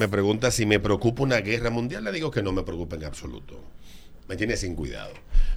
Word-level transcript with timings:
me 0.00 0.08
pregunta 0.08 0.50
si 0.50 0.64
me 0.64 0.80
preocupa 0.80 1.22
una 1.22 1.40
guerra 1.42 1.68
mundial. 1.68 2.04
Le 2.04 2.12
digo 2.12 2.30
que 2.30 2.42
no 2.42 2.52
me 2.52 2.62
preocupa 2.62 2.96
en 2.96 3.04
absoluto. 3.04 3.60
Me 4.30 4.36
tiene 4.36 4.56
sin 4.56 4.76
cuidado. 4.76 5.10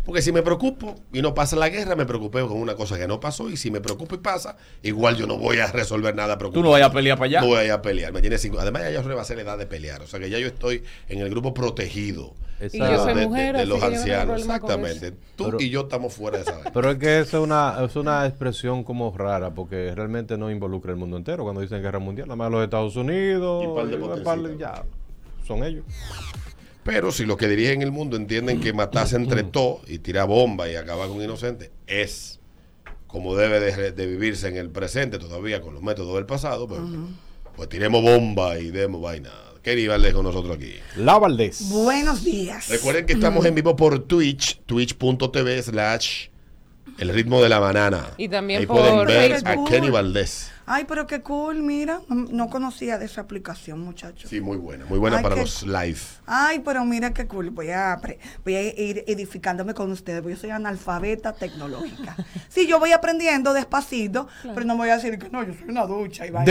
Porque 0.03 0.23
si 0.23 0.31
me 0.31 0.41
preocupo 0.41 0.95
y 1.13 1.21
no 1.21 1.35
pasa 1.35 1.55
la 1.55 1.69
guerra, 1.69 1.95
me 1.95 2.07
preocupé 2.07 2.41
con 2.41 2.57
una 2.57 2.73
cosa 2.73 2.97
que 2.97 3.07
no 3.07 3.19
pasó. 3.19 3.51
Y 3.51 3.55
si 3.55 3.69
me 3.69 3.79
preocupo 3.81 4.15
y 4.15 4.17
pasa, 4.17 4.57
igual 4.81 5.15
yo 5.15 5.27
no 5.27 5.37
voy 5.37 5.59
a 5.59 5.67
resolver 5.67 6.15
nada 6.15 6.39
Tú 6.39 6.63
no 6.63 6.71
vayas 6.71 6.89
a 6.89 6.91
pelear 6.91 7.17
para 7.19 7.27
allá. 7.27 7.41
No 7.41 7.47
voy 7.47 7.69
a 7.69 7.81
pelear. 7.83 8.11
Me 8.11 8.19
tiene 8.21 8.39
sin- 8.39 8.57
Además, 8.57 8.81
ya 8.81 8.89
yo 8.89 9.03
rebasé 9.03 9.35
la 9.35 9.43
edad 9.43 9.57
de 9.59 9.67
pelear. 9.67 10.01
O 10.01 10.07
sea 10.07 10.19
que 10.19 10.27
ya 10.31 10.39
yo 10.39 10.47
estoy 10.47 10.83
en 11.07 11.19
el 11.19 11.29
grupo 11.29 11.53
protegido. 11.53 12.33
Esa- 12.59 12.77
Y 12.77 12.79
yo 12.79 13.03
soy 13.03 13.13
de, 13.13 13.19
de- 13.21 13.27
mujer, 13.27 13.55
de 13.55 13.61
así 13.61 13.69
los 13.69 13.83
ancianos. 13.83 14.39
Exactamente. 14.41 15.11
Tú 15.35 15.45
Pero- 15.45 15.61
y 15.61 15.69
yo 15.69 15.81
estamos 15.81 16.13
fuera 16.15 16.37
de 16.37 16.43
esa 16.45 16.53
vaina. 16.53 16.71
Pero 16.73 16.89
es 16.91 16.97
que 16.97 17.19
eso 17.19 17.37
es 17.37 17.43
una, 17.43 17.77
es 17.85 17.95
una 17.95 18.25
expresión 18.25 18.83
como 18.83 19.15
rara, 19.15 19.51
porque 19.53 19.93
realmente 19.93 20.35
no 20.37 20.49
involucra 20.49 20.91
el 20.91 20.97
mundo 20.97 21.15
entero. 21.17 21.43
Cuando 21.43 21.61
dicen 21.61 21.81
guerra 21.83 21.99
mundial, 21.99 22.27
nada 22.27 22.35
más 22.37 22.49
los 22.51 22.63
Estados 22.63 22.95
Unidos, 22.95 23.63
Y 23.63 23.67
un 23.67 23.75
par 23.75 23.85
de 23.85 23.91
y 23.93 23.95
un 23.95 24.01
par 24.09 24.17
de- 24.17 24.23
potencias. 24.23 24.57
ya, 24.59 24.83
son 25.45 25.63
ellos. 25.63 25.85
Pero 26.83 27.11
si 27.11 27.25
los 27.25 27.37
que 27.37 27.47
dirigen 27.47 27.81
el 27.81 27.91
mundo 27.91 28.17
entienden 28.17 28.59
que 28.59 28.73
matarse 28.73 29.15
entre 29.15 29.43
todos 29.43 29.81
y 29.89 29.99
tirar 29.99 30.27
bomba 30.27 30.69
y 30.69 30.75
acabar 30.75 31.07
con 31.07 31.21
inocentes 31.21 31.71
es 31.87 32.39
como 33.07 33.35
debe 33.35 33.59
de, 33.59 33.91
de 33.91 34.07
vivirse 34.07 34.47
en 34.47 34.57
el 34.57 34.69
presente 34.69 35.19
todavía 35.19 35.61
con 35.61 35.73
los 35.75 35.83
métodos 35.83 36.15
del 36.15 36.25
pasado, 36.25 36.67
pues, 36.67 36.81
pues 37.55 37.69
tiremos 37.69 38.01
bomba 38.01 38.57
y 38.59 38.71
demos 38.71 39.01
vaina. 39.01 39.31
Kerry 39.61 39.87
Valdés 39.87 40.13
con 40.13 40.25
nosotros 40.25 40.57
aquí. 40.57 40.73
La 40.97 41.17
Valdés. 41.19 41.69
Buenos 41.69 42.23
días. 42.25 42.67
Recuerden 42.67 43.05
que 43.05 43.13
estamos 43.13 43.45
en 43.45 43.55
vivo 43.55 43.75
por 43.77 43.99
Twitch, 43.99 44.59
twitch.tv 44.65 45.63
slash 45.63 46.27
el 46.97 47.09
ritmo 47.09 47.41
de 47.41 47.49
la 47.49 47.59
banana. 47.59 48.07
Y 48.17 48.27
también 48.27 48.59
Ahí 48.61 48.65
por 48.65 48.79
pueden 48.79 49.07
ver 49.07 49.31
Facebook. 49.31 49.67
a 49.67 49.69
Kenny 49.69 49.89
Valdés. 49.89 50.51
Ay, 50.65 50.85
pero 50.87 51.07
qué 51.07 51.21
cool, 51.21 51.61
mira. 51.61 52.01
No 52.09 52.15
no 52.31 52.49
conocía 52.49 52.97
de 52.97 53.05
esa 53.05 53.21
aplicación, 53.21 53.79
muchachos. 53.81 54.29
Sí, 54.29 54.39
muy 54.41 54.57
buena, 54.57 54.85
muy 54.85 54.97
buena 54.99 55.17
Ay, 55.17 55.23
para 55.23 55.35
qué- 55.35 55.41
los 55.41 55.63
live. 55.63 55.99
Ay, 56.25 56.59
pero 56.63 56.85
mira 56.85 57.13
qué 57.13 57.27
cool. 57.27 57.49
Voy 57.49 57.69
a, 57.71 57.99
voy 58.45 58.55
a 58.55 58.61
ir 58.81 59.03
edificándome 59.07 59.73
con 59.73 59.91
ustedes, 59.91 60.21
porque 60.21 60.35
yo 60.35 60.41
soy 60.41 60.49
analfabeta 60.51 61.33
tecnológica. 61.33 62.15
Sí, 62.49 62.67
yo 62.67 62.79
voy 62.79 62.91
aprendiendo 62.91 63.51
despacito, 63.53 64.27
pero 64.53 64.63
no 64.65 64.77
voy 64.77 64.89
a 64.89 64.95
decir 64.97 65.17
que 65.17 65.29
no, 65.29 65.43
yo 65.43 65.53
soy 65.53 65.69
una 65.69 65.85
ducha 65.87 66.25
y 66.27 66.31
con- 66.31 66.45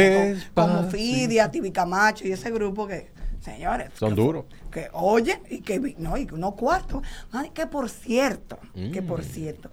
como. 0.55 0.91
Fidia, 0.91 1.51
Tibi 1.51 1.71
Camacho 1.71 2.27
y 2.27 2.33
ese 2.33 2.51
grupo 2.51 2.87
que, 2.89 3.11
señores. 3.41 3.91
Son 3.95 4.11
que- 4.11 4.15
duros. 4.21 4.45
Que 4.71 4.89
oye 4.93 5.41
y 5.51 5.61
que, 5.61 5.79
vi- 5.79 5.95
no, 5.99 6.17
y 6.17 6.27
que 6.27 6.35
unos 6.35 6.55
cuartos. 6.55 7.03
Ay, 7.31 7.51
que 7.51 7.67
por 7.67 7.89
cierto, 7.89 8.59
que 8.75 9.01
Mm. 9.03 9.07
por 9.07 9.23
cierto. 9.23 9.71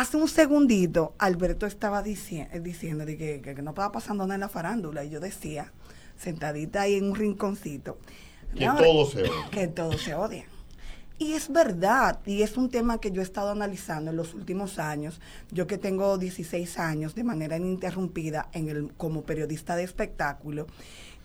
Hace 0.00 0.16
un 0.16 0.28
segundito, 0.28 1.12
Alberto 1.18 1.66
estaba 1.66 2.02
dici- 2.02 2.48
diciendo 2.62 3.04
de 3.04 3.18
que, 3.18 3.40
que- 3.42 3.54
que 3.54 3.60
no 3.62 3.70
estaba 3.72 3.92
pasando 3.92 4.24
nada 4.24 4.36
en 4.36 4.40
la 4.40 4.48
farándula. 4.48 5.04
Y 5.04 5.10
yo 5.10 5.20
decía, 5.20 5.72
sentadita 6.16 6.80
ahí 6.82 6.94
en 6.94 7.04
un 7.10 7.14
rinconcito, 7.14 7.98
Que 8.56 8.64
"Ahora, 8.66 8.82
todo 8.86 9.04
se 9.06 9.20
odia". 9.22 9.50
Que 9.50 9.68
todo 9.68 9.92
se 9.98 10.14
odia. 10.14 10.44
Y 11.18 11.34
es 11.34 11.52
verdad, 11.52 12.18
y 12.24 12.40
es 12.40 12.56
un 12.56 12.70
tema 12.70 12.98
que 12.98 13.10
yo 13.12 13.20
he 13.20 13.24
estado 13.24 13.50
analizando 13.50 14.10
en 14.10 14.16
los 14.16 14.32
últimos 14.32 14.78
años. 14.78 15.20
Yo 15.50 15.66
que 15.66 15.76
tengo 15.76 16.16
16 16.16 16.78
años 16.78 17.14
de 17.14 17.22
manera 17.24 17.58
ininterrumpida 17.58 18.48
en 18.54 18.70
el, 18.70 18.94
como 18.94 19.22
periodista 19.24 19.76
de 19.76 19.82
espectáculo. 19.84 20.66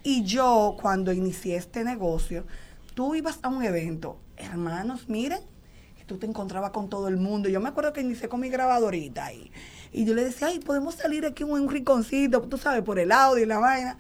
Y 0.04 0.24
yo, 0.26 0.76
cuando 0.82 1.14
inicié 1.14 1.56
este 1.56 1.86
negocio, 1.86 2.46
tú 2.94 3.16
ibas 3.16 3.40
a 3.42 3.48
un 3.48 3.64
evento, 3.64 4.18
hermanos, 4.36 5.08
miren, 5.08 5.40
tú 6.06 6.18
te 6.18 6.26
encontrabas 6.26 6.72
con 6.72 6.90
todo 6.90 7.08
el 7.08 7.18
mundo. 7.18 7.50
Yo 7.50 7.60
me 7.60 7.70
acuerdo 7.70 7.94
que 7.94 8.02
inicié 8.02 8.30
con 8.30 8.40
mi 8.40 8.50
grabadorita 8.50 9.26
ahí. 9.26 9.52
Y 9.92 10.06
yo 10.06 10.14
le 10.14 10.24
decía, 10.26 10.48
ay, 10.48 10.60
podemos 10.60 10.96
salir 10.96 11.26
aquí 11.26 11.44
en 11.44 11.52
un 11.52 11.70
rinconcito, 11.70 12.42
tú 12.44 12.58
sabes, 12.58 12.84
por 12.84 13.00
el 13.00 13.12
audio 13.12 13.44
y 13.44 13.48
la 13.48 13.60
vaina. 13.60 13.98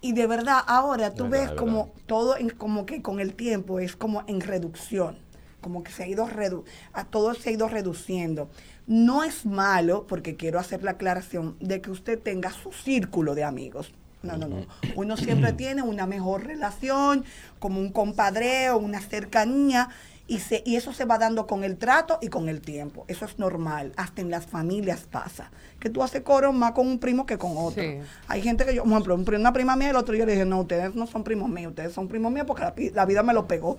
Y 0.00 0.12
de 0.12 0.26
verdad, 0.26 0.58
ahora 0.66 1.14
tú 1.14 1.28
Verdad, 1.28 1.50
ves 1.50 1.58
como 1.58 1.92
todo, 2.06 2.36
en- 2.36 2.50
como 2.50 2.86
que 2.86 3.02
con 3.02 3.20
el 3.20 3.34
tiempo 3.34 3.78
es 3.80 3.96
como 3.96 4.24
en 4.26 4.40
reducción. 4.40 5.18
Como 5.60 5.84
que 5.84 5.92
se 5.92 6.02
ha 6.02 6.08
ido 6.08 6.26
redu 6.26 6.64
a 6.92 7.04
todo 7.04 7.34
se 7.34 7.50
ha 7.50 7.52
ido 7.52 7.68
reduciendo. 7.68 8.50
No 8.88 9.22
es 9.22 9.46
malo, 9.46 10.06
porque 10.08 10.34
quiero 10.36 10.58
hacer 10.58 10.82
la 10.82 10.92
aclaración, 10.92 11.56
de 11.60 11.80
que 11.80 11.90
usted 11.92 12.18
tenga 12.20 12.50
su 12.50 12.72
círculo 12.72 13.34
de 13.36 13.44
amigos. 13.44 13.92
No, 14.22 14.36
no, 14.36 14.48
no. 14.48 14.66
Uno 14.96 15.16
siempre 15.16 15.52
tiene 15.56 15.82
una 15.82 16.06
mejor 16.06 16.44
relación, 16.46 17.24
como 17.60 17.78
un 17.80 17.92
compadreo, 17.92 18.76
una 18.78 19.00
cercanía, 19.00 19.88
y, 20.32 20.38
se, 20.38 20.62
y 20.64 20.76
eso 20.76 20.94
se 20.94 21.04
va 21.04 21.18
dando 21.18 21.46
con 21.46 21.62
el 21.62 21.76
trato 21.76 22.18
y 22.22 22.28
con 22.28 22.48
el 22.48 22.62
tiempo. 22.62 23.04
Eso 23.06 23.26
es 23.26 23.38
normal. 23.38 23.92
Hasta 23.98 24.22
en 24.22 24.30
las 24.30 24.46
familias 24.46 25.00
pasa. 25.00 25.50
Que 25.78 25.90
tú 25.90 26.02
haces 26.02 26.22
coro 26.22 26.54
más 26.54 26.72
con 26.72 26.86
un 26.86 26.98
primo 26.98 27.26
que 27.26 27.36
con 27.36 27.52
otro. 27.58 27.82
Sí. 27.82 27.98
Hay 28.28 28.40
gente 28.40 28.64
que 28.64 28.74
yo, 28.74 28.82
por 28.82 29.02
ejemplo, 29.02 29.36
una 29.36 29.52
prima 29.52 29.76
mía, 29.76 29.90
el 29.90 29.96
otro 29.96 30.14
yo 30.14 30.24
le 30.24 30.32
dije, 30.32 30.46
no, 30.46 30.60
ustedes 30.60 30.94
no 30.94 31.06
son 31.06 31.22
primos 31.22 31.50
míos, 31.50 31.72
ustedes 31.72 31.92
son 31.92 32.08
primos 32.08 32.32
míos 32.32 32.46
porque 32.46 32.90
la 32.94 33.04
vida 33.04 33.22
me 33.22 33.34
lo 33.34 33.46
pegó. 33.46 33.76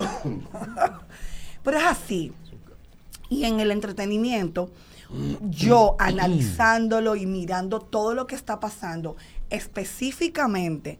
Pero 1.63 1.77
es 1.79 1.85
así. 1.85 2.31
Y 3.29 3.45
en 3.45 3.59
el 3.59 3.71
entretenimiento, 3.71 4.69
yo 5.49 5.95
analizándolo 5.97 7.15
y 7.15 7.25
mirando 7.25 7.79
todo 7.79 8.13
lo 8.13 8.27
que 8.27 8.35
está 8.35 8.59
pasando, 8.59 9.15
específicamente 9.49 10.99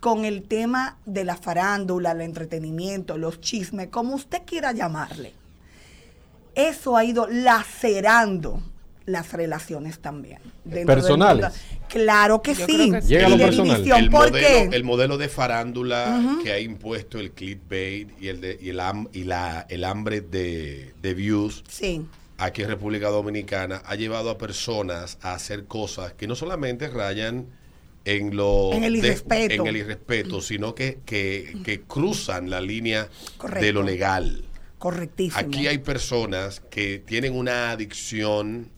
con 0.00 0.24
el 0.24 0.42
tema 0.44 0.98
de 1.06 1.24
la 1.24 1.36
farándula, 1.36 2.12
el 2.12 2.20
entretenimiento, 2.20 3.18
los 3.18 3.40
chismes, 3.40 3.88
como 3.88 4.14
usted 4.14 4.42
quiera 4.46 4.72
llamarle, 4.72 5.32
eso 6.54 6.96
ha 6.96 7.04
ido 7.04 7.26
lacerando 7.28 8.62
las 9.06 9.32
relaciones 9.32 10.00
también. 10.00 10.38
¿Personales? 10.86 11.46
mundo. 11.46 11.58
Claro 11.88 12.42
que 12.42 12.54
Yo 12.54 12.66
sí. 12.66 12.74
creo 12.90 12.92
que 12.92 13.02
sí. 13.02 13.08
Llega 13.08 13.26
a 13.26 13.28
Y 13.28 13.32
lo 13.32 13.36
de 13.38 13.44
personal. 13.44 13.74
división, 13.76 13.98
el, 14.00 14.10
¿por 14.10 14.30
modelo, 14.30 14.46
qué? 14.70 14.76
el 14.76 14.84
modelo 14.84 15.16
de 15.18 15.28
farándula 15.30 16.20
que 16.42 16.52
ha 16.52 16.60
impuesto 16.60 17.18
el 17.18 17.30
clickbait 17.32 18.10
y 18.20 18.28
el, 18.28 18.40
de, 18.42 18.58
y 18.60 18.68
el, 18.68 18.80
y 19.12 19.24
la, 19.24 19.66
el 19.70 19.84
hambre 19.84 20.20
de, 20.20 20.92
de 21.00 21.14
views 21.14 21.64
Sí. 21.68 22.04
aquí 22.36 22.62
en 22.62 22.68
República 22.68 23.08
Dominicana 23.08 23.80
ha 23.86 23.94
llevado 23.94 24.28
a 24.28 24.36
personas 24.36 25.16
a 25.22 25.32
hacer 25.32 25.64
cosas 25.64 26.12
que 26.12 26.26
no 26.26 26.34
solamente 26.34 26.88
rayan 26.88 27.46
en 28.16 28.34
lo 28.36 28.72
En 28.72 28.84
el 28.84 28.94
de- 28.94 28.98
irrespeto. 29.00 29.62
en 29.62 29.66
el 29.66 29.76
irrespeto, 29.76 30.40
sino 30.40 30.74
que, 30.74 31.00
que, 31.04 31.58
que 31.64 31.82
cruzan 31.82 32.48
la 32.48 32.60
línea 32.60 33.08
Correcto. 33.36 33.64
de 33.66 33.72
lo 33.72 33.82
legal. 33.82 34.44
Correctísimo. 34.78 35.38
Aquí 35.40 35.66
hay 35.66 35.78
personas 35.78 36.60
que 36.70 36.98
tienen 37.04 37.34
una 37.36 37.70
adicción, 37.72 38.70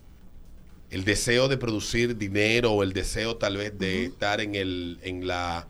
el 0.91 1.05
deseo 1.05 1.47
de 1.49 1.57
producir 1.59 2.17
dinero 2.17 2.73
o 2.73 2.83
el 2.83 2.93
deseo 2.93 3.37
tal 3.37 3.57
vez 3.57 3.79
de 3.79 4.07
estar 4.07 4.41
en 4.41 4.55
el, 4.57 4.99
en 5.03 5.27
la, 5.29 5.69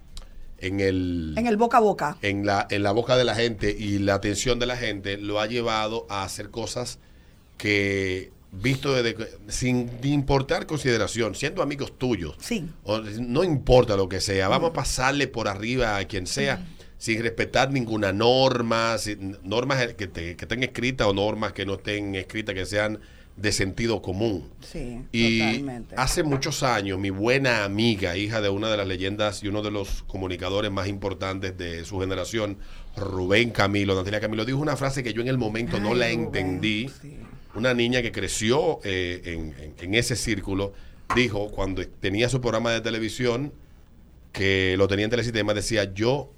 en 0.58 0.80
el, 0.80 1.34
en 1.36 1.46
el 1.46 1.56
boca 1.56 1.78
a 1.78 1.80
boca. 1.80 2.16
en 2.22 2.46
la, 2.46 2.66
en 2.70 2.82
la 2.82 2.92
boca 2.92 3.16
de 3.16 3.24
la 3.24 3.34
gente 3.34 3.74
y 3.78 3.98
la 3.98 4.14
atención 4.14 4.58
de 4.58 4.66
la 4.66 4.76
gente 4.76 5.18
lo 5.18 5.38
ha 5.40 5.46
llevado 5.46 6.06
a 6.08 6.22
hacer 6.22 6.50
cosas 6.50 6.98
que 7.58 8.30
visto 8.52 8.92
desde, 8.92 9.28
sin 9.48 9.90
importar 10.02 10.66
consideración, 10.66 11.34
siendo 11.34 11.62
amigos 11.62 11.96
tuyos, 11.98 12.34
Sí. 12.40 12.68
o 12.84 12.98
no 12.98 13.44
importa 13.44 13.96
lo 13.96 14.08
que 14.08 14.20
sea, 14.20 14.48
vamos 14.48 14.70
a 14.70 14.72
pasarle 14.72 15.28
por 15.28 15.46
arriba 15.48 15.96
a 15.96 16.04
quien 16.06 16.26
sea 16.26 16.66
sin 16.98 17.22
respetar 17.22 17.70
ninguna 17.72 18.12
norma, 18.12 18.98
sin- 18.98 19.38
normas 19.42 19.94
que, 19.94 20.06
te- 20.06 20.36
que 20.36 20.44
estén 20.44 20.62
escritas 20.62 21.06
o 21.06 21.14
normas 21.14 21.52
que 21.52 21.64
no 21.64 21.74
estén 21.74 22.14
escritas, 22.14 22.54
que 22.54 22.66
sean 22.66 22.98
de 23.36 23.52
sentido 23.52 24.02
común. 24.02 24.50
Sí, 24.60 25.00
Y 25.12 25.38
totalmente. 25.38 25.94
hace 25.96 26.22
muchos 26.24 26.62
años, 26.62 26.98
mi 26.98 27.08
buena 27.08 27.64
amiga, 27.64 28.16
hija 28.18 28.42
de 28.42 28.50
una 28.50 28.68
de 28.70 28.76
las 28.76 28.86
leyendas 28.86 29.42
y 29.42 29.48
uno 29.48 29.62
de 29.62 29.70
los 29.70 30.02
comunicadores 30.02 30.70
más 30.70 30.88
importantes 30.88 31.56
de 31.56 31.84
su 31.86 32.00
generación, 32.00 32.58
Rubén 32.96 33.50
Camilo, 33.50 33.94
Natalia 33.94 34.20
Camilo, 34.20 34.44
dijo 34.44 34.58
una 34.58 34.76
frase 34.76 35.02
que 35.02 35.14
yo 35.14 35.22
en 35.22 35.28
el 35.28 35.38
momento 35.38 35.78
no 35.80 35.94
la 35.94 36.06
Rubén, 36.06 36.20
entendí. 36.24 36.88
sí. 37.00 37.16
Una 37.54 37.74
niña 37.74 38.00
que 38.02 38.12
creció 38.12 38.78
eh, 38.84 39.20
en, 39.24 39.54
en- 39.62 39.74
en 39.78 39.94
ese 39.94 40.14
círculo, 40.16 40.72
dijo 41.16 41.50
cuando 41.50 41.86
tenía 41.86 42.28
su 42.28 42.40
programa 42.40 42.70
de 42.72 42.80
televisión, 42.80 43.52
que 44.32 44.76
lo 44.78 44.86
tenía 44.86 45.06
en 45.06 45.10
Telesistema, 45.10 45.52
decía, 45.54 45.92
yo, 45.92 46.30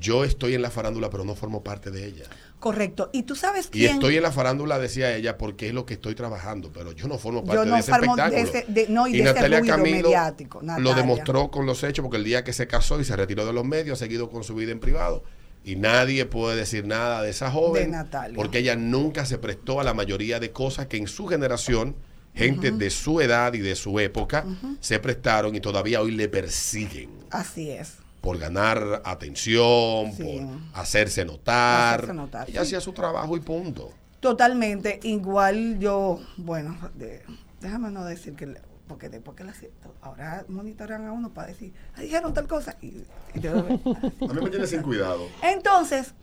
yo 0.00 0.24
estoy 0.24 0.54
en 0.54 0.62
la 0.62 0.70
farándula, 0.70 1.10
pero 1.10 1.24
no 1.24 1.34
formo 1.34 1.62
parte 1.62 1.90
de 1.90 2.06
ella. 2.06 2.24
Correcto. 2.58 3.10
¿Y 3.12 3.24
tú 3.24 3.36
sabes 3.36 3.66
Y 3.66 3.70
quién? 3.80 3.92
estoy 3.92 4.16
en 4.16 4.22
la 4.22 4.32
farándula, 4.32 4.78
decía 4.78 5.14
ella, 5.14 5.36
porque 5.36 5.68
es 5.68 5.74
lo 5.74 5.84
que 5.84 5.92
estoy 5.94 6.14
trabajando, 6.14 6.70
pero 6.72 6.92
yo 6.92 7.06
no 7.06 7.18
formo 7.18 7.40
Yo 7.42 7.46
parte 7.48 7.66
no 7.68 7.74
de 7.74 7.80
ese 7.80 7.92
formo 7.92 8.16
de 8.16 8.22
espectáculo. 8.22 8.58
ese- 8.60 8.72
de- 8.72 8.88
no, 8.88 9.06
y 9.06 9.12
de 9.18 9.30
ese 9.30 9.48
ruido 9.60 9.78
mediático, 9.78 10.60
lo 10.60 10.66
Natalia. 10.66 10.94
demostró 10.94 11.50
con 11.50 11.66
los 11.66 11.84
hechos, 11.84 12.02
porque 12.02 12.16
el 12.16 12.24
día 12.24 12.42
que 12.44 12.54
se 12.54 12.66
casó 12.66 12.98
y 12.98 13.04
se 13.04 13.14
retiró 13.14 13.44
de 13.44 13.52
los 13.52 13.64
medios, 13.66 14.00
ha 14.00 14.04
seguido 14.04 14.30
con 14.30 14.42
su 14.42 14.54
vida 14.54 14.72
en 14.72 14.80
privado. 14.80 15.22
Y 15.66 15.74
nadie 15.76 16.24
puede 16.26 16.56
decir 16.56 16.86
nada 16.86 17.20
de 17.22 17.30
esa 17.30 17.50
joven, 17.50 17.90
De 17.90 17.96
Natalia. 17.98 18.36
porque 18.36 18.58
ella 18.60 18.76
nunca 18.76 19.26
se 19.26 19.36
prestó 19.36 19.80
a 19.80 19.84
la 19.84 19.92
mayoría 19.94 20.38
de 20.40 20.52
cosas 20.52 20.86
que 20.86 20.96
en 20.96 21.08
su 21.08 21.26
generación, 21.26 21.96
gente 22.34 22.70
de 22.70 22.88
su 22.90 23.20
edad 23.20 23.52
y 23.52 23.58
de 23.58 23.74
su 23.74 23.98
época, 23.98 24.44
se 24.80 24.98
prestaron 25.00 25.56
y 25.56 25.60
todavía 25.60 26.00
hoy 26.00 26.12
le 26.12 26.28
persiguen 26.28 27.10
Así 27.30 27.68
es. 27.70 27.94
por 28.20 28.38
ganar 28.38 29.02
atención, 29.04 30.12
Sí. 30.16 30.22
por 30.22 30.80
hacerse 30.80 31.24
notar. 31.24 31.94
Hacerse 32.00 32.14
notar, 32.14 32.48
Ella 32.48 32.60
sí. 32.60 32.66
hacía 32.66 32.80
su 32.80 32.92
trabajo 32.92 33.36
y 33.36 33.40
punto. 33.40 33.90
Totalmente. 34.20 35.00
Igual 35.02 35.78
yo, 35.80 36.20
bueno, 36.36 36.78
de- 36.94 37.22
déjame 37.60 37.90
no 37.90 38.04
decir 38.04 38.34
que 38.34 38.46
porque 38.86 39.08
después 39.08 39.36
que 39.36 39.44
la 39.44 39.52
ahora 40.00 40.44
monitorean 40.48 41.06
a 41.06 41.12
uno 41.12 41.30
para 41.32 41.48
decir, 41.48 41.72
"Ah, 41.96 42.00
dijeron 42.00 42.32
tal 42.34 42.46
cosa. 42.46 42.76
Y, 42.80 43.04
y 43.34 43.46
A 43.46 44.32
mí 44.32 44.40
me 44.42 44.50
tiene 44.50 44.66
sin 44.66 44.82
cuidado. 44.82 45.26
entonces, 45.42 46.14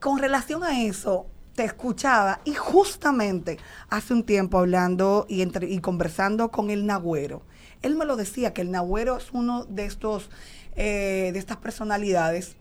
con 0.00 0.18
relación 0.18 0.64
a 0.64 0.82
eso, 0.82 1.26
te 1.54 1.64
escuchaba 1.64 2.40
y 2.44 2.52
justamente 2.54 3.58
hace 3.88 4.12
un 4.12 4.24
tiempo 4.24 4.58
hablando 4.58 5.24
y, 5.28 5.40
entre- 5.42 5.68
y 5.70 5.78
conversando 5.80 6.50
con 6.50 6.70
el 6.70 6.84
Nagüero, 6.86 7.42
él 7.82 7.94
me 7.96 8.04
lo 8.04 8.16
decía 8.16 8.52
que 8.52 8.62
el 8.62 8.70
Nagüero 8.70 9.16
es 9.16 9.30
uno 9.32 9.64
de 9.64 9.84
estos, 9.84 10.30
eh, 10.76 11.30
de 11.32 11.38
estas 11.38 11.58
personalidades 11.58 12.56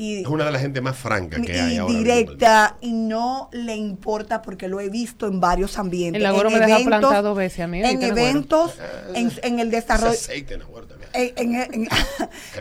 y, 0.00 0.20
Es 0.22 0.26
una 0.28 0.46
de 0.46 0.52
las 0.52 0.62
gente 0.62 0.80
más 0.80 0.96
francas 0.96 1.40
que 1.44 1.60
hay 1.60 1.74
y 1.74 1.76
ahora. 1.76 1.92
mismo. 1.92 2.06
directa 2.08 2.76
y 2.80 2.92
no 2.92 3.50
le 3.52 3.76
importa 3.76 4.40
porque 4.40 4.66
lo 4.66 4.80
he 4.80 4.88
visto 4.88 5.26
en 5.26 5.40
varios 5.40 5.78
ambientes. 5.78 6.20
El 6.20 6.26
en 6.26 6.54
me 6.54 6.58
deja 6.60 6.78
eventos- 6.78 6.86
plantar 6.86 7.22
dos 7.22 7.36
veces 7.36 7.60
a 7.60 7.66
mí, 7.66 7.82
En 7.82 8.02
eventos, 8.02 8.74
en, 9.14 9.30
en 9.42 9.60
el 9.60 9.70
desarrollo 9.70 10.12
aceite 10.12 10.54
en 10.54 10.62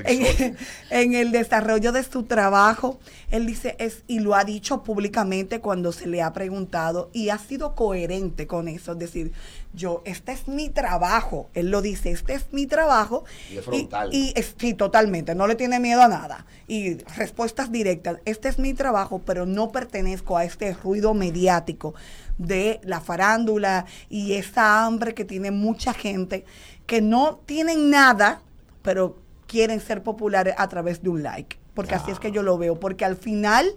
en- 0.06 0.58
en 0.90 1.14
el 1.14 1.32
desarrollo 1.32 1.92
de 1.92 2.04
su 2.04 2.24
trabajo, 2.24 3.00
él 3.32 3.46
dice, 3.46 3.76
es, 3.80 4.04
y 4.08 4.20
lo 4.20 4.36
ha 4.36 4.44
dicho 4.44 4.84
públicamente 4.84 5.60
cuando 5.62 5.92
se 5.92 6.08
le 6.08 6.22
ha 6.22 6.34
preguntado, 6.34 7.10
y 7.14 7.30
ha 7.30 7.38
sido 7.38 7.76
coherente 7.76 8.48
con 8.48 8.68
eso, 8.68 8.94
es 8.94 9.00
decir, 9.00 9.32
yo, 9.74 10.01
este 10.06 10.31
es 10.31 10.48
mi 10.48 10.69
trabajo, 10.69 11.50
él 11.54 11.69
lo 11.71 11.81
dice, 11.81 12.12
este 12.12 12.33
es 12.33 12.48
mi 12.51 12.66
trabajo. 12.66 13.24
Y 13.51 13.57
es 13.57 13.66
frontal. 13.66 14.10
Y, 14.13 14.33
es- 14.36 14.56
sí, 14.57 14.74
totalmente, 14.74 15.36
no 15.36 15.45
le 15.48 15.56
tiene 15.56 15.80
miedo 15.80 16.01
a 16.01 16.07
nada. 16.07 16.45
Y 16.68 16.95
respuestas 17.16 17.71
directas, 17.71 18.18
este 18.25 18.50
es 18.50 18.57
mi 18.60 18.74
trabajo, 18.74 19.21
pero 19.25 19.45
no 19.45 19.71
pertenezco 19.71 20.38
a 20.38 20.44
este 20.44 20.74
ruido 20.74 21.13
mediático 21.13 21.94
de 22.38 22.80
la 22.83 23.01
farándula 23.01 23.86
y 24.10 24.33
esa 24.33 24.86
hambre 24.86 25.13
que 25.13 25.25
tiene 25.25 25.51
mucha 25.51 25.94
gente 25.94 26.45
que 26.86 27.01
no 27.01 27.39
tienen 27.45 27.89
nada, 27.89 28.42
pero 28.81 29.18
quieren 29.45 29.80
ser 29.81 30.01
populares 30.04 30.56
a 30.57 30.68
través 30.68 31.04
de 31.04 31.10
un 31.10 31.21
like. 31.24 31.57
Porque 31.75 31.95
así 31.95 32.12
es 32.12 32.19
que 32.19 32.31
yo 32.31 32.44
lo 32.44 32.57
veo. 32.57 32.80
Porque 32.80 33.06
al 33.06 33.16
final, 33.16 33.74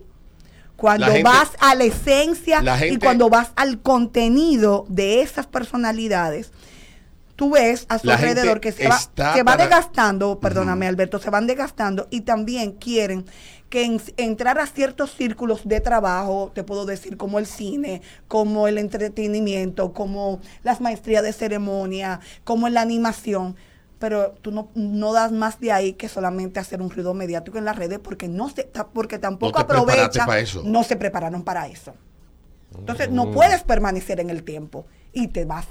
cuando 0.83 1.07
gente- 1.07 1.23
vas 1.23 1.51
a 1.61 1.75
la 1.77 1.85
esencia 1.85 2.61
la 2.61 2.85
y 2.87 2.99
cuando 2.99 3.31
vas 3.31 3.53
al 3.57 3.81
contenido 3.81 4.85
de 4.89 5.23
esas 5.23 5.47
personalidades, 5.47 6.51
tú 7.37 7.51
ves 7.53 7.87
a 7.89 7.99
su 7.99 8.09
alrededor 8.17 8.61
que 8.61 8.73
se 8.73 8.89
va, 8.89 8.99
se 9.35 9.43
va 9.43 9.53
desgastando, 9.69 10.39
perdóname 10.41 10.87
Alberto, 10.89 11.19
se 11.19 11.31
van 11.31 11.47
desgastando 11.47 12.07
y 12.11 12.23
también 12.23 12.73
quieren 12.73 13.25
que 13.71 13.85
en- 13.85 14.03
entrar 14.19 14.59
a 14.59 14.67
ciertos 14.67 15.15
círculos 15.15 15.61
de 15.65 15.81
trabajo, 15.81 16.51
te 16.55 16.63
puedo 16.63 16.85
decir 16.85 17.17
como 17.17 17.39
el 17.39 17.47
cine, 17.47 18.03
como 18.29 18.69
el 18.69 18.77
entretenimiento, 18.77 19.93
como 19.93 20.41
las 20.63 20.81
maestrías 20.81 21.23
de 21.23 21.33
ceremonia, 21.33 22.21
como 22.45 22.69
la 22.69 22.81
animación, 22.83 23.57
pero 24.03 24.33
tú 24.43 24.51
no, 24.51 24.69
no 24.75 25.13
das 25.13 25.31
más 25.31 25.61
de 25.61 25.71
ahí 25.71 25.93
que 25.93 26.09
solamente 26.09 26.59
hacer 26.59 26.83
un 26.83 26.91
ruido 26.91 27.15
mediático 27.15 27.57
en 27.57 27.65
las 27.65 27.77
redes 27.77 28.01
porque 28.01 28.27
no 28.27 28.51
se, 28.51 28.69
porque 28.93 29.21
tampoco 29.21 29.53
preparaste 29.65 29.93
aprovecha, 29.93 30.27
para 30.27 30.41
eso. 30.41 30.63
no 30.65 30.83
se 30.83 30.97
prepararon 30.97 31.45
para 31.45 31.69
eso. 31.69 31.95
Entonces 32.77 33.11
no 33.11 33.27
Mm. 33.27 33.33
puedes 33.33 33.63
permanecer 33.63 34.19
en 34.19 34.29
el 34.31 34.43
tiempo 34.43 34.87
y 35.13 35.29
te 35.29 35.45
vas 35.45 35.67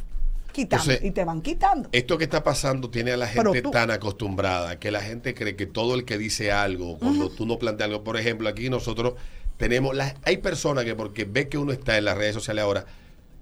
quitando 0.54 0.84
Entonces, 0.86 1.06
y 1.06 1.12
te 1.12 1.26
van 1.26 1.42
quitando. 1.42 1.90
Esto 1.92 2.18
que 2.18 2.24
está 2.24 2.42
pasando 2.42 2.90
tiene 2.90 3.12
a 3.12 3.18
la 3.18 3.28
gente 3.28 3.62
tú- 3.62 3.72
tan 3.72 3.92
acostumbrada 3.92 4.80
que 4.80 4.92
la 4.92 5.02
gente 5.02 5.34
cree 5.34 5.58
que 5.58 5.66
todo 5.66 5.96
el 5.96 6.06
que 6.06 6.18
dice 6.18 6.54
algo, 6.54 6.98
cuando 7.00 7.30
tú 7.30 7.46
no 7.46 7.60
planteas 7.60 7.90
algo, 7.90 8.04
por 8.06 8.16
ejemplo, 8.18 8.48
aquí 8.48 8.70
nosotros 8.70 9.16
tenemos, 9.58 9.94
las, 9.94 10.16
hay 10.24 10.38
personas 10.38 10.86
que 10.86 10.96
porque 10.96 11.26
ve 11.26 11.50
que 11.50 11.58
uno 11.58 11.74
está 11.74 11.98
en 11.98 12.06
las 12.06 12.18
redes 12.18 12.34
sociales 12.36 12.64
ahora, 12.64 12.86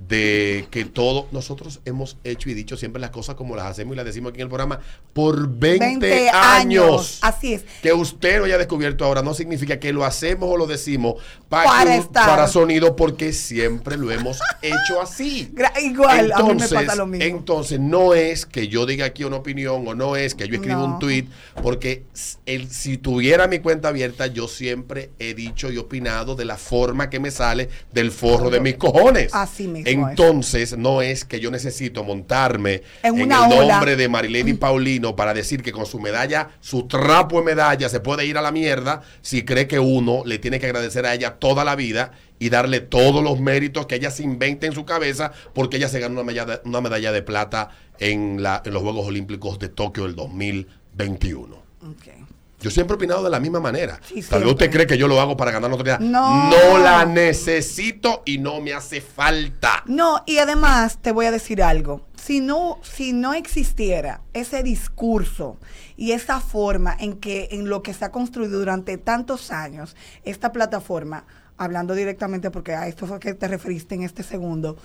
de 0.09 0.67
que 0.71 0.85
todo, 0.85 1.27
nosotros 1.31 1.81
hemos 1.85 2.17
hecho 2.23 2.49
y 2.49 2.55
dicho 2.55 2.75
siempre 2.75 2.99
las 2.99 3.11
cosas 3.11 3.35
como 3.35 3.55
las 3.55 3.67
hacemos 3.67 3.93
y 3.93 3.97
las 3.97 4.05
decimos 4.05 4.31
aquí 4.31 4.39
en 4.39 4.45
el 4.45 4.49
programa 4.49 4.79
por 5.13 5.47
20, 5.47 6.29
años. 6.31 7.19
Así 7.21 7.53
es. 7.53 7.63
Que 7.83 7.93
usted 7.93 8.39
lo 8.39 8.45
haya 8.45 8.57
descubierto 8.57 9.05
ahora 9.05 9.21
no 9.21 9.35
significa 9.35 9.79
que 9.79 9.93
lo 9.93 10.03
hacemos 10.03 10.49
o 10.51 10.57
lo 10.57 10.65
decimos 10.65 11.15
para, 11.47 12.01
Para 12.11 12.47
sonido, 12.47 12.95
porque 12.95 13.33
siempre 13.33 13.97
lo 13.97 14.09
hemos 14.11 14.39
hecho 14.63 14.99
así. 14.99 15.53
Igual, 15.83 16.31
a 16.31 16.41
mí 16.43 16.55
me 16.55 16.67
pasa 16.67 16.95
lo 16.95 17.05
mismo. 17.05 17.25
Entonces, 17.25 17.79
no 17.79 18.15
es 18.15 18.47
que 18.47 18.67
yo 18.67 18.87
diga 18.87 19.05
aquí 19.05 19.23
una 19.23 19.35
opinión 19.37 19.87
o 19.87 19.93
no 19.93 20.15
es 20.15 20.33
que 20.33 20.47
yo 20.47 20.55
escriba 20.55 20.77
No. 20.77 20.85
un 20.85 20.99
tweet, 20.99 21.25
porque 21.61 22.03
el, 22.47 22.69
si 22.71 22.97
tuviera 22.97 23.47
mi 23.47 23.59
cuenta 23.59 23.89
abierta, 23.89 24.25
yo 24.27 24.47
siempre 24.47 25.11
he 25.19 25.35
dicho 25.35 25.71
y 25.71 25.77
opinado 25.77 26.35
de 26.35 26.45
la 26.45 26.57
forma 26.57 27.09
que 27.11 27.19
me 27.19 27.29
sale 27.29 27.69
del 27.93 28.11
forro 28.11 28.49
de 28.49 28.59
mis 28.59 28.75
cojones. 28.75 29.33
Así 29.33 29.67
mismo. 29.67 29.98
Entonces, 30.07 30.77
no 30.77 31.01
es 31.01 31.25
que 31.25 31.39
yo 31.39 31.51
necesito 31.51 32.03
montarme 32.03 32.83
En 33.03 33.19
el 33.19 33.31
ola. 33.31 33.47
nombre 33.47 33.95
de 33.95 34.07
Marilene 34.07 34.55
Paulino 34.55 35.15
para 35.15 35.33
decir 35.33 35.63
que 35.63 35.71
con 35.71 35.85
su 35.85 35.99
medalla, 35.99 36.51
su 36.61 36.87
trapo 36.87 37.39
de 37.39 37.45
medalla, 37.45 37.89
se 37.89 37.99
puede 37.99 38.25
ir 38.25 38.37
a 38.37 38.41
la 38.41 38.51
mierda 38.51 39.01
si 39.21 39.43
cree 39.43 39.67
que 39.67 39.79
uno 39.79 40.23
le 40.25 40.39
tiene 40.39 40.59
que 40.59 40.65
agradecer 40.67 41.05
a 41.05 41.13
ella 41.13 41.35
toda 41.39 41.63
la 41.63 41.75
vida 41.75 42.11
y 42.39 42.49
darle 42.49 42.79
todos 42.79 43.23
los 43.23 43.39
méritos 43.39 43.85
que 43.85 43.95
ella 43.95 44.11
se 44.11 44.23
invente 44.23 44.65
en 44.67 44.73
su 44.73 44.85
cabeza 44.85 45.31
porque 45.53 45.77
ella 45.77 45.89
se 45.89 45.99
ganó 45.99 46.21
una 46.21 46.23
medalla, 46.23 46.61
una 46.65 46.81
medalla 46.81 47.11
de 47.11 47.21
plata 47.21 47.69
en, 47.99 48.41
la, 48.41 48.61
en 48.65 48.73
los 48.73 48.81
Juegos 48.81 49.05
Olímpicos 49.07 49.59
de 49.59 49.69
Tokio 49.69 50.03
del 50.03 50.15
2021. 50.15 51.55
Ok. 51.55 52.18
Yo 52.59 52.69
siempre 52.69 52.93
he 52.93 52.97
opinado 52.97 53.23
de 53.23 53.29
la 53.29 53.39
misma 53.39 53.61
manera. 53.61 53.99
Sí, 54.05 54.21
Tal 54.21 54.43
vez 54.43 54.51
usted 54.51 54.69
cree 54.69 54.85
que 54.85 54.97
yo 54.97 55.07
lo 55.07 55.21
hago 55.21 55.37
para 55.37 55.51
ganar 55.51 55.69
notoriedad. 55.69 55.99
No. 55.99 56.49
No 56.49 56.77
la 56.77 57.05
necesito 57.05 58.21
y 58.25 58.37
no 58.37 58.59
me 58.59 58.73
hace 58.73 58.99
falta. 58.99 59.83
No, 59.85 60.23
y 60.25 60.39
además 60.39 60.97
te 61.01 61.13
voy 61.13 61.25
a 61.25 61.31
decir 61.31 61.63
algo. 61.63 62.05
Si 62.15 62.41
no, 62.41 62.79
si 62.83 63.13
no 63.13 63.33
existiera 63.33 64.21
ese 64.33 64.61
discurso 64.61 65.57
y 65.95 66.11
esa 66.11 66.41
forma 66.41 66.95
en 66.99 67.13
que 67.15 67.47
en 67.51 67.69
lo 67.69 67.81
que 67.81 67.93
se 67.93 68.03
ha 68.03 68.11
construido 68.11 68.59
durante 68.59 68.97
tantos 68.97 69.51
años, 69.51 69.95
esta 70.25 70.51
plataforma, 70.51 71.25
hablando 71.57 71.95
directamente 71.95 72.51
porque 72.51 72.73
a 72.73 72.87
esto 72.87 73.07
fue 73.07 73.19
que 73.19 73.33
te 73.33 73.47
referiste 73.47 73.95
en 73.95 74.03
este 74.03 74.23
segundo, 74.23 74.77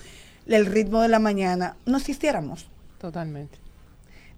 el 0.47 0.67
ritmo 0.67 1.03
de 1.03 1.09
la 1.09 1.19
mañana, 1.19 1.77
no 1.87 1.99
existiéramos. 1.99 2.69
Totalmente. 2.99 3.59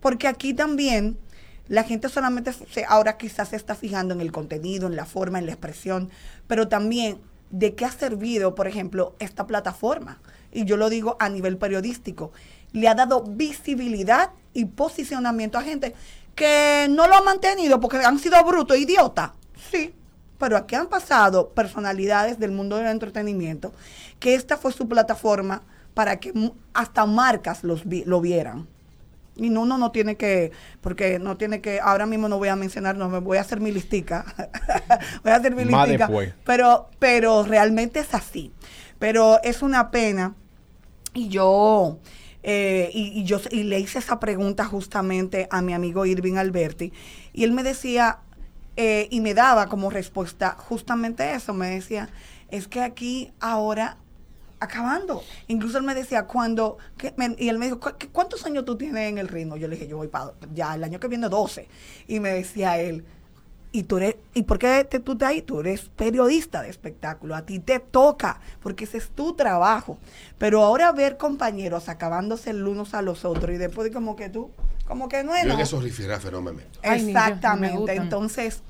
Porque 0.01 0.27
aquí 0.27 0.55
también 0.55 1.19
la 1.69 1.83
gente 1.85 2.09
solamente 2.09 2.53
se, 2.53 2.85
ahora 2.87 3.17
quizás 3.17 3.49
se 3.49 3.57
está 3.57 3.75
fijando 3.75 4.15
en 4.15 4.21
el 4.21 4.33
contenido, 4.33 4.87
en 4.87 4.97
la 4.97 5.05
forma, 5.07 5.39
en 5.39 5.47
la 5.47 5.53
expresión, 5.53 6.11
pero 6.47 6.69
también 6.69 7.19
de 7.51 7.75
qué 7.75 7.85
ha 7.85 7.91
servido, 7.91 8.55
por 8.55 8.67
ejemplo, 8.69 9.15
esta 9.19 9.47
plataforma. 9.47 10.19
Y 10.53 10.65
yo 10.65 10.77
lo 10.77 10.89
digo 10.89 11.17
a 11.21 11.29
nivel 11.29 11.59
periodístico. 11.59 12.33
Le 12.73 12.89
ha 12.89 12.95
dado 12.95 13.23
visibilidad 13.23 14.31
y 14.53 14.65
posicionamiento 14.67 15.59
a 15.59 15.63
gente 15.63 15.95
que 16.35 16.87
no 16.91 17.07
lo 17.09 17.15
ha 17.15 17.23
mantenido 17.23 17.81
porque 17.81 17.99
han 17.99 18.19
sido 18.19 18.43
brutos, 18.45 18.77
idiotas. 18.79 19.31
Sí, 19.71 19.93
pero 20.39 20.57
aquí 20.57 20.75
han 20.75 20.87
pasado 20.89 21.49
personalidades 21.51 22.39
del 22.39 22.53
mundo 22.53 22.77
del 22.77 22.87
entretenimiento 22.89 23.73
que 24.21 24.35
esta 24.35 24.57
fue 24.57 24.73
su 24.73 24.87
plataforma 24.89 25.63
para 25.95 26.21
que 26.21 26.33
hasta 26.75 27.07
marcas 27.07 27.65
los 27.65 27.87
vi- 27.87 28.05
lo 28.05 28.21
vieran. 28.21 28.67
Y 29.37 29.51
no, 29.51 29.63
uno 29.63 29.77
no 29.77 29.93
tiene 29.93 30.17
que, 30.17 30.53
porque 30.81 31.19
no 31.19 31.37
tiene 31.37 31.61
que, 31.61 31.79
ahora 31.81 32.07
mismo 32.07 32.29
no 32.29 32.39
voy 32.39 32.49
a 32.49 32.57
mencionar, 32.57 32.97
no 32.97 33.09
me 33.09 33.19
voy 33.19 33.39
a 33.39 33.43
hacer 33.43 33.61
mi 33.61 33.71
listica. 33.71 34.25
voy 35.23 35.33
a 35.33 35.37
hacer 35.37 35.55
mi 35.55 35.65
Más 35.67 35.87
listica. 35.89 36.07
después. 36.07 36.35
Pero, 36.45 36.89
pero 36.99 37.43
realmente 37.43 38.01
es 38.01 38.15
así. 38.15 38.53
Pero 38.99 39.39
es 39.43 39.63
una 39.63 39.91
pena. 39.91 40.35
Y 41.13 41.29
yo, 41.29 41.99
eh, 42.43 42.91
y, 42.93 43.21
y 43.21 43.25
yo 43.25 43.41
y 43.51 43.65
le 43.65 43.79
hice 43.79 43.99
esa 43.99 44.21
pregunta 44.21 44.65
justamente 44.65 45.49
a 45.51 45.61
mi 45.63 45.75
amigo 45.75 46.07
Irving 46.07 46.37
Alberti. 46.37 46.93
Y 47.33 47.45
él 47.45 47.53
me 47.53 47.63
decía, 47.63 48.21
eh, 48.77 49.09
y 49.11 49.21
me 49.21 49.33
daba 49.35 49.69
como 49.69 49.91
respuesta 49.91 50.57
justamente 50.59 51.35
eso. 51.35 51.55
Me 51.55 51.69
decía, 51.69 52.11
es 52.51 52.69
que 52.69 52.83
aquí 52.83 53.33
ahora 53.41 53.97
acabando. 54.61 55.23
Incluso 55.49 55.79
él 55.79 55.85
me 55.85 55.95
decía, 55.95 56.27
cuando, 56.27 56.79
que 56.97 57.13
me- 57.17 57.37
y 57.39 57.49
él 57.49 57.59
me 57.59 57.67
dijo, 57.67 57.81
"¿Cu- 57.81 57.97
qué- 57.99 58.09
¿cuántos 58.09 58.45
años 58.47 58.65
tú 58.65 58.77
tienes 58.77 59.09
en 59.09 59.19
el 59.19 59.29
ritmo? 59.29 59.57
Yo 59.57 59.69
le 59.69 59.77
dije, 59.77 59.89
yo 59.89 59.97
voy 59.99 60.09
para, 60.09 60.33
ya 60.55 60.75
el 60.75 60.85
año 60.85 60.99
que 61.01 61.09
viene 61.09 61.29
12. 61.29 61.69
Y 62.09 62.21
me 62.21 62.31
decía 62.31 62.79
él, 62.79 63.05
¿y 63.73 63.83
tú 63.83 63.99
eres, 63.99 64.17
y 64.33 64.43
por 64.45 64.59
qué 64.59 64.85
te, 64.85 65.01
tú 65.01 65.13
estás 65.13 65.29
ahí? 65.31 65.43
Tú 65.43 65.61
eres 65.61 65.91
periodista 65.97 66.63
de 66.63 66.71
espectáculo, 66.71 67.35
a 67.35 67.43
ti 67.45 67.59
te 67.59 67.79
toca, 67.81 68.41
porque 68.63 68.85
ese 68.85 68.97
es 68.99 69.11
tu 69.11 69.35
trabajo. 69.35 69.99
Pero 70.39 70.63
ahora 70.63 70.91
ver 70.93 71.17
compañeros 71.19 71.89
acabándose 71.91 72.51
el 72.51 72.67
unos 72.67 72.95
a 72.95 73.03
los 73.03 73.25
otros 73.27 73.51
y 73.55 73.59
después 73.59 73.91
como 73.93 74.17
que 74.17 74.31
tú, 74.31 74.51
como 74.87 75.09
que 75.09 75.23
no 75.25 75.35
es 75.35 75.43
Yo 75.45 75.51
en 75.51 75.57
no. 75.57 75.63
esos 75.63 75.83
rifirrafes 75.83 76.33
no 76.33 76.41
me 76.41 76.53
meto. 76.53 76.79
Ay, 76.83 76.91
ni 76.91 76.97
yo, 76.99 76.99
ni 76.99 77.05
me 77.05 77.11
Exactamente. 77.11 77.77
gustan. 77.79 77.97
Entonces, 77.99 78.63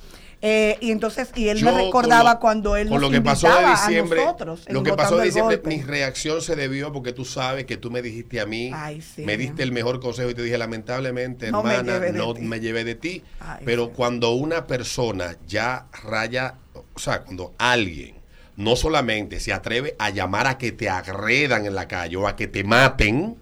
eh, 0.42 0.76
y 0.80 0.90
entonces, 0.90 1.30
y 1.34 1.48
él 1.48 1.58
Yo, 1.58 1.66
me 1.72 1.84
recordaba 1.84 2.34
lo- 2.34 2.40
cuando 2.40 2.76
él 2.76 2.90
nos 2.90 3.00
lo 3.00 3.10
que 3.10 3.20
pasó 3.20 3.46
de 3.48 3.52
invitaba 3.54 3.72
a 3.84 3.86
diciembre, 3.88 4.24
nosotros, 4.24 4.60
lo 4.68 4.82
que 4.82 4.92
pasó 4.92 5.16
de 5.16 5.24
diciembre, 5.24 5.60
mi 5.64 5.80
reacción 5.82 6.42
se 6.42 6.54
debió 6.56 6.92
porque 6.92 7.12
tú 7.12 7.24
sabes 7.24 7.64
que 7.64 7.76
tú 7.76 7.90
me 7.90 8.02
dijiste 8.02 8.40
a 8.40 8.46
mí, 8.46 8.70
Ay, 8.74 9.00
sí. 9.00 9.22
me 9.24 9.36
diste 9.36 9.62
el 9.62 9.72
mejor 9.72 9.98
consejo 10.00 10.30
y 10.30 10.34
te 10.34 10.42
dije 10.42 10.58
lamentablemente, 10.58 11.50
No 11.50 11.60
hermana, 11.60 11.98
de 11.98 12.12
no 12.12 12.34
ti. 12.34 12.42
me 12.42 12.60
llevé 12.60 12.84
de 12.84 12.94
ti, 12.94 13.22
Ay, 13.40 13.62
pero 13.64 13.86
sí. 13.86 13.92
cuando 13.96 14.32
una 14.34 14.66
persona 14.66 15.36
ya 15.48 15.86
raya, 16.04 16.54
o 16.94 16.98
sea, 16.98 17.22
cuando 17.22 17.54
alguien 17.58 18.16
no 18.56 18.76
solamente 18.76 19.40
se 19.40 19.52
atreve 19.52 19.96
a 19.98 20.10
llamar 20.10 20.46
a 20.46 20.58
que 20.58 20.72
te 20.72 20.88
agredan 20.88 21.66
en 21.66 21.74
la 21.74 21.88
calle 21.88 22.16
o 22.16 22.26
a 22.28 22.36
que 22.36 22.46
te 22.46 22.62
maten 22.64 23.36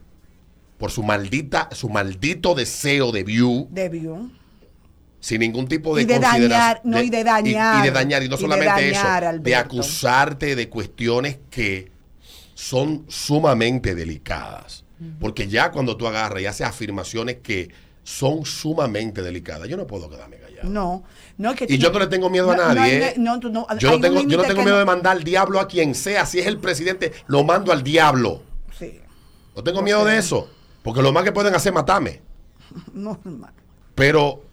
por 0.79 0.91
su 0.91 1.03
maldita, 1.03 1.69
su 1.73 1.89
maldito 1.89 2.55
deseo 2.55 3.13
de 3.13 3.23
view, 3.25 3.69
Debió. 3.71 4.29
Sin 5.25 5.40
ningún 5.40 5.66
tipo 5.66 5.97
de 5.97 6.02
Y 6.02 6.04
de 6.04 6.19
dañar, 6.19 6.83
no, 6.85 7.00
y 7.00 7.09
de 7.09 7.25
dañar. 7.25 7.78
Y, 7.78 7.81
y 7.81 7.83
de 7.85 7.90
dañar, 7.93 8.23
y 8.23 8.28
no 8.28 8.37
de 8.37 8.43
solamente 8.43 8.90
dañar, 8.93 9.25
eso, 9.25 9.43
de 9.43 9.57
acusarte 9.57 10.54
de 10.54 10.69
cuestiones 10.69 11.38
que 11.49 11.90
son 12.52 13.07
sumamente 13.09 13.95
delicadas. 13.95 14.85
Porque 15.19 15.49
ya 15.49 15.71
cuando 15.71 15.97
tú 15.97 16.07
agarras 16.07 16.43
y 16.43 16.47
haces 16.47 16.66
afirmaciones 16.66 17.37
que 17.37 17.71
son 18.02 18.45
sumamente 18.45 19.23
delicadas, 19.23 19.66
yo 19.66 19.78
no 19.78 19.87
puedo 19.87 20.11
quedarme 20.11 20.37
callado. 20.37 20.69
No, 20.69 21.04
no 21.38 21.52
es 21.52 21.57
que 21.57 21.66
Y 21.71 21.78
yo 21.78 21.90
no 21.90 22.00
le 22.00 22.07
tengo 22.09 22.28
miedo 22.28 22.50
a 22.50 22.57
nadie. 22.57 23.09
¿eh? 23.09 23.14
no, 23.16 23.38
no, 23.38 23.66
yo 23.78 23.93
no 23.93 24.00
tengo, 24.00 24.21
yo 24.25 24.37
no 24.37 24.45
tengo 24.45 24.62
miedo 24.62 24.78
de 24.78 24.85
mandar 24.85 25.16
al 25.16 25.25
diablo 25.25 25.59
a 25.59 25.66
quien 25.66 25.95
sea. 25.95 26.26
Si 26.26 26.38
es 26.38 26.47
el 26.47 26.59
presidente, 26.59 27.12
lo 27.28 27.45
mando 27.45 27.73
al 27.73 27.83
diablo. 27.83 28.43
Sí, 28.78 29.00
No 29.57 29.64
tengo 29.64 29.81
miedo 29.81 30.04
de 30.04 30.19
eso. 30.19 30.50
Porque 30.83 31.00
lo 31.00 31.12
más 31.12 31.25
que 31.25 31.33
pueden 31.33 31.54
hacer 31.54 31.71
es 31.71 31.75
matarme. 31.75 32.21
no, 32.93 33.19
hermano. 33.25 33.54
Pero 33.95 34.44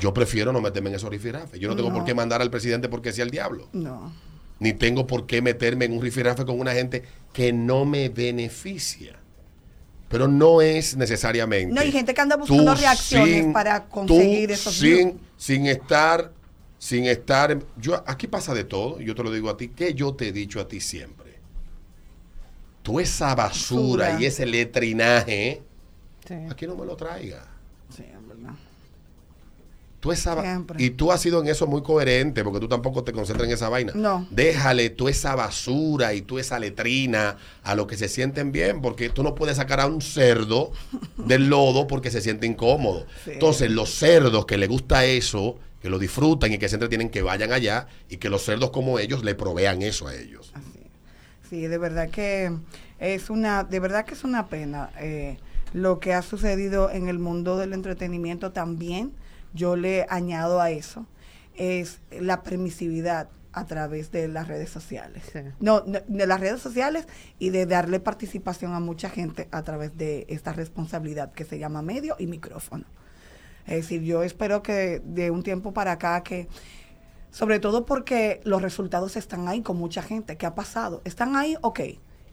yo 0.00 0.12
prefiero 0.14 0.52
no 0.52 0.60
meterme 0.60 0.90
en 0.90 0.96
esos 0.96 1.10
rifirafes. 1.10 1.58
Yo 1.60 1.68
no 1.68 1.76
tengo 1.76 1.88
No. 1.90 1.96
por 1.96 2.04
qué 2.04 2.14
mandar 2.14 2.40
al 2.42 2.50
presidente 2.50 2.88
porque 2.88 3.12
sea 3.12 3.24
el 3.24 3.30
diablo. 3.30 3.68
no. 3.72 4.12
Ni 4.60 4.72
tengo 4.72 5.06
por 5.06 5.26
qué 5.26 5.40
meterme 5.40 5.84
en 5.84 5.92
un 5.92 6.02
rifirafe 6.02 6.44
con 6.44 6.58
una 6.58 6.72
gente 6.72 7.04
que 7.32 7.52
no 7.52 7.84
me 7.84 8.08
beneficia. 8.08 9.16
Pero 10.08 10.26
no 10.26 10.60
es 10.62 10.96
necesariamente. 10.96 11.72
No, 11.72 11.80
hay 11.80 11.92
gente 11.92 12.12
que 12.12 12.20
anda 12.20 12.34
buscando 12.36 12.74
reacciones 12.74 13.42
sin- 13.44 13.52
para 13.52 13.84
conseguir 13.84 14.50
esos 14.50 14.74
sin, 14.74 14.94
views. 15.10 15.12
sin 15.36 15.66
estar, 15.66 16.32
sin 16.76 17.04
estar. 17.04 17.56
Yo, 17.76 18.02
aquí 18.04 18.26
pasa 18.26 18.52
de 18.52 18.64
todo, 18.64 19.00
y 19.00 19.04
yo 19.04 19.14
te 19.14 19.22
lo 19.22 19.30
digo 19.30 19.48
a 19.48 19.56
ti, 19.56 19.68
que 19.68 19.94
yo 19.94 20.12
te 20.14 20.26
he 20.26 20.32
dicho 20.32 20.58
a 20.58 20.66
ti 20.66 20.80
siempre. 20.80 21.38
Tú 22.82 22.98
esa 22.98 23.34
basura 23.36 24.06
Basura. 24.08 24.20
y 24.20 24.26
ese 24.26 24.44
letrinaje, 24.44 25.62
Sí. 26.26 26.34
aquí 26.50 26.66
no 26.66 26.74
me 26.74 26.84
lo 26.84 26.96
traigas. 26.96 27.44
Tú 30.00 30.12
esa 30.12 30.64
y 30.78 30.90
tú 30.90 31.10
has 31.10 31.20
sido 31.20 31.40
en 31.40 31.48
eso 31.48 31.66
muy 31.66 31.82
coherente 31.82 32.44
porque 32.44 32.60
tú 32.60 32.68
tampoco 32.68 33.02
te 33.02 33.12
concentras 33.12 33.48
en 33.48 33.54
esa 33.54 33.68
vaina. 33.68 33.92
No. 33.96 34.28
Déjale 34.30 34.90
tú 34.90 35.08
esa 35.08 35.34
basura 35.34 36.14
y 36.14 36.22
tú 36.22 36.38
esa 36.38 36.60
letrina 36.60 37.36
a 37.64 37.74
los 37.74 37.88
que 37.88 37.96
se 37.96 38.08
sienten 38.08 38.52
bien 38.52 38.80
porque 38.80 39.10
tú 39.10 39.24
no 39.24 39.34
puedes 39.34 39.56
sacar 39.56 39.80
a 39.80 39.86
un 39.86 40.00
cerdo 40.00 40.70
del 41.16 41.48
lodo 41.48 41.88
porque 41.88 42.12
se 42.12 42.20
siente 42.20 42.46
incómodo. 42.46 43.06
Sí. 43.24 43.32
Entonces 43.32 43.72
los 43.72 43.90
cerdos 43.90 44.46
que 44.46 44.56
les 44.56 44.68
gusta 44.68 45.04
eso, 45.04 45.58
que 45.82 45.90
lo 45.90 45.98
disfrutan 45.98 46.52
y 46.52 46.58
que 46.58 46.68
se 46.68 46.76
entretienen, 46.76 47.10
que 47.10 47.22
vayan 47.22 47.52
allá 47.52 47.88
y 48.08 48.18
que 48.18 48.28
los 48.28 48.44
cerdos 48.44 48.70
como 48.70 49.00
ellos 49.00 49.24
le 49.24 49.34
provean 49.34 49.82
eso 49.82 50.06
a 50.06 50.14
ellos. 50.14 50.52
Así. 50.54 50.78
Sí, 51.48 51.66
de 51.66 51.78
verdad 51.78 52.10
que 52.10 52.52
es 52.98 53.30
una, 53.30 53.64
de 53.64 53.80
verdad 53.80 54.04
que 54.04 54.14
es 54.14 54.24
una 54.24 54.48
pena 54.48 54.90
eh, 55.00 55.38
lo 55.72 55.98
que 55.98 56.12
ha 56.12 56.22
sucedido 56.22 56.90
en 56.90 57.08
el 57.08 57.18
mundo 57.18 57.56
del 57.56 57.72
entretenimiento 57.72 58.52
también. 58.52 59.12
Yo 59.54 59.76
le 59.76 60.06
añado 60.08 60.60
a 60.60 60.70
eso 60.70 61.06
es 61.54 62.00
la 62.10 62.42
permisividad 62.42 63.28
a 63.52 63.66
través 63.66 64.12
de 64.12 64.28
las 64.28 64.46
redes 64.46 64.70
sociales. 64.70 65.24
Sí. 65.32 65.40
No, 65.58 65.82
no, 65.86 65.98
de 66.06 66.26
las 66.26 66.40
redes 66.40 66.60
sociales 66.60 67.06
y 67.38 67.50
de 67.50 67.66
darle 67.66 67.98
participación 67.98 68.74
a 68.74 68.80
mucha 68.80 69.10
gente 69.10 69.48
a 69.50 69.62
través 69.62 69.96
de 69.96 70.26
esta 70.28 70.52
responsabilidad 70.52 71.32
que 71.32 71.44
se 71.44 71.58
llama 71.58 71.82
medio 71.82 72.14
y 72.18 72.26
micrófono. 72.26 72.84
Es 73.66 73.76
decir, 73.76 74.02
yo 74.02 74.22
espero 74.22 74.62
que 74.62 75.02
de 75.04 75.30
un 75.30 75.42
tiempo 75.42 75.72
para 75.72 75.92
acá 75.92 76.22
que 76.22 76.48
sobre 77.30 77.58
todo 77.58 77.84
porque 77.84 78.40
los 78.44 78.62
resultados 78.62 79.16
están 79.16 79.48
ahí 79.48 79.60
con 79.62 79.76
mucha 79.76 80.02
gente. 80.02 80.36
¿Qué 80.36 80.46
ha 80.46 80.54
pasado? 80.54 81.02
Están 81.04 81.36
ahí, 81.36 81.56
ok. 81.60 81.80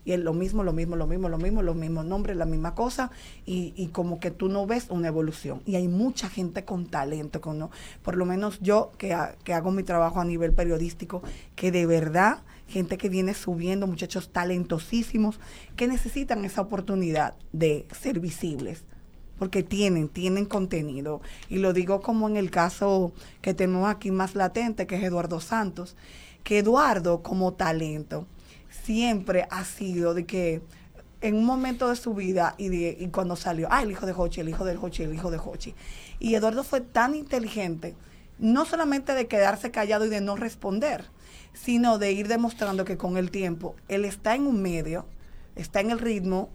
Y 0.06 0.12
es 0.12 0.20
lo 0.20 0.32
mismo, 0.32 0.62
lo 0.62 0.72
mismo, 0.72 0.94
lo 0.96 1.06
mismo, 1.08 1.28
lo 1.28 1.36
mismo, 1.36 1.62
los 1.62 1.74
mismos 1.76 2.04
nombres, 2.06 2.36
la 2.36 2.46
misma 2.46 2.76
cosa. 2.76 3.10
Y, 3.44 3.74
y 3.76 3.88
como 3.88 4.20
que 4.20 4.30
tú 4.30 4.48
no 4.48 4.64
ves 4.64 4.86
una 4.88 5.08
evolución. 5.08 5.60
Y 5.66 5.74
hay 5.74 5.88
mucha 5.88 6.28
gente 6.30 6.64
con 6.64 6.86
talento, 6.86 7.40
con 7.40 7.58
no, 7.58 7.70
por 8.02 8.16
lo 8.16 8.24
menos 8.24 8.60
yo 8.60 8.92
que, 8.98 9.12
ha- 9.12 9.34
que 9.42 9.52
hago 9.52 9.72
mi 9.72 9.82
trabajo 9.82 10.20
a 10.20 10.24
nivel 10.24 10.52
periodístico, 10.52 11.22
que 11.56 11.72
de 11.72 11.86
verdad, 11.86 12.38
gente 12.68 12.98
que 12.98 13.08
viene 13.08 13.34
subiendo, 13.34 13.88
muchachos 13.88 14.30
talentosísimos, 14.30 15.40
que 15.74 15.88
necesitan 15.88 16.44
esa 16.44 16.60
oportunidad 16.60 17.34
de 17.52 17.86
ser 18.00 18.20
visibles 18.20 18.84
porque 19.40 19.62
tienen, 19.62 20.08
tienen 20.08 20.46
contenido. 20.46 21.20
Y 21.48 21.58
lo 21.58 21.72
digo 21.72 22.00
como 22.00 22.28
en 22.28 22.36
el 22.36 22.50
caso 22.50 23.12
que 23.42 23.54
tenemos 23.54 23.88
aquí 23.90 24.10
más 24.10 24.34
latente, 24.34 24.86
que 24.86 24.96
es 24.96 25.02
Eduardo 25.02 25.40
Santos, 25.40 25.94
que 26.44 26.58
Eduardo 26.60 27.22
como 27.22 27.52
talento 27.54 28.26
siempre 28.84 29.46
ha 29.50 29.64
sido 29.64 30.14
de 30.14 30.26
que 30.26 30.62
en 31.20 31.34
un 31.34 31.44
momento 31.44 31.88
de 31.88 31.96
su 31.96 32.14
vida 32.14 32.54
y, 32.58 32.68
de, 32.68 32.96
y 33.00 33.08
cuando 33.08 33.36
salió, 33.36 33.68
ah, 33.70 33.82
el 33.82 33.90
hijo 33.90 34.06
de 34.06 34.12
Hochi, 34.12 34.40
el 34.40 34.48
hijo 34.48 34.64
del 34.64 34.78
Hochi, 34.80 35.02
el 35.02 35.14
hijo 35.14 35.30
de 35.30 35.38
Hochi. 35.38 35.74
Y 36.18 36.34
Eduardo 36.34 36.62
fue 36.62 36.80
tan 36.80 37.14
inteligente, 37.14 37.94
no 38.38 38.64
solamente 38.64 39.12
de 39.14 39.26
quedarse 39.26 39.70
callado 39.70 40.06
y 40.06 40.08
de 40.08 40.20
no 40.20 40.36
responder, 40.36 41.06
sino 41.52 41.98
de 41.98 42.12
ir 42.12 42.28
demostrando 42.28 42.84
que 42.84 42.96
con 42.96 43.16
el 43.16 43.30
tiempo 43.30 43.74
él 43.88 44.04
está 44.04 44.34
en 44.34 44.46
un 44.46 44.60
medio, 44.60 45.06
está 45.54 45.80
en 45.80 45.90
el 45.90 45.98
ritmo, 45.98 46.50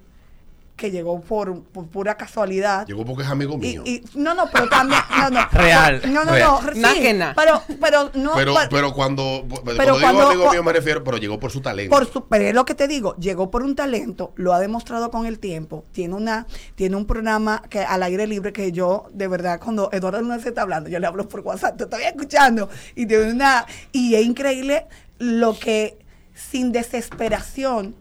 que 0.81 0.89
llegó 0.91 1.21
por, 1.21 1.61
por 1.63 1.87
pura 1.87 2.17
casualidad. 2.17 2.87
Llegó 2.87 3.05
porque 3.05 3.21
es 3.23 3.29
amigo 3.29 3.55
mío. 3.57 3.83
y- 3.85 4.01
no, 4.15 4.33
no, 4.33 4.45
pero 4.51 4.67
también, 4.67 4.99
no, 5.15 5.29
no. 5.29 5.47
Real, 5.51 6.01
No, 6.11 6.25
no, 6.25 6.31
real. 6.33 6.49
no, 6.63 6.73
sí, 6.73 6.79
Na 6.79 6.93
que 6.95 7.13
na. 7.13 7.33
pero, 7.35 7.61
pero 7.79 8.03
no, 8.15 8.31
pero, 8.35 8.53
pero- 8.55 8.69
pero 8.71 8.93
cuando, 8.93 9.45
cuando 9.47 9.63
pero 9.77 9.95
digo 9.95 9.99
cuando- 10.01 10.27
amigo 10.29 10.51
mío 10.51 10.63
me 10.63 10.73
refiero, 10.73 11.03
pero 11.03 11.17
llegó 11.17 11.39
por 11.39 11.51
su 11.51 11.61
talento. 11.61 11.95
por 11.95 12.11
su, 12.11 12.25
pero 12.27 12.45
es 12.45 12.53
lo 12.55 12.65
que 12.65 12.73
te 12.73 12.87
digo, 12.87 13.15
llegó 13.17 13.51
por 13.51 13.61
un 13.61 13.75
talento, 13.75 14.33
lo 14.35 14.53
ha 14.53 14.59
demostrado 14.59 15.11
con 15.11 15.27
el 15.27 15.37
tiempo, 15.37 15.85
tiene 15.91 16.15
una, 16.15 16.47
tiene 16.75 16.95
un 16.95 17.05
programa 17.05 17.61
que 17.69 17.79
al 17.81 18.01
aire 18.01 18.25
libre 18.25 18.51
que 18.51 18.71
yo, 18.71 19.05
de 19.13 19.27
verdad, 19.27 19.59
cuando 19.63 19.89
Eduardo 19.93 20.21
no 20.23 20.39
se 20.39 20.49
está 20.49 20.63
hablando, 20.63 20.89
yo 20.89 20.99
le 20.99 21.05
hablo 21.05 21.27
por 21.29 21.41
WhatsApp, 21.41 21.77
te 21.77 21.83
estoy 21.83 22.03
escuchando, 22.03 22.69
y 22.95 23.05
tiene 23.05 23.31
una, 23.31 23.67
y 23.91 24.15
es 24.15 24.25
increíble 24.25 24.87
lo 25.19 25.57
que 25.59 25.99
sin 26.33 26.71
desesperación, 26.71 27.95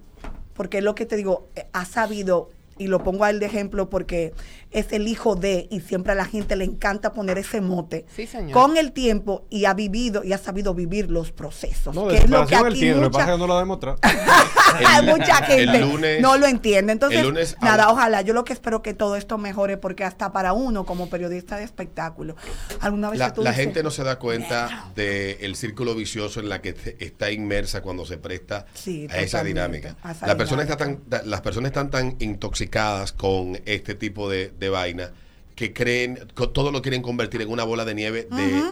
porque 0.55 0.79
es 0.79 0.85
lo 0.85 0.95
que 0.95 1.07
te 1.07 1.17
digo, 1.17 1.49
eh, 1.57 1.67
ha 1.73 1.85
sabido, 1.85 2.49
y 2.81 2.87
lo 2.87 3.03
pongo 3.03 3.25
a 3.25 3.31
él 3.31 3.41
de 3.41 3.47
ejemplo 3.47 3.91
porque 3.91 4.33
es 4.71 4.93
el 4.93 5.09
hijo 5.09 5.35
de, 5.37 5.67
y 5.71 5.81
siempre 5.81 6.13
a 6.13 6.15
la 6.15 6.25
gente 6.25 6.55
le 6.57 6.65
encanta 6.65 7.13
poner 7.13 7.39
ese 7.39 7.61
mote. 7.61 8.07
Sí, 8.15 8.27
señor. 8.27 8.53
Con 8.53 8.77
el 8.77 8.93
tiempo 8.93 9.47
y 9.51 9.65
ha 9.65 9.75
vivido 9.75 10.23
y 10.25 10.33
ha 10.33 10.39
sabido 10.39 10.75
vivir 10.75 11.11
los 11.11 11.33
procesos. 11.33 11.95
No, 11.95 12.07
que 12.07 12.15
de 12.15 12.19
es 12.21 12.31
lo 12.31 12.47
que 12.47 12.55
aquí 12.57 12.75
tiene, 12.81 12.95
lo 12.97 13.01
que 13.03 13.07
mucha- 13.09 13.19
pasa 13.19 13.31
es 13.31 13.35
que 13.37 13.41
no 13.41 13.47
lo 13.47 13.55
ha 13.57 13.59
demostrado. 13.61 13.99
Hay 14.87 15.01
El- 15.01 15.07
mucha 15.07 15.35
gente 15.43 15.63
el 15.77 15.81
lunes- 15.81 16.21
no 16.21 16.37
lo 16.39 16.47
entiende. 16.47 16.93
Entonces, 16.93 17.19
el 17.21 17.27
lunes 17.27 17.57
nada, 17.61 17.85
habla- 17.85 17.93
ojalá. 17.93 18.23
Yo 18.23 18.33
lo 18.35 18.45
que 18.45 18.53
espero 18.53 18.83
que 18.83 18.95
todo 18.95 19.17
esto 19.17 19.37
mejore 19.39 19.77
porque 19.77 20.05
hasta 20.05 20.33
para 20.33 20.53
uno 20.53 20.87
como 20.87 21.09
periodista 21.11 21.57
de 21.57 21.65
espectáculo, 21.65 22.37
alguna 22.81 23.11
vez 23.11 23.19
La, 23.19 23.33
tú 23.33 23.43
la 23.43 23.51
dices, 23.51 23.65
gente 23.65 23.83
no 23.83 23.91
se 23.91 24.05
da 24.05 24.19
cuenta 24.19 24.91
del 24.95 25.57
círculo 25.57 25.95
vicioso 25.95 26.41
en 26.41 26.49
la 26.49 26.63
que 26.63 26.73
te- 26.73 27.05
está 27.05 27.31
inmersa 27.33 27.83
cuando 27.83 28.07
se 28.07 28.19
presta 28.19 28.67
Sí, 28.75 29.09
a 29.11 29.19
esa 29.19 29.43
dinámica. 29.43 29.97
a 30.03 30.13
esa 30.13 30.27
La 30.27 30.37
persona 30.37 30.63
está 30.63 30.77
tan, 30.77 30.99
ta- 30.99 31.23
las 31.25 31.41
personas 31.41 31.71
están 31.71 31.91
tan 31.91 32.17
intoxicadas 32.21 33.13
con 33.13 33.61
este 33.67 33.95
tipo 33.95 34.29
de, 34.31 34.53
de 34.61 34.69
vaina 34.69 35.13
que 35.57 35.75
creen, 35.75 36.19
todo 36.55 36.71
lo 36.71 36.81
quieren 36.81 37.03
convertir 37.03 37.43
en 37.43 37.51
una 37.51 37.65
bola 37.65 37.85
de 37.85 37.95
nieve 37.95 38.29
de, 38.31 38.63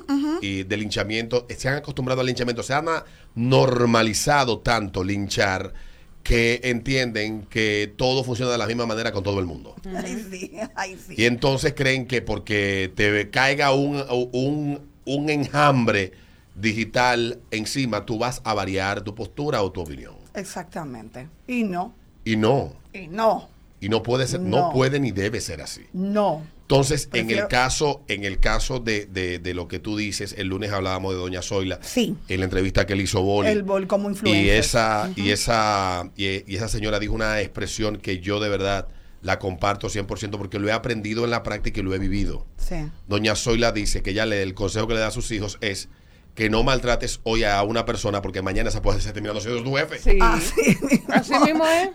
y 0.41 0.63
de 0.63 0.77
linchamiento. 0.79 1.47
Se 1.55 1.69
han 1.69 1.75
acostumbrado 1.77 2.23
al 2.23 2.27
linchamiento, 2.27 2.63
se 2.63 2.73
han 2.73 2.87
normalizado 3.35 4.61
tanto 4.61 5.05
linchar 5.05 5.75
que 6.23 6.61
entienden 6.65 7.43
que 7.43 7.93
todo 7.97 8.25
funciona 8.25 8.53
de 8.53 8.59
la 8.59 8.67
misma 8.67 8.87
manera 8.87 9.13
con 9.13 9.23
todo 9.23 9.39
el 9.39 9.47
mundo. 9.47 9.75
Ay, 9.97 10.27
sí, 10.31 10.53
ay, 10.77 10.99
sí. 10.99 11.15
Y 11.17 11.27
entonces 11.27 11.75
creen 11.75 12.07
que 12.07 12.23
porque 12.23 12.91
te 12.95 13.29
caiga 13.31 13.73
un, 13.73 14.03
un, 14.33 14.81
un 15.05 15.31
enjambre 15.31 16.13
digital 16.55 17.39
encima, 17.51 18.05
tú 18.05 18.19
vas 18.19 18.41
a 18.45 18.55
variar 18.55 19.03
tu 19.03 19.15
postura 19.15 19.63
o 19.63 19.71
tu 19.71 19.83
opinión. 19.83 20.15
Exactamente. 20.35 21.29
Y 21.47 21.65
no, 21.65 21.95
Y 22.25 22.37
no, 22.37 22.75
y 22.93 23.09
no, 23.09 23.49
y 23.81 23.89
no 23.89 24.03
puede 24.03 24.27
ser, 24.27 24.41
no, 24.41 24.69
No. 24.69 24.73
puede 24.73 25.01
ni 25.01 25.11
debe 25.13 25.41
ser 25.41 25.61
así. 25.63 25.83
no. 25.93 26.43
Entonces, 26.69 27.09
en 27.15 27.31
el 27.31 27.49
caso, 27.49 28.03
en 28.09 28.25
el 28.25 28.41
caso 28.41 28.79
de, 28.79 29.07
de- 29.07 29.39
de 29.39 29.55
lo 29.55 29.69
que 29.69 29.79
tú 29.79 29.97
dices, 29.97 30.35
el 30.37 30.49
lunes 30.49 30.71
hablábamos 30.71 31.15
de 31.15 31.19
Doña 31.19 31.41
Zoila, 31.41 31.79
Sí. 31.81 32.15
en 32.29 32.41
la 32.41 32.45
entrevista 32.45 32.85
que 32.85 32.95
le 32.95 33.05
hizo 33.05 33.23
Boli. 33.23 33.49
El 33.49 33.63
bol 33.63 33.87
como 33.87 34.11
influencer. 34.11 34.45
Y 34.45 34.51
esa, 34.51 35.11
y 35.17 35.31
esa, 35.31 36.11
y, 36.15 36.27
y 36.47 36.57
esa 36.57 36.69
señora 36.69 36.99
dijo 36.99 37.15
una 37.15 37.41
expresión 37.41 37.97
que 37.97 38.19
yo 38.19 38.39
de 38.39 38.51
verdad 38.51 38.87
la 39.23 39.39
comparto 39.39 39.89
100% 39.89 40.37
porque 40.37 40.59
lo 40.59 40.69
he 40.69 40.73
aprendido 40.73 41.25
en 41.25 41.31
la 41.31 41.43
práctica 41.43 41.81
y 41.81 41.85
lo 41.85 41.95
he 41.95 41.99
vivido. 41.99 42.45
Sí. 42.59 42.77
Doña 43.07 43.35
Zoila 43.35 43.73
dice 43.73 44.03
que 44.03 44.11
ella 44.11 44.27
le, 44.27 44.43
el 44.43 44.53
consejo 44.53 44.87
que 44.87 44.93
le 44.93 45.01
da 45.01 45.07
a 45.07 45.11
sus 45.11 45.31
hijos 45.31 45.57
es 45.63 45.89
que 46.35 46.51
no 46.51 46.63
maltrates 46.63 47.19
hoy 47.25 47.43
a 47.45 47.61
una 47.65 47.85
persona 47.85 48.23
porque 48.23 48.43
mañana 48.43 48.69
esa 48.69 48.81
puede 48.81 49.01
ser 49.01 49.13
terminando 49.13 49.41
siendo 49.41 49.61
tu 49.65 49.75
jefe. 49.75 49.99
Sí. 49.99 50.19
Así 50.21 50.55
mismo. 50.83 51.09
Así 51.09 51.33
mismo 51.47 51.65
es. 51.67 51.89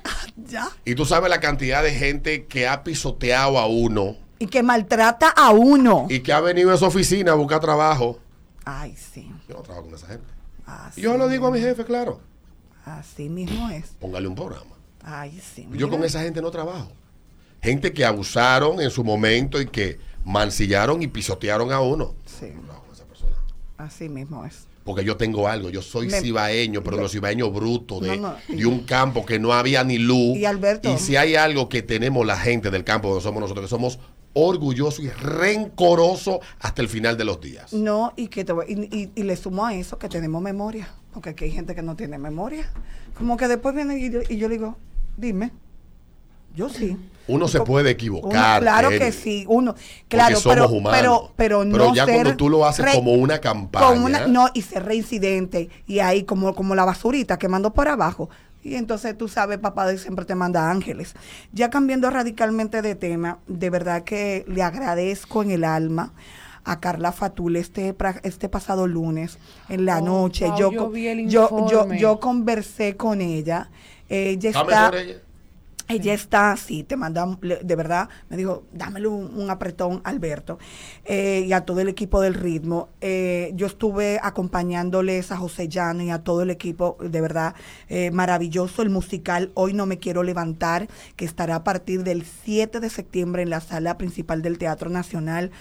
Ya. 0.54 0.70
Y 0.86 0.94
tú 0.96 1.04
sabes 1.06 1.30
la 1.32 1.40
cantidad 1.40 1.82
de 1.82 1.92
gente 1.94 2.46
que 2.46 2.68
ha 2.68 2.84
pisoteado 2.84 3.58
a 3.58 3.66
uno 3.66 4.16
Y 4.38 4.46
que 4.48 4.62
maltrata 4.62 5.30
a 5.30 5.50
uno. 5.50 6.06
y 6.10 6.20
que 6.20 6.32
ha 6.32 6.40
venido 6.42 6.72
a 6.72 6.76
esa 6.76 6.86
oficina 6.88 7.32
a 7.32 7.36
buscar 7.36 7.60
trabajo. 7.60 8.20
Ay, 8.64 8.96
sí. 8.96 9.30
Yo 9.50 9.56
no 9.56 9.62
trabajo 9.64 9.86
con 9.88 9.96
esa 9.96 10.08
gente. 10.08 10.28
Así, 10.66 11.02
Y 11.02 11.04
yo 11.04 11.18
lo 11.18 11.28
digo 11.28 11.48
a 11.48 11.52
mi 11.52 11.60
jefe, 11.60 11.84
claro. 11.86 12.22
así 12.86 13.30
mismo 13.30 13.70
es. 13.70 13.88
Póngale 14.00 14.28
un 14.28 14.36
programa. 14.36 14.76
Ay, 15.04 15.42
sí. 15.56 15.68
Yo 15.74 15.90
con 15.90 16.04
esa 16.04 16.22
gente 16.22 16.42
no 16.42 16.52
trabajo. 16.52 16.92
Gente 17.62 17.92
que 17.94 18.06
abusaron 18.06 18.80
en 18.82 18.90
su 18.92 19.04
momento 19.04 19.60
y 19.60 19.66
que 19.68 20.00
mancillaron 20.24 21.02
y 21.02 21.08
pisotearon 21.08 21.72
a 21.72 21.80
uno. 21.82 22.14
Sí. 22.26 22.54
No 22.68 22.84
esa 22.94 23.06
persona. 23.06 23.36
Así 23.78 24.08
mismo 24.08 24.46
es. 24.46 24.68
Porque 24.84 25.06
yo 25.06 25.16
tengo 25.16 25.48
algo, 25.48 25.70
yo 25.70 25.82
soy 25.82 26.08
Me- 26.08 26.20
cibaeño, 26.20 26.84
pero 26.84 26.98
yo- 26.98 27.04
los 27.04 27.12
cibaeños 27.14 27.54
brutos 27.54 28.02
de, 28.02 28.18
No, 28.18 28.34
no. 28.50 28.56
de 28.56 28.66
un 28.66 28.80
campo 28.84 29.26
que 29.26 29.40
no 29.40 29.54
había 29.54 29.84
ni 29.84 29.98
luz. 29.98 30.38
Y 30.38 30.46
Alberto. 30.46 30.94
Y 30.94 30.98
si 30.98 31.16
hay 31.16 31.36
algo 31.36 31.70
que 31.70 31.82
tenemos 31.82 32.26
la 32.26 32.38
gente 32.38 32.70
del 32.70 32.84
campo 32.84 33.08
donde 33.10 33.24
somos 33.24 33.40
nosotros, 33.42 33.66
que 33.66 33.70
somos 33.70 33.98
orgullosos 34.34 35.06
y 35.06 35.10
rencorosos 35.10 36.40
hasta 36.60 36.82
el 36.82 36.90
final 36.90 37.18
de 37.18 37.24
los 37.24 37.40
días. 37.40 37.72
No, 37.72 38.14
y 38.16 38.28
que 38.28 38.44
te 38.44 38.54
y, 38.68 38.74
y- 38.96 39.12
y 39.16 39.24
le 39.24 39.36
sumo 39.38 39.66
a 39.66 39.74
eso 39.76 39.98
que 40.00 40.10
tenemos 40.10 40.42
memoria, 40.42 40.90
porque 41.14 41.30
aquí 41.30 41.46
hay 41.46 41.52
gente 41.52 41.76
que 41.76 41.82
no 41.82 41.96
tiene 41.96 42.18
memoria. 42.18 42.70
Como 43.18 43.38
que 43.38 43.48
después 43.48 43.76
viene 43.76 43.98
y 44.00 44.10
yo, 44.10 44.20
y 44.28 44.38
yo 44.38 44.50
le 44.50 44.56
digo, 44.56 44.78
dime, 45.18 45.52
yo 46.56 46.68
sí. 46.68 46.98
Uno 47.28 47.48
se 47.48 47.62
puede 47.62 47.86
Uno- 47.86 47.90
equivocar. 47.92 48.62
claro 48.62 48.90
que 48.90 49.12
sí, 49.12 49.46
uno, 49.48 49.76
claro, 50.10 50.36
somos 50.40 50.56
pero, 50.56 50.70
humanos. 50.70 51.00
pero, 51.00 51.32
pero 51.38 51.66
no 51.66 51.94
ya 51.96 52.06
ser 52.06 52.16
cuando 52.16 52.36
tú 52.38 52.50
lo 52.50 52.66
haces 52.66 52.84
re- 52.86 52.94
como 52.96 53.14
una 53.14 53.40
campaña. 53.40 53.92
una- 53.92 54.28
no, 54.28 54.48
y 54.54 54.62
ser 54.62 54.84
reincidente, 54.86 55.70
y 55.88 56.00
ahí 56.00 56.24
como, 56.24 56.54
como 56.54 56.76
la 56.76 56.84
basurita 56.86 57.38
quemando 57.38 57.72
por 57.74 57.88
abajo. 57.88 58.30
Y 58.62 58.76
entonces 58.76 59.18
tú 59.18 59.28
sabes, 59.28 59.58
papá 59.58 59.90
Dios 59.90 60.02
siempre 60.02 60.24
te 60.26 60.36
manda 60.36 60.70
ángeles. 60.72 61.16
Ya 61.52 61.70
cambiando 61.70 62.10
radicalmente 62.10 62.82
de 62.82 62.96
tema, 62.96 63.40
de 63.48 63.70
verdad 63.70 64.04
que 64.04 64.46
le 64.48 64.62
agradezco 64.64 65.44
en 65.44 65.52
el 65.52 65.64
alma 65.66 66.14
a 66.66 66.80
Carla 66.80 67.12
Fatul 67.12 67.58
este, 67.58 67.94
pra- 67.98 68.22
este 68.24 68.48
pasado 68.48 68.88
lunes 68.88 69.38
en 69.68 69.86
la 69.86 70.00
Oh, 70.00 70.06
noche. 70.06 70.46
wow, 70.48 70.58
yo, 70.58 70.72
yo 70.72 70.80
co- 70.86 70.90
vi 70.92 71.08
el 71.08 71.28
yo, 71.30 71.90
yo, 71.94 72.20
conversé 72.22 72.96
con 72.96 73.20
ella. 73.20 73.70
Ella 74.08 74.50
¿Está 74.50 74.62
está, 74.62 74.80
mejor 74.92 74.96
ella? 74.96 75.16
Ella 75.88 76.14
está, 76.14 76.56
sí, 76.56 76.84
te 76.84 76.96
manda, 76.96 77.26
de 77.42 77.76
verdad, 77.76 78.10
me 78.30 78.38
dijo, 78.38 78.64
dámelo 78.72 79.12
un, 79.12 79.38
un 79.38 79.50
apretón, 79.50 80.02
Alberto, 80.04 80.58
eh, 81.06 81.44
y 81.48 81.54
a 81.54 81.62
todo 81.62 81.82
el 81.82 81.90
equipo 81.90 82.22
del 82.22 82.34
ritmo. 82.34 82.90
Eh, 83.02 83.52
yo 83.56 83.68
estuve 83.68 84.20
acompañándoles 84.22 85.32
a 85.32 85.38
José 85.38 85.68
Llano 85.68 86.04
y 86.04 86.10
a 86.10 86.20
todo 86.20 86.42
el 86.42 86.50
equipo, 86.50 86.98
de 87.02 87.22
verdad, 87.22 87.56
eh, 87.90 88.12
maravilloso 88.12 88.82
el 88.82 88.90
musical 88.90 89.52
Hoy 89.56 89.74
no 89.74 89.86
me 89.86 90.00
quiero 90.00 90.24
levantar, 90.24 90.88
que 91.16 91.26
estará 91.26 91.56
a 91.56 91.64
partir 91.64 92.04
del 92.04 92.24
7 92.24 92.80
de 92.80 92.90
septiembre 92.90 93.44
en 93.44 93.50
la 93.50 93.60
sala 93.60 93.98
principal 93.98 94.42
del 94.42 94.58
Teatro 94.58 94.90
Nacional. 94.90 95.52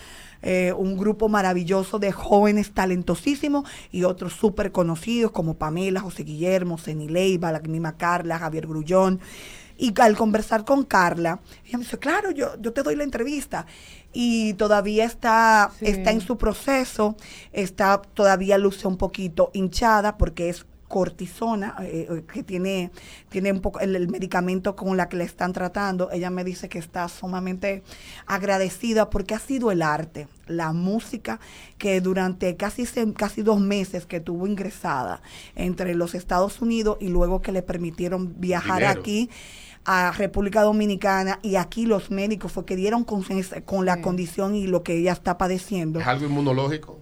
Eh, 0.43 0.73
un 0.77 0.97
grupo 0.97 1.29
maravilloso 1.29 2.01
de 2.01 2.11
jóvenes 2.11 2.73
talentosísimos 2.73 3.69
y 3.93 4.03
otros 4.03 4.33
súper 4.33 4.73
conocidos 4.73 5.31
como 5.31 5.55
Pamela, 5.55 6.01
José 6.01 6.25
Guillermo, 6.25 6.79
Ceni 6.79 7.09
Leiva, 7.09 7.53
la 7.53 7.61
misma 7.61 7.97
Carla, 7.97 8.41
Javier 8.41 8.67
Grullón. 8.67 9.21
Y 9.79 9.93
al 10.01 10.17
conversar 10.17 10.65
con 10.65 10.85
Carla, 10.85 11.41
ella 11.67 11.79
me 11.79 11.85
dice, 11.85 11.99
claro, 11.99 12.31
yo, 12.31 12.61
yo 12.61 12.73
te 12.73 12.83
doy 12.83 12.97
la 12.97 13.05
entrevista. 13.05 13.67
Y 14.13 14.55
todavía 14.55 15.05
está, 15.05 15.71
Sí. 15.79 15.87
está 15.87 16.11
en 16.11 16.21
su 16.21 16.37
proceso, 16.37 17.17
está 17.53 18.01
todavía 18.03 18.59
luce 18.59 18.87
un 18.87 18.97
poquito 18.99 19.51
hinchada 19.55 20.19
porque 20.19 20.51
es 20.51 20.67
cortisona, 20.93 21.75
eh, 21.81 22.07
eh, 22.11 22.23
que 22.31 22.43
tiene, 22.43 22.91
tiene 23.31 23.51
un 23.51 23.61
poco 23.63 23.81
el, 23.81 23.97
el 23.97 24.09
medicamento 24.11 24.77
con 24.77 24.95
la 24.99 25.09
que 25.09 25.17
le 25.17 25.25
están 25.25 25.55
tratando. 25.55 26.11
Ella 26.13 26.29
me 26.29 26.45
dice 26.45 26.69
que 26.69 26.79
está 26.79 27.09
sumamente 27.09 27.83
agradecida 28.27 29.09
porque 29.09 29.35
ha 29.35 29.39
sido 29.39 29.71
el 29.71 29.81
arte, 29.81 30.29
la 30.47 30.75
música, 30.75 31.41
que 31.79 32.03
durante 32.03 32.57
casi, 32.57 32.85
se- 32.85 33.15
casi 33.15 33.41
dos 33.41 33.59
meses 33.59 34.05
que 34.05 34.21
tuvo 34.21 34.47
ingresada 34.47 35.23
entre 35.57 35.95
los 35.95 36.15
Estados 36.15 36.61
Unidos 36.61 36.99
y 37.01 37.09
luego 37.09 37.41
que 37.41 37.53
le 37.53 37.63
permitieron 37.63 38.35
viajar 38.39 38.81
Dinero. 38.83 39.01
aquí 39.01 39.31
a 39.87 40.13
República 40.13 40.61
Dominicana 40.61 41.39
y 41.43 41.57
aquí 41.57 41.87
los 41.87 42.11
médicos 42.11 42.53
fue 42.53 42.67
que 42.67 42.77
dieron 42.77 43.03
con, 43.05 43.25
con 43.65 43.87
la 43.87 43.95
Sí. 43.97 44.03
condición 44.03 44.55
y 44.55 44.67
lo 44.67 44.83
que 44.83 44.99
ella 44.99 45.13
está 45.13 45.39
padeciendo. 45.39 46.01
¿Es 46.01 46.07
algo 46.07 46.27
inmunológico? 46.27 46.99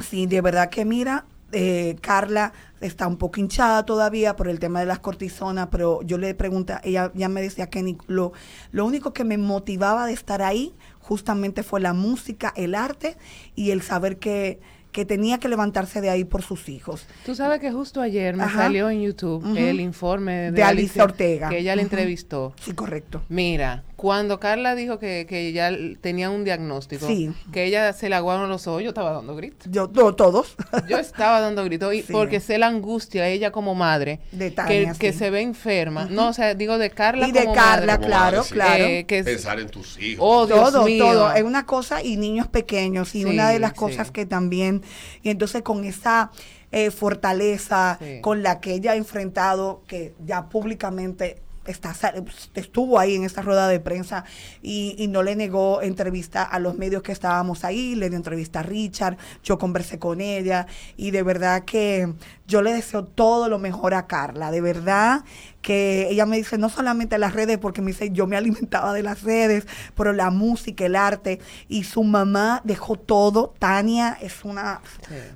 Sí, 0.00 0.26
de 0.26 0.40
verdad 0.40 0.70
que 0.70 0.84
mira, 0.84 1.24
eh, 1.52 1.96
Carla 2.00 2.52
está 2.80 3.06
un 3.06 3.16
poco 3.16 3.40
hinchada 3.40 3.84
todavía 3.86 4.36
por 4.36 4.48
el 4.48 4.58
tema 4.58 4.80
de 4.80 4.86
las 4.86 4.98
cortisonas, 4.98 5.68
pero 5.70 6.02
yo 6.02 6.18
le 6.18 6.34
pregunté, 6.34 6.74
ella 6.84 7.10
ya 7.14 7.28
me 7.28 7.40
decía 7.40 7.68
que 7.70 7.82
ni- 7.82 7.96
lo, 8.06 8.32
lo 8.72 8.84
único 8.84 9.12
que 9.12 9.24
me 9.24 9.38
motivaba 9.38 10.06
de 10.06 10.12
estar 10.12 10.42
ahí 10.42 10.74
justamente 11.00 11.62
fue 11.62 11.80
la 11.80 11.92
música, 11.92 12.52
el 12.56 12.74
arte 12.74 13.16
y 13.54 13.70
el 13.70 13.80
saber 13.82 14.18
que, 14.18 14.60
que 14.92 15.04
tenía 15.04 15.38
que 15.38 15.48
levantarse 15.48 16.00
de 16.00 16.10
ahí 16.10 16.24
por 16.24 16.42
sus 16.42 16.68
hijos. 16.68 17.06
Tú 17.24 17.34
sabes 17.34 17.60
que 17.60 17.70
justo 17.70 18.00
ayer 18.00 18.34
me 18.36 18.42
Ajá. 18.44 18.62
salió 18.64 18.90
en 18.90 19.02
YouTube 19.02 19.44
el 19.56 19.80
informe 19.80 20.32
de, 20.32 20.50
De 20.52 20.62
Alicia 20.64 21.04
Ortega. 21.04 21.48
que 21.48 21.58
ella 21.58 21.76
le 21.76 21.82
entrevistó. 21.82 22.54
Sí, 22.60 22.72
correcto. 22.72 23.22
Mira, 23.28 23.84
cuando 23.96 24.38
Carla 24.38 24.74
dijo 24.74 24.98
que, 24.98 25.26
que 25.26 25.52
ya 25.52 25.70
tenía 26.02 26.28
un 26.28 26.44
diagnóstico, 26.44 27.06
Sí. 27.06 27.32
que 27.50 27.64
ella 27.64 27.94
se 27.94 28.10
le 28.10 28.14
aguaron 28.14 28.48
los 28.50 28.66
ojos, 28.66 28.82
yo 28.82 28.90
estaba 28.90 29.10
dando 29.12 29.34
gritos. 29.34 29.66
Yo, 29.72 29.88
to- 29.88 30.14
todos. 30.14 30.54
Yo 30.88 30.98
estaba 30.98 31.40
dando 31.40 31.64
gritos 31.64 31.94
y 31.94 32.02
Sí. 32.02 32.12
porque 32.12 32.40
sé 32.40 32.58
la 32.58 32.66
angustia 32.66 33.26
ella 33.28 33.50
como 33.52 33.74
madre 33.74 34.20
De 34.32 34.50
que, 34.50 34.54
Tania, 34.54 34.94
que 34.98 35.12
sí. 35.12 35.18
se 35.18 35.30
ve 35.30 35.40
enferma. 35.40 36.04
No, 36.10 36.28
o 36.28 36.32
sea, 36.34 36.54
digo 36.54 36.76
de 36.76 36.90
Carla 36.90 37.26
Y 37.28 37.32
de 37.32 37.44
como 37.44 37.54
Carla, 37.54 37.92
madre. 37.94 37.96
Como 37.96 38.06
claro, 38.06 38.36
madre, 38.36 38.48
sí. 38.48 38.54
claro. 38.54 38.84
Eh, 38.84 39.04
que 39.06 39.24
Pensar 39.24 39.60
en 39.60 39.68
tus 39.70 39.98
hijos. 39.98 40.24
Oh, 40.28 40.46
Dios 40.46 40.72
todo, 40.72 40.84
mío. 40.84 41.04
todo. 41.04 41.32
Es 41.32 41.42
una 41.42 41.64
cosa 41.64 42.02
y 42.02 42.18
niños 42.18 42.48
pequeños 42.48 43.14
y 43.14 43.22
Sí, 43.22 43.24
una 43.24 43.48
de 43.50 43.58
las 43.60 43.70
sí. 43.70 43.76
cosas 43.76 44.10
que 44.10 44.26
también, 44.26 44.82
y 45.22 45.30
entonces 45.30 45.62
con 45.62 45.84
esa 45.84 46.30
eh, 46.72 46.90
fortaleza 46.90 47.98
Sí. 48.00 48.20
con 48.20 48.42
la 48.42 48.60
que 48.60 48.74
ella 48.74 48.92
ha 48.92 48.96
enfrentado, 48.96 49.82
que 49.86 50.14
ya 50.26 50.48
públicamente 50.50 51.40
estuvo 51.66 52.98
ahí 52.98 53.14
en 53.14 53.24
esa 53.24 53.42
rueda 53.42 53.68
de 53.68 53.80
prensa 53.80 54.24
y, 54.62 54.94
y 54.98 55.08
no 55.08 55.22
le 55.22 55.36
negó 55.36 55.82
entrevista 55.82 56.42
a 56.42 56.58
los 56.58 56.76
medios 56.76 57.02
que 57.02 57.12
estábamos 57.12 57.64
ahí, 57.64 57.94
le 57.94 58.08
dio 58.08 58.16
entrevista 58.16 58.60
a 58.60 58.62
Richard, 58.62 59.16
yo 59.42 59.58
conversé 59.58 59.98
con 59.98 60.20
ella 60.20 60.66
y 60.96 61.10
de 61.10 61.22
verdad 61.22 61.64
que 61.64 62.12
yo 62.46 62.62
le 62.62 62.72
deseo 62.72 63.04
todo 63.04 63.48
lo 63.48 63.58
mejor 63.58 63.94
a 63.94 64.06
Carla, 64.06 64.50
de 64.50 64.60
verdad 64.60 65.24
que 65.66 66.06
ella 66.10 66.26
me 66.26 66.36
dice, 66.36 66.58
no 66.58 66.68
solamente 66.68 67.18
las 67.18 67.32
redes, 67.34 67.58
porque 67.58 67.82
me 67.82 67.88
dice, 67.90 68.10
yo 68.12 68.28
me 68.28 68.36
alimentaba 68.36 68.92
de 68.92 69.02
las 69.02 69.24
redes, 69.24 69.66
pero 69.96 70.12
la 70.12 70.30
música, 70.30 70.86
el 70.86 70.94
arte, 70.94 71.40
y 71.66 71.82
su 71.82 72.04
mamá 72.04 72.60
dejó 72.62 72.94
todo. 72.96 73.52
Tania 73.58 74.16
es 74.20 74.44
una, 74.44 74.80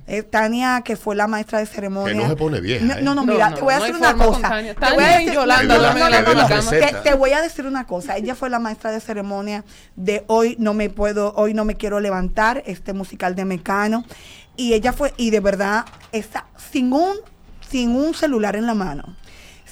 eh, 0.07 0.23
Tania 0.23 0.83
que 0.85 0.95
fue 0.95 1.17
la 1.17 1.27
maestra 1.27 1.59
de 1.59 1.65
ceremonia. 1.65 2.13
Que 2.13 2.19
no 2.19 2.29
se 2.29 2.35
pone 2.37 2.61
vieja, 2.61 2.85
No, 2.85 2.93
¿eh? 2.93 3.01
no, 3.01 3.25
mira, 3.25 3.49
no, 3.49 3.55
te 3.57 3.61
voy 3.61 3.73
a 3.73 3.79
decir 3.81 3.95
una 3.97 4.15
cosa. 4.15 4.49
Te 4.61 4.93
voy 4.93 5.03
a 5.03 5.17
decir- 5.17 7.01
te 7.03 7.13
voy 7.13 7.31
a 7.33 7.41
decir 7.41 7.65
una 7.65 7.85
cosa. 7.85 8.15
Ella 8.15 8.33
fue 8.33 8.49
la 8.49 8.59
maestra 8.59 8.91
de 8.91 9.01
ceremonia 9.01 9.65
de 9.97 10.23
hoy 10.27 10.55
no 10.59 10.73
me 10.73 10.89
puedo, 10.89 11.33
hoy 11.35 11.53
no 11.53 11.65
me 11.65 11.75
quiero 11.75 11.99
levantar, 11.99 12.63
este 12.65 12.93
musical 12.93 13.35
de 13.35 13.43
Mecano. 13.43 14.05
Y 14.55 14.73
ella 14.73 14.93
fue, 14.93 15.13
y 15.17 15.29
de 15.29 15.41
verdad, 15.41 15.85
está 16.13 16.45
sin 16.71 16.93
un, 16.93 17.17
sin 17.69 17.95
un 17.95 18.13
celular 18.13 18.55
en 18.55 18.65
la 18.65 18.73
mano, 18.75 19.15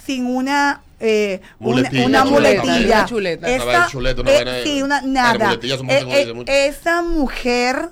sin 0.10 0.26
una 0.26 0.82
eh, 1.00 1.39
una, 1.60 1.69
Muletilla, 1.76 2.06
una 2.06 2.24
chuleta, 2.24 2.63
muletilla. 2.63 2.95
una 2.98 3.06
chuleta. 3.06 3.48
Una 3.48 3.65
vaina 3.65 3.88
chuleta, 3.88 4.22
una 4.22 4.32
eh, 4.58 4.63
sí, 4.63 4.82
una, 4.82 5.02
nada. 5.02 5.54
Eh, 5.54 6.43
eh, 6.48 6.67
esa 6.67 7.02
mujer 7.02 7.89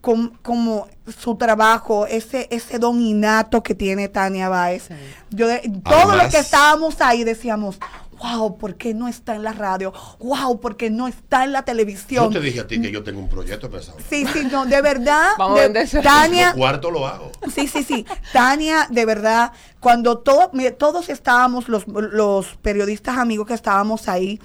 com- 0.00 0.32
como 0.42 0.88
su 1.16 1.36
trabajo, 1.36 2.06
ese 2.06 2.48
ese 2.50 2.78
don 2.78 3.00
innato 3.00 3.62
que 3.62 3.74
tiene 3.74 4.08
Tania 4.08 4.48
Báez. 4.48 4.84
Sí. 4.88 4.94
Yo 5.30 5.46
de- 5.48 5.60
todos 5.84 6.02
los 6.02 6.10
Además- 6.14 6.34
que 6.34 6.38
estábamos 6.40 7.00
ahí 7.00 7.24
decíamos, 7.24 7.78
wow, 8.22 8.58
¿por 8.58 8.76
qué 8.76 8.94
no 8.94 9.08
está 9.08 9.34
en 9.34 9.42
la 9.42 9.52
radio? 9.52 9.92
Wow, 10.18 10.60
¿por 10.60 10.76
qué 10.76 10.90
no 10.90 11.08
está 11.08 11.44
en 11.44 11.52
la 11.52 11.62
televisión? 11.64 12.24
Yo 12.32 12.40
te 12.40 12.44
dije 12.44 12.60
a 12.60 12.66
ti 12.66 12.80
que 12.80 12.90
yo 12.90 13.02
tengo 13.02 13.20
un 13.20 13.28
proyecto 13.28 13.70
pensado. 13.70 13.98
Sí, 14.08 14.26
sí, 14.32 14.46
no, 14.50 14.66
de 14.66 14.80
verdad. 14.82 15.30
Vamos 15.38 15.58
a 15.58 15.62
de- 15.62 15.66
vender 15.68 15.82
ese- 15.84 16.00
Tania, 16.02 16.48
Los 16.48 16.56
cuartos 16.56 16.92
lo 16.92 17.06
hago. 17.06 17.32
Sí, 17.54 17.66
sí, 17.66 17.82
sí. 17.82 18.04
Tania, 18.32 18.86
de 18.90 19.04
verdad, 19.04 19.52
cuando 19.80 20.22
mire, 20.52 20.72
todos 20.72 21.08
estábamos, 21.08 21.68
los, 21.68 21.86
los 21.88 22.46
periodistas 22.62 23.18
amigos 23.18 23.46
que 23.46 23.54
estábamos 23.54 24.08
ahí, 24.08 24.40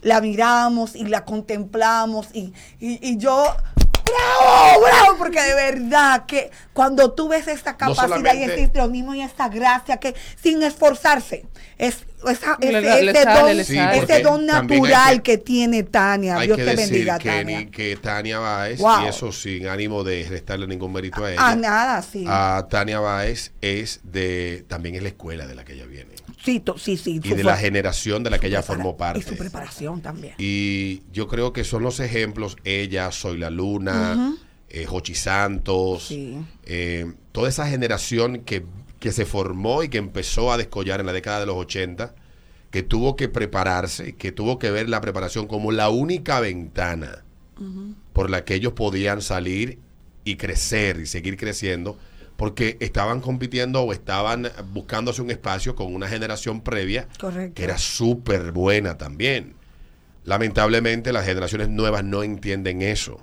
la 0.00 0.20
mirábamos 0.20 0.94
y 0.94 1.04
la 1.04 1.24
contemplamos 1.24 2.28
y, 2.32 2.52
y, 2.80 2.98
y 3.06 3.16
yo, 3.18 3.44
bravo, 4.10 4.80
bravo, 4.82 5.18
porque 5.18 5.40
de 5.42 5.54
verdad 5.54 6.26
que 6.26 6.50
cuando 6.72 7.12
tú 7.12 7.28
ves 7.28 7.48
esta 7.48 7.72
No 7.72 7.94
capacidad 7.94 8.34
y 8.34 8.42
este 8.44 8.60
histrionismo 8.62 9.14
y 9.14 9.22
esta 9.22 9.48
gracia 9.48 9.98
que 9.98 10.14
sin 10.42 10.62
esforzarse, 10.62 11.44
es 11.78 12.04
esa- 12.28 12.56
Le- 12.60 12.78
ese, 12.78 13.02
le 13.04 13.10
ese 13.12 13.22
sale, 13.22 13.40
don, 13.54 13.64
Sí, 13.64 13.78
ese 13.78 14.22
natural 14.46 15.22
que- 15.22 15.32
que, 15.32 15.38
tiene 15.38 15.82
Tania. 15.84 16.36
Hay 16.36 16.46
Dios 16.48 16.58
que 16.58 16.64
te 16.64 16.70
decir 16.76 16.92
bendiga, 16.92 17.18
que, 17.18 17.28
Tania. 17.28 17.58
ni- 17.60 17.66
que 17.66 17.96
Tania 17.96 18.38
Báez, 18.40 18.80
Wow. 18.80 19.04
y 19.04 19.08
eso 19.08 19.30
sin 19.32 19.68
ánimo 19.68 20.02
de 20.04 20.26
restarle 20.28 20.66
ningún 20.66 20.92
mérito 20.92 21.24
a 21.24 21.30
ella, 21.32 21.40
Ah, 21.42 21.54
nada, 21.56 22.02
sí. 22.02 22.24
a 22.26 22.66
Tania 22.68 22.98
Báez 23.00 23.52
es 23.60 24.00
de, 24.02 24.64
también 24.68 24.94
es 24.96 25.02
la 25.02 25.08
escuela 25.08 25.46
de 25.46 25.54
la 25.54 25.64
que 25.64 25.74
ella 25.74 25.86
viene. 25.86 26.17
Sí, 26.44 26.62
sí, 26.78 26.96
sí. 26.96 27.20
Y 27.22 27.34
de 27.34 27.44
la 27.44 27.56
generación 27.56 28.22
de 28.22 28.30
la 28.30 28.38
que 28.38 28.46
ella 28.48 28.62
formó 28.62 28.96
parte. 28.96 29.20
Y 29.20 29.22
su 29.22 29.36
preparación 29.36 30.00
también. 30.00 30.34
Y 30.38 31.02
yo 31.12 31.28
creo 31.28 31.52
que 31.52 31.64
son 31.64 31.82
los 31.82 32.00
ejemplos, 32.00 32.56
ella, 32.64 33.10
Soy 33.12 33.38
la 33.38 33.50
Luna, 33.50 34.36
eh, 34.68 34.84
Jochi 34.86 35.14
Santos, 35.14 36.04
Sí. 36.08 36.38
eh, 36.64 37.12
toda 37.32 37.48
esa 37.48 37.66
generación 37.68 38.40
que, 38.40 38.64
que 39.00 39.12
se 39.12 39.24
formó 39.24 39.82
y 39.82 39.88
que 39.88 39.98
empezó 39.98 40.52
a 40.52 40.56
descollar 40.56 41.00
en 41.00 41.06
la 41.06 41.12
década 41.12 41.40
de 41.40 41.46
los 41.46 41.56
80, 41.56 42.14
que 42.70 42.82
tuvo 42.82 43.16
que 43.16 43.28
prepararse, 43.28 44.14
que 44.14 44.30
tuvo 44.32 44.58
que 44.58 44.70
ver 44.70 44.88
la 44.88 45.00
preparación 45.00 45.46
como 45.46 45.72
la 45.72 45.88
única 45.88 46.40
ventana 46.40 47.24
por 48.12 48.30
la 48.30 48.44
que 48.44 48.54
ellos 48.54 48.74
podían 48.74 49.20
salir 49.22 49.78
y 50.24 50.36
crecer 50.36 51.00
y 51.00 51.06
seguir 51.06 51.36
creciendo, 51.36 51.98
porque 52.38 52.76
estaban 52.78 53.20
compitiendo 53.20 53.82
o 53.82 53.92
estaban 53.92 54.48
buscándose 54.72 55.20
un 55.20 55.32
espacio 55.32 55.74
con 55.74 55.92
una 55.92 56.06
generación 56.06 56.60
previa 56.60 57.08
Correcto. 57.18 57.54
que 57.54 57.64
era 57.64 57.76
súper 57.78 58.52
buena 58.52 58.96
también. 58.96 59.56
Lamentablemente 60.22 61.12
las 61.12 61.26
generaciones 61.26 61.68
nuevas 61.68 62.04
no 62.04 62.22
entienden 62.22 62.80
eso. 62.80 63.20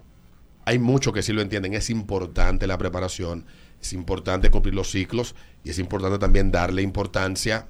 Hay 0.65 0.80
muchos 0.80 1.13
que 1.13 1.23
sí 1.23 1.32
lo 1.32 1.41
entienden. 1.41 1.73
Es 1.75 1.89
importante 1.89 2.67
la 2.67 2.78
preparación, 2.78 3.45
es 3.82 3.93
importante 3.93 4.51
cumplir 4.51 4.75
los 4.75 4.91
ciclos 4.91 5.34
y 5.63 5.69
es 5.69 5.80
importante 5.80 6.19
también 6.19 6.51
darle 6.51 6.82
importancia, 6.82 7.67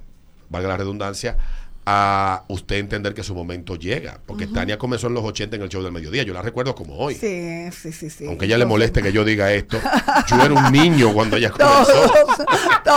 valga 0.48 0.70
la 0.70 0.78
redundancia, 0.78 1.38
a 1.88 2.44
usted 2.48 2.76
entender 2.76 3.14
que 3.14 3.22
su 3.22 3.32
momento 3.32 3.76
llega. 3.76 4.20
Porque 4.26 4.48
Tania 4.48 4.76
comenzó 4.76 5.06
en 5.06 5.14
los 5.14 5.24
80 5.24 5.54
en 5.56 5.62
el 5.62 5.68
show 5.68 5.82
del 5.82 5.92
mediodía. 5.92 6.24
Yo 6.24 6.34
la 6.34 6.42
recuerdo 6.42 6.74
como 6.74 6.96
hoy. 6.96 7.14
Sí, 7.14 7.70
sí, 7.70 7.92
sí, 7.92 8.10
sí. 8.10 8.26
Aunque 8.26 8.46
ella 8.46 8.58
le 8.58 8.66
moleste 8.66 9.02
que 9.02 9.12
yo 9.12 9.24
diga 9.24 9.52
esto, 9.52 9.78
yo 10.26 10.42
era 10.42 10.52
un 10.52 10.72
niño 10.72 11.12
cuando 11.14 11.36
ella 11.36 11.50
comenzó 11.52 12.12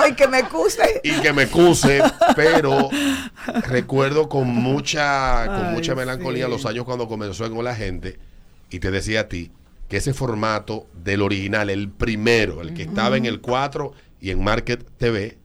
y 0.09 0.13
que 0.15 0.27
me 0.27 0.39
excuse. 0.39 1.01
y 1.03 1.11
que 1.21 1.33
me 1.33 1.47
cuse, 1.47 2.01
pero 2.35 2.89
recuerdo 3.67 4.27
con 4.27 4.47
mucha, 4.47 5.45
con 5.45 5.67
Ay, 5.67 5.75
mucha 5.75 5.93
melancolía 5.93 6.45
sí. 6.45 6.51
los 6.51 6.65
años 6.65 6.85
cuando 6.85 7.07
comenzó 7.07 7.45
en 7.45 7.63
la 7.63 7.75
gente 7.75 8.17
y 8.71 8.79
te 8.79 8.89
decía 8.89 9.21
a 9.21 9.27
ti 9.27 9.51
que 9.87 9.97
ese 9.97 10.13
formato 10.13 10.87
del 11.03 11.21
original, 11.21 11.69
el 11.69 11.89
primero, 11.89 12.61
el 12.61 12.73
que 12.73 12.83
estaba 12.83 13.17
en 13.17 13.25
el 13.25 13.39
4 13.41 13.91
y 14.21 14.31
en 14.31 14.43
Market 14.43 14.83
TV, 14.97 15.37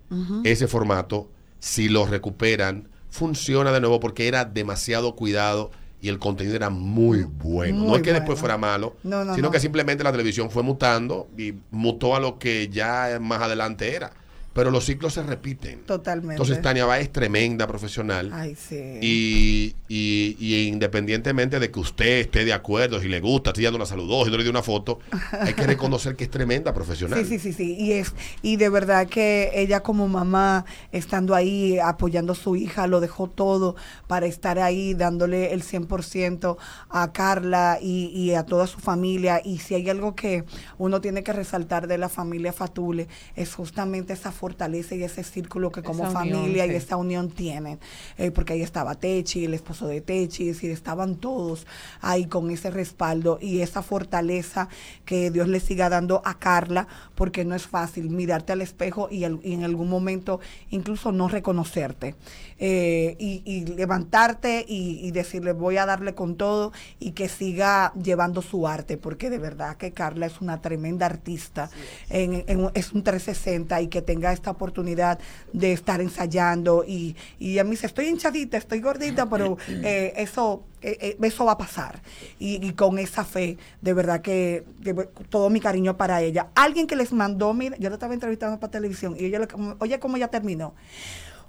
ese 0.44 0.66
formato, 0.66 1.30
si 1.59 1.88
lo 1.88 2.07
recuperan, 2.07 2.88
funciona 3.14 3.70
de 3.70 3.81
nuevo 3.81 4.00
porque 4.00 4.27
era 4.27 4.44
demasiado 4.44 5.14
cuidado 5.14 5.70
y 6.00 6.09
el 6.09 6.18
contenido 6.18 6.57
era 6.57 6.68
muy 6.68 7.22
bueno. 7.22 7.85
no 7.85 7.94
es 7.94 8.03
que 8.03 8.12
después 8.12 8.40
fuera 8.40 8.59
malo, 8.59 8.96
No, 9.05 9.24
no, 9.24 9.37
sino 9.37 9.46
no. 9.46 9.53
que 9.53 9.61
simplemente 9.61 10.03
la 10.03 10.11
televisión 10.11 10.50
fue 10.50 10.64
mutando 10.64 11.29
y 11.38 11.55
mutó 11.70 12.16
a 12.16 12.20
lo 12.20 12.40
que 12.40 12.68
ya 12.70 13.18
más 13.20 13.40
adelante 13.40 13.94
era. 13.94 14.11
Pero 14.55 14.71
los 14.71 14.85
ciclos 14.87 15.12
se 15.12 15.23
repiten. 15.23 15.81
Totalmente. 15.81 16.35
Entonces 16.35 16.62
Tania 16.62 16.87
Báez 16.87 17.05
es 17.07 17.12
tremenda 17.12 17.67
profesional. 17.67 18.31
Ay, 18.33 18.55
sí. 18.55 18.99
Y, 19.03 19.75
y- 19.88 20.37
y 20.38 20.69
independientemente 20.69 21.59
de 21.61 21.71
que 21.71 21.81
usted 21.81 22.21
esté 22.21 22.45
de 22.45 22.53
acuerdo, 22.53 23.01
si 23.01 23.09
le 23.09 23.21
gusta, 23.21 23.53
si 23.55 23.62
ya 23.62 23.71
no 23.71 23.79
la 23.79 23.87
saludó, 23.87 24.25
si 24.25 24.31
no 24.31 24.37
le 24.37 24.45
dio 24.45 24.51
una 24.53 24.62
foto, 24.62 25.01
hay 25.33 25.55
que 25.55 25.67
reconocer 25.67 26.17
que 26.17 26.25
es 26.25 26.31
tremenda 26.31 26.73
profesional. 26.73 27.19
Sí, 27.25 27.29
sí, 27.29 27.38
sí, 27.38 27.53
sí. 27.53 27.75
Y 27.79 27.93
es, 27.93 28.12
y 28.43 28.57
de 28.57 28.69
verdad 28.69 29.09
que 29.09 29.51
ella 29.55 29.81
como 29.81 30.09
mamá, 30.09 30.64
estando 30.93 31.35
ahí, 31.35 31.79
apoyando 31.79 32.33
a 32.33 32.37
su 32.37 32.57
hija, 32.57 32.87
lo 32.87 33.01
dejó 33.01 33.29
todo 33.29 33.77
para 34.07 34.27
estar 34.27 34.59
ahí, 34.61 34.95
dándole 34.95 35.53
el 35.53 35.62
100% 35.62 36.57
a 36.90 37.12
Carla 37.12 37.79
y, 37.83 38.07
y 38.14 38.35
a 38.35 38.45
toda 38.45 38.67
su 38.67 38.79
familia. 38.79 39.40
Y 39.45 39.59
si 39.59 39.75
hay 39.75 39.90
algo 39.90 40.14
que 40.14 40.45
uno 40.79 41.01
tiene 41.01 41.23
que 41.25 41.33
resaltar 41.33 41.88
de 41.88 41.99
la 41.99 42.09
familia 42.09 42.53
Fatule, 42.53 43.09
es 43.35 43.55
justamente 43.55 44.12
esa 44.12 44.31
fortaleza 44.48 44.94
y 44.94 45.02
ese 45.02 45.24
círculo 45.24 45.72
que 45.72 45.83
como 45.83 46.07
Esa 46.07 46.20
unión, 46.20 46.40
familia 46.42 46.66
y 46.66 46.70
esa 46.76 46.96
unión 46.96 47.30
tienen. 47.30 47.78
Eh, 48.18 48.30
porque 48.30 48.52
ahí 48.52 48.61
estaba 48.62 48.94
Techi, 48.94 49.46
el 49.46 49.54
esposo 49.54 49.87
de 49.87 50.02
Techi, 50.02 50.52
y 50.62 50.66
estaban 50.68 51.16
todos 51.16 51.66
ahí 52.02 52.26
con 52.26 52.50
ese 52.50 52.70
respaldo 52.70 53.38
y 53.40 53.61
esa 53.61 53.83
fortaleza 53.83 54.68
que 55.07 55.30
Dios 55.30 55.48
le 55.48 55.61
siga 55.61 55.88
dando 55.88 56.20
a 56.26 56.38
Carla, 56.38 56.87
porque 57.14 57.44
no 57.46 57.54
es 57.54 57.66
fácil 57.66 58.11
mirarte 58.11 58.52
al 58.52 58.61
espejo 58.61 59.09
y, 59.11 59.24
en 59.24 59.64
algún 59.64 59.88
momento 59.88 60.40
incluso 60.70 61.11
no 61.11 61.28
reconocerte. 61.28 62.14
Eh, 62.59 63.16
y, 63.18 63.42
y 63.46 63.64
levantarte 63.66 64.64
y, 64.68 65.00
y 65.07 65.11
decirle 65.11 65.52
voy 65.52 65.76
a 65.78 65.87
darle 65.87 66.14
con 66.14 66.37
todo 66.37 66.72
y 67.00 67.12
que 67.12 67.28
siga 67.28 67.92
llevando 67.94 68.42
su 68.42 68.68
arte, 68.68 68.96
porque 68.98 69.30
de 69.30 69.38
verdad 69.38 69.76
que 69.76 69.90
Carla 69.92 70.26
es 70.26 70.40
una 70.40 70.61
tremenda 70.61 71.07
artista, 71.07 71.70
en- 72.11 72.44
en 72.46 72.61
un- 72.64 72.70
es 72.74 72.92
un 72.92 73.02
360 73.02 73.80
y 73.80 73.88
que 73.88 74.02
tenga 74.02 74.33
esta 74.35 74.51
oportunidad 74.51 75.18
de 75.53 75.73
estar 75.73 76.01
ensayando 76.01 76.85
y, 76.87 77.16
y 77.38 77.59
a 77.59 77.64
mí 77.64 77.70
dice, 77.70 77.87
estoy 77.87 78.09
hinchadita, 78.09 78.57
estoy 78.57 78.81
gordita, 78.81 79.29
pero 79.29 79.57
eh, 79.68 80.12
eso, 80.16 80.62
eh, 80.83 80.99
eh, 81.01 81.16
eso 81.23 81.44
va 81.44 81.53
a 81.53 81.59
pasar. 81.59 82.01
Y, 82.38 82.64
y 82.66 82.73
con 82.73 82.99
esa 82.99 83.25
fe, 83.25 83.57
de 83.81 83.92
verdad 83.94 84.20
que 84.20 84.64
de 84.81 84.94
todo 85.29 85.51
mi 85.51 85.61
cariño 85.61 85.97
para 85.97 86.20
ella. 86.23 86.49
Alguien 86.55 86.87
que 86.87 86.97
les 86.97 87.12
mandó, 87.12 87.55
mira, 87.55 87.77
yo 87.79 87.88
lo 87.88 87.94
estaba 87.94 88.14
entrevistando 88.14 88.61
para 88.61 88.70
televisión 88.70 89.16
y 89.18 89.25
ella, 89.27 89.47
oye, 89.79 89.99
¿cómo 89.99 90.16
ya 90.16 90.29
terminó? 90.29 90.75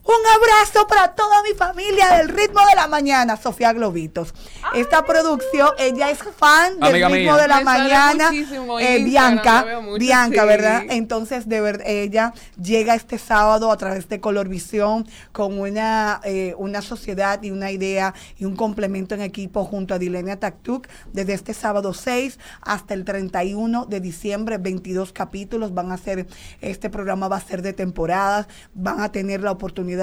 Un 0.07 0.13
abrazo 0.35 0.85
para 0.85 1.15
toda 1.15 1.41
mi 1.41 1.55
familia 1.57 2.17
del 2.17 2.29
ritmo 2.29 2.59
de 2.69 2.75
la 2.75 2.87
mañana, 2.87 3.37
Sofía 3.37 3.73
Globitos. 3.73 4.35
Esta 4.75 5.03
producción, 5.03 5.71
ella 5.79 6.11
es 6.11 6.19
fan 6.19 6.79
del 6.79 6.93
ritmo 6.93 7.09
mía. 7.09 7.37
de 7.37 7.47
la 7.47 7.57
Me 7.57 7.63
mañana. 7.63 8.31
muchísimo 8.31 8.79
eh, 8.79 9.03
Bianca, 9.03 9.65
mucho, 9.81 9.97
Bianca, 9.97 10.41
sí. 10.43 10.47
¿verdad? 10.47 10.83
Entonces, 10.89 11.49
de 11.49 11.59
verdad, 11.59 11.87
ella 11.87 12.33
llega 12.61 12.93
este 12.93 13.17
sábado 13.17 13.71
a 13.71 13.77
través 13.77 14.07
de 14.07 14.19
Colorvisión 14.19 15.07
con 15.31 15.59
una, 15.59 16.21
eh, 16.23 16.53
una 16.59 16.83
sociedad 16.83 17.41
y 17.41 17.49
una 17.49 17.71
idea 17.71 18.13
y 18.37 18.45
un 18.45 18.55
complemento 18.55 19.15
en 19.15 19.21
equipo 19.21 19.65
junto 19.65 19.95
a 19.95 19.97
Dilenia 19.97 20.39
Taktuk 20.39 20.87
desde 21.13 21.33
este 21.33 21.55
sábado 21.55 21.95
6 21.95 22.37
hasta 22.61 22.93
el 22.93 23.05
31 23.05 23.87
de 23.87 23.99
diciembre, 24.01 24.59
22 24.59 25.13
capítulos 25.13 25.73
van 25.73 25.91
a 25.91 25.97
ser, 25.97 26.27
este 26.61 26.91
programa 26.91 27.27
va 27.27 27.37
a 27.37 27.41
ser 27.41 27.63
de 27.63 27.73
temporadas, 27.73 28.47
van 28.75 29.01
a 29.01 29.11
tener 29.11 29.41
la 29.41 29.49
oportunidad 29.49 29.94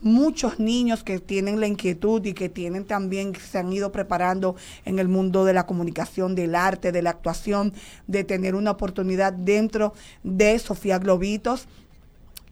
muchos 0.00 0.58
niños 0.58 1.04
que 1.04 1.18
tienen 1.18 1.60
la 1.60 1.66
inquietud 1.66 2.24
y 2.24 2.32
que 2.32 2.48
tienen 2.48 2.84
también, 2.84 3.34
se 3.34 3.58
han 3.58 3.72
ido 3.72 3.92
preparando 3.92 4.56
en 4.84 4.98
el 4.98 5.08
mundo 5.08 5.44
de 5.44 5.52
la 5.52 5.66
comunicación, 5.66 6.34
del 6.34 6.54
arte, 6.54 6.92
de 6.92 7.02
la 7.02 7.10
actuación, 7.10 7.72
de 8.06 8.24
tener 8.24 8.54
una 8.54 8.72
oportunidad 8.72 9.32
dentro 9.32 9.94
de 10.22 10.58
Sofía 10.58 10.98
Globitos 10.98 11.68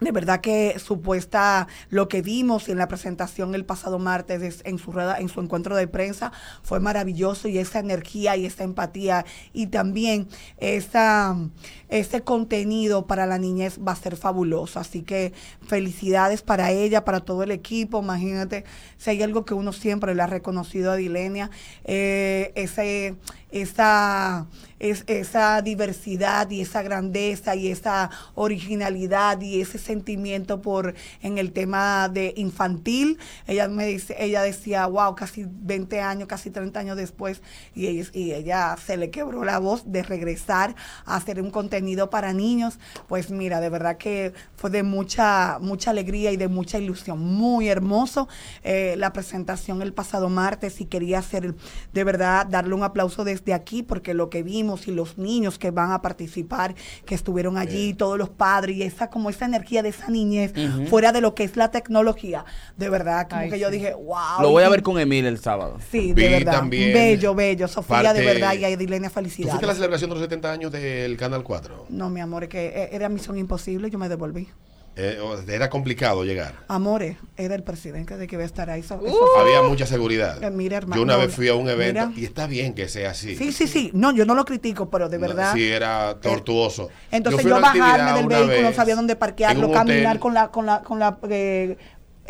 De 0.00 0.12
verdad 0.12 0.40
que 0.40 0.78
supuesta 0.78 1.68
lo 1.90 2.08
que 2.08 2.22
vimos 2.22 2.70
en 2.70 2.78
la 2.78 2.88
presentación 2.88 3.54
el 3.54 3.66
pasado 3.66 3.98
martes 3.98 4.40
es- 4.42 4.62
en 4.64 4.78
su 4.78 4.90
en 4.98 5.28
su 5.28 5.40
encuentro 5.40 5.76
de 5.76 5.88
prensa 5.88 6.32
fue 6.62 6.80
maravilloso 6.80 7.48
y 7.48 7.58
esa 7.58 7.80
energía 7.80 8.34
y 8.36 8.46
esa 8.46 8.64
empatía 8.64 9.26
y 9.52 9.66
también 9.66 10.26
esa 10.56 11.36
ese 11.90 12.22
contenido 12.22 13.06
para 13.06 13.26
la 13.26 13.36
niñez 13.38 13.78
va 13.86 13.92
a 13.92 13.96
ser 13.96 14.16
fabuloso. 14.16 14.78
Así 14.80 15.02
que 15.02 15.32
felicidades 15.66 16.40
para 16.42 16.70
ella, 16.70 17.04
para 17.04 17.20
todo 17.20 17.42
el 17.42 17.50
equipo. 17.50 18.00
Imagínate, 18.00 18.64
si 18.96 19.10
hay 19.10 19.22
algo 19.22 19.44
que 19.44 19.54
uno 19.54 19.72
siempre 19.72 20.14
le 20.14 20.22
ha 20.22 20.26
reconocido 20.28 20.92
a 20.92 20.96
Dilenia, 20.96 21.50
eh, 21.84 22.52
ese, 22.54 23.16
esa, 23.52 24.46
es, 24.78 25.04
esa 25.06 25.62
diversidad 25.62 26.50
y 26.50 26.60
esa 26.60 26.82
grandeza 26.82 27.54
y 27.54 27.68
esa 27.68 28.10
originalidad 28.34 29.40
y 29.40 29.60
ese 29.60 29.78
sentimiento 29.78 30.62
por 30.62 30.94
en 31.22 31.38
el 31.38 31.52
tema 31.52 32.08
de 32.08 32.32
infantil. 32.36 33.18
Ella 33.46 33.68
me 33.68 33.86
dice, 33.86 34.16
ella 34.18 34.42
decía, 34.42 34.86
wow, 34.86 35.14
casi 35.14 35.46
20 35.48 36.00
años, 36.00 36.28
casi 36.28 36.50
30 36.50 36.80
años 36.80 36.96
después, 36.96 37.42
y 37.74 37.86
ella, 37.86 38.10
y 38.12 38.32
ella 38.32 38.76
se 38.84 38.96
le 38.96 39.10
quebró 39.10 39.44
la 39.44 39.58
voz 39.58 39.90
de 39.90 40.02
regresar 40.02 40.74
a 41.04 41.16
hacer 41.16 41.40
un 41.40 41.50
contenido 41.50 42.10
para 42.10 42.32
niños. 42.32 42.78
Pues 43.08 43.30
mira, 43.30 43.60
de 43.60 43.68
verdad 43.68 43.96
que 43.96 44.32
fue 44.56 44.70
de 44.70 44.82
mucha, 44.82 45.58
mucha 45.60 45.90
alegría 45.90 46.32
y 46.32 46.36
de 46.36 46.48
mucha 46.48 46.78
ilusión. 46.78 47.18
Muy 47.18 47.68
hermoso 47.68 48.28
eh, 48.62 48.94
la 48.96 49.12
presentación 49.12 49.82
el 49.82 49.92
pasado 49.92 50.28
martes 50.28 50.80
y 50.80 50.86
quería 50.86 51.18
hacer, 51.18 51.54
de 51.92 52.04
verdad, 52.04 52.46
darle 52.46 52.74
un 52.74 52.82
aplauso 52.82 53.24
desde 53.40 53.54
aquí 53.54 53.82
porque 53.82 54.14
lo 54.14 54.30
que 54.30 54.42
vimos 54.42 54.86
y 54.88 54.92
los 54.92 55.18
niños 55.18 55.58
que 55.58 55.70
van 55.70 55.92
a 55.92 56.02
participar, 56.02 56.74
que 57.04 57.14
estuvieron 57.14 57.56
allí, 57.56 57.94
todos 57.94 58.18
los 58.18 58.28
padres 58.28 58.76
y 58.76 58.82
esa 58.82 59.10
como 59.10 59.30
esa 59.30 59.46
energía 59.46 59.82
de 59.82 59.90
esa 59.90 60.08
niñez, 60.08 60.52
fuera 60.88 61.12
de 61.12 61.20
lo 61.20 61.34
que 61.34 61.44
es 61.44 61.56
la 61.56 61.70
tecnología, 61.70 62.44
de 62.76 62.88
verdad, 62.88 63.28
como 63.28 63.42
Ay, 63.42 63.50
que 63.50 63.58
yo 63.58 63.70
dije, 63.70 63.94
wow. 63.94 64.42
Lo 64.42 64.50
voy 64.50 64.62
a 64.62 64.68
ver 64.68 64.82
con 64.82 64.98
Emil 64.98 65.26
el 65.26 65.38
sábado. 65.38 65.78
Sí, 65.90 66.12
Vi 66.12 66.22
de 66.22 66.28
verdad. 66.30 66.52
también 66.52 66.92
bello, 66.92 67.34
bello. 67.34 67.68
Sofía, 67.68 68.12
de 68.12 68.24
verdad, 68.24 68.54
y 68.54 68.64
a 68.64 68.68
Edilenia 68.68 69.10
¿Tú 69.10 69.14
fuiste 69.14 69.44
a 69.44 69.46
la 69.50 69.54
felicidades. 69.54 69.76
celebración 69.76 70.10
de 70.10 70.14
los 70.16 70.22
70 70.24 70.52
años 70.52 70.72
del 70.72 71.16
Canal 71.16 71.42
4? 71.42 71.86
No, 71.88 72.10
mi 72.10 72.20
amor, 72.20 72.44
es 72.44 72.48
que 72.48 72.66
eh, 72.66 72.88
era 72.92 73.08
misión 73.08 73.38
imposible, 73.38 73.90
yo 73.90 73.98
me 73.98 74.08
devolví. 74.08 74.48
Eh, 74.96 75.18
o- 75.22 75.38
era 75.50 75.70
complicado 75.70 76.24
llegar. 76.24 76.54
Amores, 76.68 77.16
era 77.36 77.54
el 77.54 77.62
presidente 77.62 78.16
de 78.16 78.26
que 78.26 78.34
iba 78.34 78.42
a 78.42 78.46
estar 78.46 78.68
ahí. 78.70 78.80
Eso- 78.80 78.96
Uh. 79.00 79.06
eso 79.06 79.38
Había 79.38 79.62
mucha 79.62 79.86
seguridad. 79.86 80.42
Eh, 80.42 80.50
mira, 80.50 80.78
hermano, 80.78 80.96
Yo 80.96 81.02
una 81.02 81.14
no, 81.14 81.20
vez 81.20 81.34
fui 81.34 81.48
a 81.48 81.54
un 81.54 81.68
evento 81.70 82.08
mira. 82.08 82.20
y 82.20 82.24
está 82.24 82.46
bien 82.46 82.74
que 82.74 82.88
sea 82.88 83.10
así. 83.10 83.36
sí, 83.36 83.52
sí, 83.52 83.66
sí. 83.66 83.90
No, 83.94 84.12
yo 84.12 84.26
no 84.26 84.34
lo 84.34 84.44
critico, 84.44 84.90
pero 84.90 85.08
de 85.08 85.18
No, 85.18 85.28
verdad. 85.28 85.54
Sí, 85.54 85.66
era 85.70 86.18
tortuoso. 86.20 86.88
Entonces 87.10 87.44
yo, 87.44 87.60
bajarme 87.60 88.12
del 88.18 88.26
vehículo, 88.26 88.62
no 88.62 88.72
sabía 88.74 88.96
dónde 88.96 89.16
parquearlo, 89.16 89.70
caminar 89.70 90.16
hotel. 90.16 90.20
con 90.20 90.34
la, 90.34 90.48
con 90.48 90.66
la, 90.66 90.82
con 90.82 90.98
la, 90.98 91.18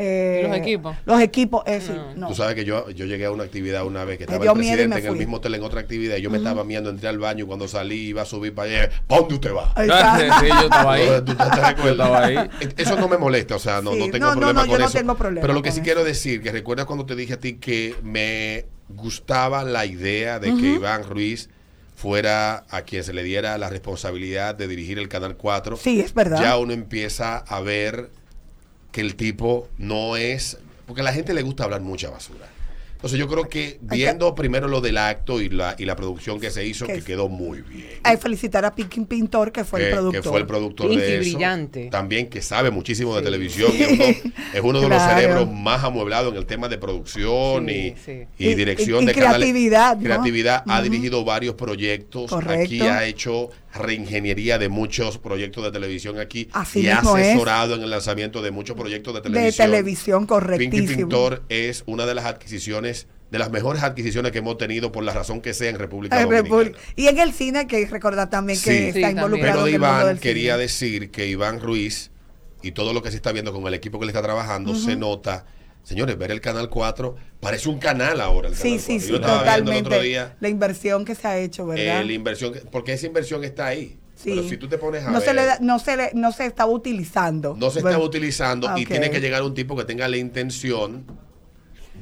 eh, 0.02 0.46
Los 0.48 0.56
equipos. 0.56 0.96
Los 1.04 1.20
equipos, 1.20 1.62
eh, 1.66 1.80
sí, 1.80 1.92
No. 2.16 2.28
Tú 2.28 2.34
sabes 2.34 2.54
que 2.54 2.64
yo, 2.64 2.88
yo 2.90 3.04
llegué 3.04 3.26
a 3.26 3.30
una 3.30 3.44
actividad 3.44 3.84
una 3.84 4.04
vez 4.04 4.18
que 4.18 4.26
Me 4.26 4.32
estaba 4.34 4.50
el 4.52 4.56
presidente 4.58 4.98
en 4.98 5.06
el 5.06 5.16
mismo 5.16 5.36
hotel 5.36 5.54
en 5.54 5.62
otra 5.62 5.80
actividad 5.80 6.16
y 6.16 6.22
yo 6.22 6.30
me 6.30 6.38
estaba 6.38 6.62
viendo, 6.62 6.88
entré 6.90 7.08
al 7.08 7.18
baño 7.18 7.44
y 7.44 7.46
cuando 7.46 7.68
salí 7.68 8.08
iba 8.08 8.22
a 8.22 8.24
subir 8.24 8.54
para 8.54 8.70
allá. 8.70 8.90
¿Para 9.06 9.20
dónde 9.20 9.34
usted 9.34 9.52
va? 9.54 9.74
Sí, 10.40 10.48
yo 10.48 10.60
estaba 10.64 10.92
ahí. 10.94 11.06
¿Tú 11.26 11.34
te 11.34 11.44
recuerdas? 11.44 11.76
Yo 11.84 11.90
estaba 11.90 12.24
ahí. 12.24 12.50
Eso 12.76 12.96
no 12.96 13.08
me 13.08 13.18
molesta, 13.18 13.56
o 13.56 13.58
sea, 13.58 13.82
no, 13.82 13.92
Sí, 13.92 13.98
no 13.98 14.10
tengo 14.10 14.26
no, 14.26 14.34
no, 14.34 14.40
problema 14.40 14.52
no, 14.60 14.66
yo 14.66 14.70
con 14.72 14.80
no 14.80 14.86
eso. 14.86 14.98
tengo 14.98 15.14
problema 15.16 15.40
Pero 15.42 15.52
lo 15.54 15.62
que 15.62 15.70
sí 15.70 15.78
eso. 15.78 15.84
quiero 15.84 16.04
decir, 16.04 16.42
que 16.42 16.50
recuerdas 16.52 16.86
cuando 16.86 17.04
te 17.04 17.14
dije 17.14 17.34
a 17.34 17.38
ti 17.40 17.54
que 17.58 17.94
me 18.02 18.64
gustaba 18.88 19.62
la 19.64 19.86
idea 19.86 20.38
de 20.38 20.54
que 20.54 20.66
Iván 20.74 21.04
Ruiz 21.04 21.48
fuera 21.94 22.64
a 22.70 22.82
quien 22.82 23.04
se 23.04 23.12
le 23.12 23.22
diera 23.22 23.58
la 23.58 23.68
responsabilidad 23.68 24.54
de 24.54 24.66
dirigir 24.68 24.98
el 24.98 25.08
Canal 25.08 25.36
4. 25.36 25.76
Sí, 25.76 26.00
es 26.00 26.14
verdad. 26.14 26.40
Ya 26.40 26.56
uno 26.56 26.72
empieza 26.72 27.36
a 27.36 27.60
ver 27.60 28.10
que 28.92 29.00
el 29.00 29.14
tipo 29.14 29.68
no 29.78 30.16
es... 30.16 30.58
Porque 30.86 31.02
a 31.02 31.04
la 31.04 31.12
gente 31.12 31.32
le 31.34 31.42
gusta 31.42 31.64
hablar 31.64 31.80
mucha 31.80 32.10
basura. 32.10 32.46
Entonces 32.96 33.18
yo 33.18 33.28
creo 33.28 33.48
que 33.48 33.78
viendo 33.80 34.34
primero 34.34 34.68
lo 34.68 34.82
del 34.82 34.98
acto 34.98 35.40
y 35.40 35.48
la, 35.48 35.74
y 35.78 35.86
la 35.86 35.96
producción 35.96 36.38
que 36.38 36.50
se 36.50 36.66
hizo, 36.66 36.84
Que 36.86 36.94
que 36.96 37.02
quedó 37.02 37.30
muy 37.30 37.62
bien 37.62 37.88
Hay 38.02 38.16
que 38.16 38.22
felicitar 38.22 38.62
a 38.66 38.74
Piquín 38.74 39.06
Pintor, 39.06 39.52
que 39.52 39.64
fue 39.64 39.80
que, 39.80 39.86
el 39.86 39.90
que 39.92 39.96
productor. 39.96 40.24
fue 40.32 40.40
el 40.40 40.46
productor 40.46 40.88
Pinky 40.90 41.00
de 41.00 41.12
eso. 41.14 41.20
brillante. 41.20 41.88
También 41.90 42.28
que 42.28 42.42
sabe 42.42 42.70
muchísimo 42.70 43.14
de 43.14 43.20
Sí. 43.20 43.24
televisión. 43.24 43.72
y 43.74 43.82
es 43.82 43.90
uno- 43.90 44.32
es 44.52 44.60
uno 44.62 44.80
de 44.82 44.88
los 44.90 45.02
cerebros 45.02 45.50
más 45.50 45.82
amueblados 45.82 46.32
en 46.32 46.38
el 46.40 46.44
tema 46.44 46.68
de 46.68 46.76
producción 46.76 47.66
Sí, 47.68 47.72
y, 47.72 47.94
sí. 48.04 48.26
y 48.38 48.48
Y- 48.50 48.54
dirección 48.54 49.00
y- 49.00 49.04
y 49.04 49.06
de 49.06 49.12
canales. 49.14 49.36
creatividad, 49.38 49.96
¿no? 49.96 50.02
Creatividad. 50.02 50.62
Ha 50.66 50.82
dirigido 50.82 51.24
varios 51.24 51.54
proyectos. 51.54 52.28
Correcto. 52.28 52.64
Aquí 52.64 52.82
ha 52.82 53.06
hecho 53.06 53.48
reingeniería 53.72 54.58
de 54.58 54.68
muchos 54.68 55.18
proyectos 55.18 55.62
de 55.64 55.70
televisión 55.70 56.18
aquí. 56.18 56.48
Así 56.52 56.80
y 56.80 56.88
ha 56.88 56.96
mismo 56.96 57.16
es. 57.16 57.28
asesorado 57.28 57.74
en 57.76 57.82
el 57.82 57.90
lanzamiento 57.90 58.42
de 58.42 58.50
muchos 58.50 58.76
proyectos 58.76 59.14
de 59.14 59.20
de 59.20 59.22
televisión. 59.30 59.66
televisión, 59.70 60.18
Pinky 60.20 60.28
correctísimo. 60.28 60.96
Pintor 60.96 61.42
es 61.48 61.82
una 61.86 62.06
de 62.06 62.14
las 62.14 62.24
adquisiciones, 62.24 63.06
de 63.30 63.38
las 63.38 63.50
mejores 63.50 63.82
adquisiciones 63.82 64.32
que 64.32 64.38
hemos 64.38 64.58
tenido 64.58 64.90
por 64.90 65.04
la 65.04 65.12
razón 65.12 65.40
que 65.40 65.54
sea 65.54 65.70
en 65.70 65.78
República 65.78 66.20
Dominicana. 66.22 66.72
Y 66.96 67.06
en 67.06 67.18
el 67.18 67.32
cine 67.32 67.60
hay 67.60 67.66
que 67.66 67.86
recordar 67.86 68.28
también 68.28 68.58
que 68.60 68.70
Sí. 68.70 68.98
está 68.98 69.08
Sí, 69.08 69.14
involucrado 69.14 69.52
Pero 69.52 69.64
de 69.64 69.70
en 69.70 69.74
el 69.76 69.80
mundo 69.80 69.94
Iván 69.96 70.06
del 70.08 70.20
quería 70.20 70.52
cine. 70.54 70.62
decir 70.62 71.10
que 71.10 71.26
Iván 71.28 71.60
Ruiz 71.60 72.10
y 72.62 72.72
todo 72.72 72.92
lo 72.92 73.02
que 73.02 73.10
se 73.10 73.16
está 73.16 73.32
viendo 73.32 73.52
con 73.52 73.66
el 73.66 73.74
equipo 73.74 73.98
que 74.00 74.06
le 74.06 74.10
está 74.10 74.22
trabajando 74.22 74.74
se 74.74 74.96
nota. 74.96 75.46
Señores, 75.90 76.16
ver 76.16 76.30
el 76.30 76.40
canal 76.40 76.70
4 76.70 77.16
parece 77.40 77.68
un 77.68 77.80
canal 77.80 78.20
ahora. 78.20 78.48
El 78.48 78.54
Sí, 78.54 78.62
canal 78.62 78.78
sí, 78.80 78.86
4. 78.92 79.00
sí, 79.00 79.08
Yo 79.08 79.14
estaba 79.16 79.42
viendo 79.42 79.72
el 79.72 79.78
otro 79.78 79.82
totalmente. 79.90 80.08
día 80.08 80.36
La 80.38 80.48
inversión 80.48 81.04
que 81.04 81.14
se 81.16 81.26
ha 81.26 81.36
hecho, 81.36 81.66
¿verdad? 81.66 82.02
eh, 82.02 82.04
la 82.04 82.12
inversión, 82.12 82.52
que- 82.52 82.60
porque 82.60 82.92
esa 82.92 83.06
inversión 83.08 83.42
está 83.42 83.66
ahí. 83.66 83.98
Sí. 84.14 84.30
Pero 84.30 84.44
si 84.48 84.56
tú 84.56 84.68
te 84.68 84.78
pones 84.78 85.02
a 85.02 85.08
no 85.10 85.14
ver, 85.18 85.22
se 85.28 85.34
le 85.34 85.44
da- 85.46 85.58
no 85.60 85.80
se 85.80 85.96
le, 85.96 86.10
no 86.14 86.30
se 86.30 86.46
estaba 86.46 86.70
utilizando. 86.70 87.56
no 87.58 87.70
se 87.72 87.80
está 87.80 87.88
¿verdad? 87.90 88.04
utilizando 88.04 88.68
y 88.78 88.82
Ok. 88.82 88.88
tiene 88.88 89.10
que 89.10 89.18
llegar 89.20 89.42
un 89.42 89.52
tipo 89.52 89.74
que 89.76 89.82
tenga 89.82 90.06
la 90.06 90.16
intención 90.16 91.06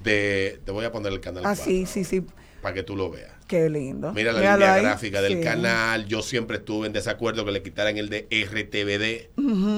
de. 0.05 0.61
Te 0.66 0.70
voy 0.70 0.85
a 0.85 0.92
poner 0.92 1.11
el 1.11 1.20
canal 1.20 1.46
Ah, 1.46 1.55
4 1.57 1.64
sí, 1.64 1.87
sí, 1.87 2.05
sí. 2.05 2.22
para 2.61 2.74
que 2.74 2.83
tú 2.83 2.94
lo 2.94 3.09
veas. 3.11 3.31
Qué 3.46 3.70
lindo. 3.70 4.12
Mira 4.12 4.33
la 4.33 4.40
Míralo 4.40 4.59
línea 4.59 4.74
ahí. 4.74 4.83
gráfica 4.83 5.22
del 5.22 5.38
Sí. 5.38 5.40
canal. 5.42 6.05
Yo 6.05 6.20
siempre 6.20 6.59
estuve 6.59 6.87
en 6.88 6.92
desacuerdo 6.92 7.46
que 7.46 7.53
le 7.53 7.62
quitaran 7.62 7.96
el 7.96 8.11
de 8.11 8.27
RTVD, 8.31 9.31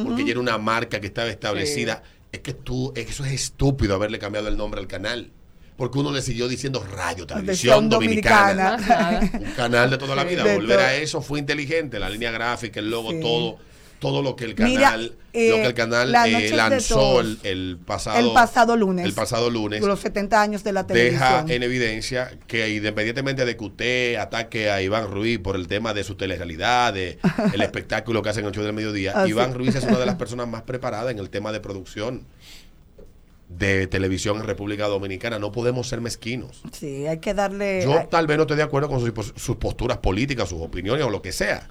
porque 0.05 0.25
ya 0.25 0.33
era 0.33 0.41
una 0.41 0.59
marca 0.59 1.01
que 1.01 1.07
estaba 1.07 1.29
establecida. 1.29 2.03
Es 2.33 2.41
que 2.41 2.53
tú, 2.55 2.93
es 2.97 3.05
que 3.07 3.11
eso 3.13 3.25
es 3.25 3.33
estúpido 3.33 3.95
haberle 3.95 4.19
cambiado 4.19 4.49
el 4.49 4.57
nombre 4.57 4.81
al 4.81 4.87
canal. 4.87 5.33
Porque 5.77 5.99
uno 5.99 6.13
le 6.13 6.21
siguió 6.21 6.47
diciendo 6.47 6.85
Radio 6.85 7.27
Televisión 7.27 7.89
Televisión 7.89 7.89
Dominicana. 7.89 9.31
Un 9.33 9.53
canal 9.53 9.89
de 9.91 9.97
toda 9.99 10.15
la 10.15 10.25
vida. 10.25 10.45
Volver 10.55 10.79
a 10.79 10.95
eso 10.95 11.23
fue 11.23 11.39
inteligente. 11.39 11.99
La 11.99 12.11
línea 12.11 12.31
gráfica, 12.31 12.81
el 12.81 12.91
logo, 12.91 13.13
Sí. 13.13 13.21
todo. 13.21 13.59
Todo 14.01 14.23
lo 14.23 14.35
que 14.35 14.45
el 14.47 14.55
Mira, 14.57 14.91
canal, 14.93 15.13
eh, 15.35 15.51
lo 15.51 15.57
que 15.57 15.67
el 15.67 15.75
canal 15.75 16.11
La 16.11 16.27
eh, 16.27 16.47
es 16.47 16.51
de 16.51 16.57
lanzó 16.57 17.21
el, 17.21 17.39
el 17.43 17.79
pasado, 17.85 18.19
El 18.19 18.33
pasado 18.33 18.75
lunes. 18.77 19.05
El 19.05 19.13
pasado 19.13 19.51
lunes 19.51 19.83
Los 19.83 20.01
70 20.01 20.41
años 20.41 20.65
de 20.65 20.73
la 20.73 20.85
deja 20.85 21.29
televisión. 21.29 21.51
en 21.51 21.63
evidencia 21.63 22.33
que 22.47 22.71
independientemente 22.71 23.45
de 23.45 23.57
que 23.59 23.65
usted 23.65 24.17
ataque 24.17 24.71
a 24.71 24.81
Iván 24.81 25.11
Ruiz 25.11 25.39
por 25.39 25.55
el 25.55 25.69
tema 25.69 25.93
de 25.93 26.03
su 26.03 26.15
telerrealidad, 26.15 26.95
de 26.95 27.19
el 27.53 27.61
espectáculo 27.61 28.23
que 28.23 28.31
hace 28.31 28.41
en 28.41 28.47
el 28.47 28.53
show 28.53 28.65
del 28.65 28.73
mediodía, 28.73 29.13
Así. 29.13 29.31
Iván 29.31 29.55
Ruiz 29.55 29.75
es 29.75 29.85
una 29.85 29.99
de 29.99 30.07
las 30.07 30.15
personas 30.17 30.49
más 30.49 30.63
preparadas 30.63 31.13
en 31.13 31.19
el 31.19 31.29
tema 31.29 31.53
de 31.53 31.61
producción 31.61 32.25
de 33.51 33.87
televisión 33.87 34.37
en 34.39 34.45
República 34.45 34.87
Dominicana. 34.87 35.39
No 35.39 35.53
podemos 35.53 35.89
ser 35.89 36.01
mezquinos. 36.01 36.63
Sí, 36.73 37.07
hay 37.07 37.19
que 37.19 37.35
darle. 37.35 37.83
Yo 37.83 38.07
tal 38.09 38.27
vez 38.27 38.37
no 38.37 38.45
esté 38.45 38.57
de 38.57 38.63
acuerdo 38.63 38.89
con 38.89 39.01
sus, 39.01 39.33
sus 39.37 39.57
posturas 39.57 39.99
políticas, 39.99 40.49
sus 40.49 40.61
opiniones 40.63 41.05
o 41.05 41.11
lo 41.11 41.21
que 41.21 41.33
sea. 41.33 41.69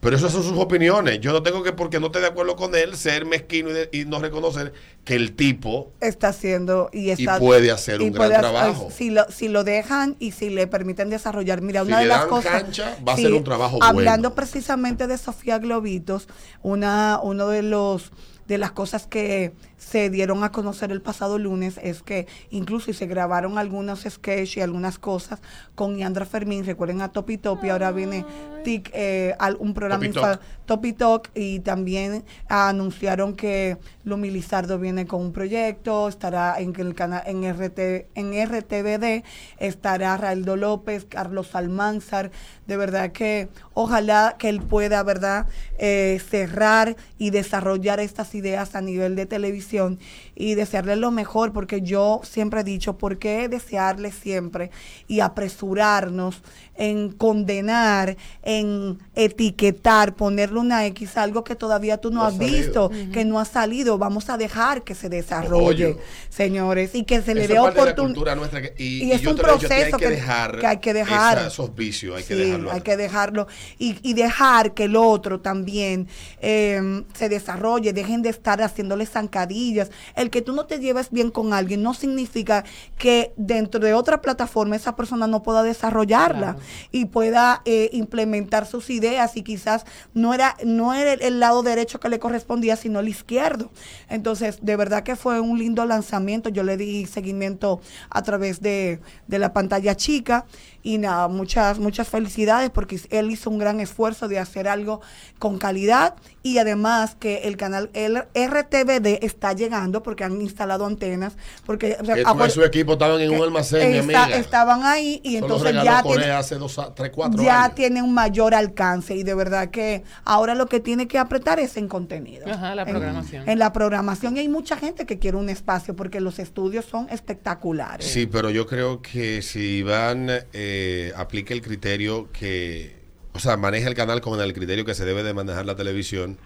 Pero, 0.00 0.16
esas 0.16 0.32
son 0.32 0.42
sus 0.42 0.58
opiniones. 0.58 1.20
Yo 1.20 1.30
no 1.32 1.42
tengo 1.42 1.62
que, 1.62 1.72
porque 1.72 2.00
no 2.00 2.06
esté 2.06 2.20
de 2.20 2.26
acuerdo 2.28 2.56
con 2.56 2.74
él, 2.74 2.96
ser 2.96 3.26
mezquino 3.26 3.68
y, 3.70 3.72
de- 3.74 3.88
y 3.92 4.04
no 4.06 4.18
reconocer 4.18 4.72
que 5.04 5.14
el 5.14 5.36
tipo 5.36 5.92
está 6.00 6.28
haciendo 6.28 6.88
y 6.92 7.10
está 7.10 7.38
puede 7.38 7.70
hacer 7.70 8.00
y 8.00 8.04
un 8.04 8.12
gran 8.12 8.28
hacer- 8.32 8.40
trabajo. 8.40 8.88
si 8.90 9.10
lo 9.10 9.24
si 9.30 9.48
lo 9.48 9.62
dejan 9.64 10.16
y 10.18 10.32
si 10.32 10.48
le 10.50 10.66
permiten 10.66 11.10
desarrollar 11.10 11.60
mira 11.62 11.82
Si 11.82 11.88
una 11.88 12.00
de 12.00 12.06
las 12.06 12.20
dan 12.20 12.28
cosas 12.28 12.62
cancha, 12.62 12.96
va 13.06 13.12
a 13.12 13.16
ser 13.16 13.32
un 13.32 13.44
trabajo 13.44 13.78
hablando 13.82 14.30
bueno. 14.30 14.34
precisamente 14.36 15.06
de 15.06 15.16
Sofía 15.18 15.58
Globitos 15.58 16.28
una 16.62 17.18
uno 17.22 17.48
de 17.48 17.62
los 17.62 18.10
de 18.50 18.58
las 18.58 18.72
cosas 18.72 19.06
que 19.06 19.52
se 19.78 20.10
dieron 20.10 20.42
a 20.42 20.50
conocer 20.50 20.90
el 20.90 21.00
pasado 21.00 21.38
lunes 21.38 21.78
es 21.84 22.02
que 22.02 22.26
incluso 22.50 22.90
y 22.90 22.94
se 22.94 23.06
grabaron 23.06 23.58
algunos 23.58 24.00
sketches 24.08 24.56
y 24.56 24.60
algunas 24.60 24.98
cosas 24.98 25.40
con 25.76 25.96
Yandra 25.96 26.26
Fermín, 26.26 26.64
recuerden 26.66 27.00
a 27.00 27.12
Topi 27.12 27.38
Topi, 27.38 27.68
ahora 27.68 27.92
viene 27.92 28.24
Tic, 28.64 28.90
eh, 28.92 29.36
al- 29.38 29.56
un 29.60 29.72
programa 29.72 30.04
Topi 30.04 30.12
Talk. 30.20 30.40
Topi 30.66 30.92
Talk 30.94 31.30
y 31.36 31.60
también 31.60 32.24
anunciaron 32.48 33.34
que 33.36 33.76
Lumi 34.04 34.30
Lizardo 34.30 34.78
viene 34.80 35.06
con 35.06 35.20
un 35.22 35.32
proyecto, 35.32 36.08
estará 36.08 36.60
en 36.60 36.74
el 36.78 36.94
canal 36.96 37.22
en 37.26 37.44
RT 37.44 38.08
en 38.16 38.32
RTVD, 38.34 39.22
estará 39.58 40.16
Raeldo 40.16 40.56
López, 40.56 41.06
Carlos 41.08 41.54
Almanzar, 41.54 42.32
de 42.66 42.76
verdad 42.76 43.12
que 43.12 43.48
ojalá 43.82 44.36
que 44.38 44.48
él 44.48 44.60
pueda, 44.60 45.02
¿verdad?, 45.02 45.46
Eh, 45.82 46.20
cerrar 46.28 46.94
y 47.16 47.30
desarrollar 47.30 48.00
estas 48.00 48.34
ideas 48.34 48.74
a 48.74 48.82
nivel 48.82 49.16
de 49.16 49.24
televisión 49.24 49.98
y 50.36 50.54
desearles 50.54 50.98
lo 50.98 51.10
mejor, 51.10 51.54
porque 51.54 51.80
yo 51.80 52.20
siempre 52.22 52.60
he 52.60 52.64
dicho, 52.64 52.98
¿por 52.98 53.18
qué 53.18 53.48
desearles 53.48 54.14
siempre 54.14 54.70
y 55.08 55.20
apresurarnos 55.20 56.42
en 56.76 57.10
condenar, 57.12 58.16
en 58.42 58.98
etiquetar, 59.14 60.14
ponerle 60.14 60.58
una 60.58 60.84
X, 60.86 61.16
algo 61.16 61.44
que 61.44 61.54
todavía 61.54 61.96
tú 61.98 62.10
no 62.10 62.16
No 62.20 62.24
ha 62.24 62.28
has 62.28 62.36
salido. 62.36 62.88
visto, 62.88 62.90
que 63.12 63.24
no 63.24 63.38
ha 63.40 63.44
salido? 63.46 63.96
Vamos 63.96 64.28
a 64.28 64.36
dejar 64.36 64.82
que 64.82 64.94
se 64.94 65.08
desarrolle, 65.08 65.86
Oye. 65.86 65.96
señores, 66.28 66.94
y 66.94 67.04
que 67.04 67.22
se 67.22 67.34
le 67.34 67.48
dé 67.48 67.58
oportunidad. 67.58 68.36
que- 68.50 68.74
y, 68.76 68.84
y 68.84 69.04
y 69.04 69.12
es 69.12 69.22
yo 69.22 69.30
un 69.30 69.36
proceso 69.36 69.72
hay 69.72 69.90
que, 69.92 69.96
que- 69.98 70.10
dejar 70.10 70.58
que 70.58 70.66
hay 70.66 70.76
que 70.78 70.92
dejar. 70.92 71.38
esa- 71.38 71.46
esos 71.48 71.74
vicios, 71.74 72.16
hay 72.18 72.22
que 72.24 72.34
Sí, 72.34 72.40
dejarlo. 72.42 72.70
hay 72.72 72.80
que 72.82 72.96
dejarlo. 72.98 73.46
Y, 73.78 73.96
y 74.02 74.14
dejar 74.14 74.74
que 74.74 74.84
el 74.84 74.96
otro 74.96 75.40
también 75.40 76.08
eh, 76.40 77.04
se 77.14 77.28
desarrolle, 77.28 77.92
dejen 77.92 78.22
de 78.22 78.28
estar 78.30 78.60
haciéndole 78.62 79.06
zancadillas. 79.06 79.90
El 80.14 80.30
que 80.30 80.42
tú 80.42 80.52
no 80.52 80.66
te 80.66 80.78
lleves 80.78 81.10
bien 81.10 81.30
con 81.30 81.52
alguien 81.52 81.82
no 81.82 81.94
significa 81.94 82.64
que 82.98 83.32
dentro 83.36 83.80
de 83.80 83.94
otra 83.94 84.20
plataforma 84.20 84.76
esa 84.76 84.96
persona 84.96 85.26
no 85.26 85.42
pueda 85.42 85.62
desarrollarla 85.62 86.30
Claro. 86.54 86.58
y 86.92 87.06
pueda 87.06 87.62
eh, 87.64 87.90
implementar 87.92 88.66
sus 88.66 88.90
ideas 88.90 89.36
y 89.36 89.42
quizás 89.42 89.84
no 90.14 90.32
era, 90.34 90.56
no 90.64 90.92
era 90.94 91.12
el, 91.14 91.22
el 91.22 91.40
lado 91.40 91.62
derecho 91.62 91.98
que 92.00 92.08
le 92.08 92.18
correspondía, 92.18 92.76
sino 92.76 93.00
el 93.00 93.08
izquierdo. 93.08 93.70
Entonces, 94.08 94.58
de 94.62 94.76
verdad 94.76 95.02
que 95.02 95.16
fue 95.16 95.40
un 95.40 95.58
lindo 95.58 95.84
lanzamiento. 95.86 96.48
Yo 96.50 96.62
le 96.62 96.76
di 96.76 97.06
seguimiento 97.06 97.80
a 98.10 98.22
través 98.22 98.60
de, 98.60 99.00
de 99.26 99.38
la 99.38 99.52
pantalla 99.52 99.96
chica 99.96 100.46
y 100.82 100.98
nada, 100.98 101.28
muchas, 101.28 101.78
muchas 101.78 102.08
felicidades 102.08 102.70
porque 102.70 103.00
él 103.10 103.30
hizo 103.30 103.50
un 103.50 103.58
gran 103.58 103.80
esfuerzo 103.80 104.28
de 104.28 104.38
hacer 104.38 104.66
algo 104.68 105.00
con 105.38 105.58
calidad 105.58 106.14
y 106.42 106.56
además 106.58 107.16
que 107.20 107.38
el 107.44 107.56
canal 107.58 107.90
el 107.92 108.16
RTVD 108.34 109.18
está 109.24 109.52
llegando 109.52 110.02
porque 110.02 110.24
han 110.24 110.40
instalado 110.40 110.86
antenas 110.86 111.34
porque 111.66 111.96
o 112.00 112.04
sea, 112.04 112.16
acuer- 112.16 112.50
su 112.50 112.62
equipo 112.64 112.92
estaban 112.94 113.20
en 113.20 113.30
un 113.30 113.42
almacén, 113.42 113.90
mi 113.92 113.98
está- 113.98 114.24
amiga. 114.24 114.38
estaban 114.38 114.84
ahí 114.84 115.20
y 115.22 115.36
Eso 115.36 115.44
entonces 115.46 115.74
ya 115.84 116.02
tiene- 116.02 116.30
hace 116.30 116.54
dos, 116.56 116.78
a- 116.78 116.94
tres, 116.94 117.10
cuatro 117.14 117.42
ya 117.42 117.64
años. 117.64 117.74
tiene 117.74 118.02
un 118.02 118.14
mayor 118.14 118.54
alcance 118.54 119.14
y 119.14 119.22
de 119.22 119.34
verdad 119.34 119.68
que 119.70 120.02
ahora 120.24 120.54
lo 120.54 120.66
que 120.66 120.80
tiene 120.80 121.06
que 121.08 121.18
apretar 121.18 121.60
es 121.60 121.76
en 121.76 121.88
contenido. 121.88 122.46
Ajá, 122.50 122.74
la 122.74 122.82
En- 122.82 122.88
programación. 122.90 123.48
En, 123.48 123.58
la 123.58 123.72
programación 123.72 124.36
y 124.36 124.40
hay 124.40 124.48
mucha 124.48 124.76
gente 124.76 125.04
que 125.06 125.18
quiere 125.18 125.36
un 125.36 125.48
espacio 125.50 125.94
porque 125.94 126.20
los 126.20 126.38
estudios 126.38 126.84
son 126.86 127.06
espectaculares. 127.10 128.06
Sí, 128.06 128.26
pero 128.26 128.50
yo 128.50 128.66
creo 128.66 129.02
que 129.02 129.42
si 129.42 129.78
Iván 129.78 130.28
eh, 130.52 130.69
aplica 131.16 131.54
el 131.54 131.62
criterio 131.62 132.30
que, 132.32 132.96
o 133.32 133.38
sea, 133.38 133.56
maneja 133.56 133.88
el 133.88 133.94
canal 133.94 134.20
con 134.20 134.40
el 134.40 134.52
criterio 134.52 134.84
que 134.84 134.94
se 134.94 135.04
debe 135.04 135.22
de 135.22 135.34
manejar 135.34 135.66
la 135.66 135.76
televisión, 135.76 136.38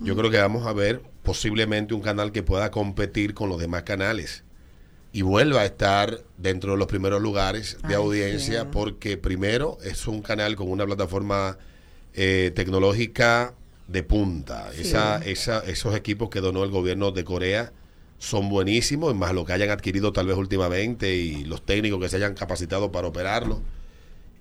yo 0.00 0.14
creo 0.14 0.30
que 0.30 0.38
vamos 0.38 0.64
a 0.66 0.72
ver 0.72 1.02
posiblemente 1.24 1.92
un 1.92 2.02
canal 2.02 2.30
que 2.30 2.44
pueda 2.44 2.70
competir 2.70 3.34
con 3.34 3.48
los 3.48 3.58
demás 3.58 3.82
canales 3.82 4.44
y 5.12 5.22
vuelva 5.22 5.60
a 5.60 5.64
estar 5.64 6.22
dentro 6.38 6.72
de 6.72 6.78
los 6.78 6.86
primeros 6.86 7.20
lugares 7.20 7.78
de 7.82 7.88
Ay, 7.88 7.94
audiencia 7.94 8.62
sí. 8.62 8.68
porque 8.70 9.16
primero 9.16 9.78
es 9.82 10.06
un 10.06 10.22
canal 10.22 10.54
con 10.56 10.70
una 10.70 10.86
plataforma 10.86 11.58
eh, 12.14 12.52
tecnológica 12.54 13.54
de 13.88 14.02
punta. 14.02 14.70
Sí. 14.72 14.82
Esa, 14.82 15.18
esa, 15.18 15.60
esos 15.60 15.94
equipos 15.94 16.30
que 16.30 16.40
donó 16.40 16.64
el 16.64 16.70
gobierno 16.70 17.10
de 17.10 17.24
Corea 17.24 17.72
son 18.22 18.48
buenísimos, 18.48 19.16
más 19.16 19.32
lo 19.32 19.44
que 19.44 19.52
hayan 19.52 19.70
adquirido 19.70 20.12
tal 20.12 20.28
vez 20.28 20.36
últimamente 20.36 21.12
y 21.16 21.44
los 21.44 21.66
técnicos 21.66 21.98
que 22.00 22.08
se 22.08 22.16
hayan 22.16 22.34
capacitado 22.34 22.92
para 22.92 23.08
operarlo. 23.08 23.60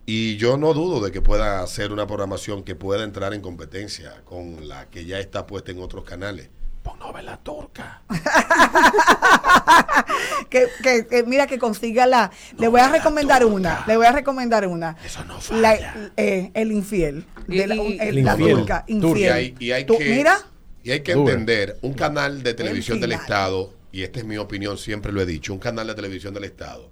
Y 0.05 0.37
yo 0.37 0.55
no 0.55 0.73
dudo 0.75 1.03
de 1.03 1.11
que 1.11 1.19
pueda 1.21 1.61
hacer 1.63 1.91
una 1.91 2.05
programación 2.05 2.61
que 2.63 2.75
pueda 2.75 3.03
entrar 3.03 3.33
en 3.33 3.41
competencia 3.41 4.21
con 4.23 4.67
la 4.67 4.85
que 4.89 5.05
ya 5.05 5.19
está 5.19 5.47
puesta 5.47 5.71
en 5.71 5.79
otros 5.81 6.03
canales. 6.03 6.49
Pon 6.83 6.99
novela 6.99 7.37
turca. 7.41 8.01
Que, 10.49 10.67
que- 10.83 11.07
que 11.07 11.23
mira 11.23 11.47
que 11.47 11.57
consiga 11.57 12.05
la. 12.05 12.29
le 12.57 12.67
voy 12.67 12.81
a 12.81 12.89
recomendar 12.89 13.41
turca. 13.41 13.55
una. 13.55 13.83
Le 13.87 13.95
voy 13.95 14.05
a 14.05 14.11
recomendar 14.11 14.67
una. 14.67 14.97
Eso 15.05 15.23
no 15.23 15.35
La- 15.59 15.71
falla. 15.71 16.11
eh, 16.17 16.51
el 16.53 16.71
infiel. 16.73 17.25
De 17.47 17.67
la, 17.67 17.75
Y- 17.75 17.93
el- 17.99 18.17
El 18.17 18.25
la 18.25 18.31
infiel. 18.33 18.57
turca. 18.57 18.85
Turca. 18.85 19.07
Infiel. 19.07 19.17
Y 19.17 19.27
hay, 19.27 19.55
y 19.59 19.71
hay 19.71 19.85
Tú- 19.85 19.97
que, 19.97 20.09
mira. 20.09 20.37
Y 20.83 20.91
hay 20.91 21.01
que 21.01 21.13
Dura. 21.13 21.31
entender, 21.33 21.77
un 21.81 21.93
canal 21.93 22.43
de 22.43 22.53
televisión 22.53 22.99
del. 22.99 23.11
Estado, 23.13 23.73
y 23.91 24.03
esta 24.03 24.19
es 24.19 24.25
mi 24.25 24.37
opinión, 24.37 24.77
siempre 24.77 25.11
lo 25.11 25.21
he 25.21 25.25
dicho, 25.25 25.53
un 25.53 25.59
canal 25.59 25.87
de 25.87 25.93
televisión 25.95 26.33
del 26.33 26.43
Estado 26.45 26.89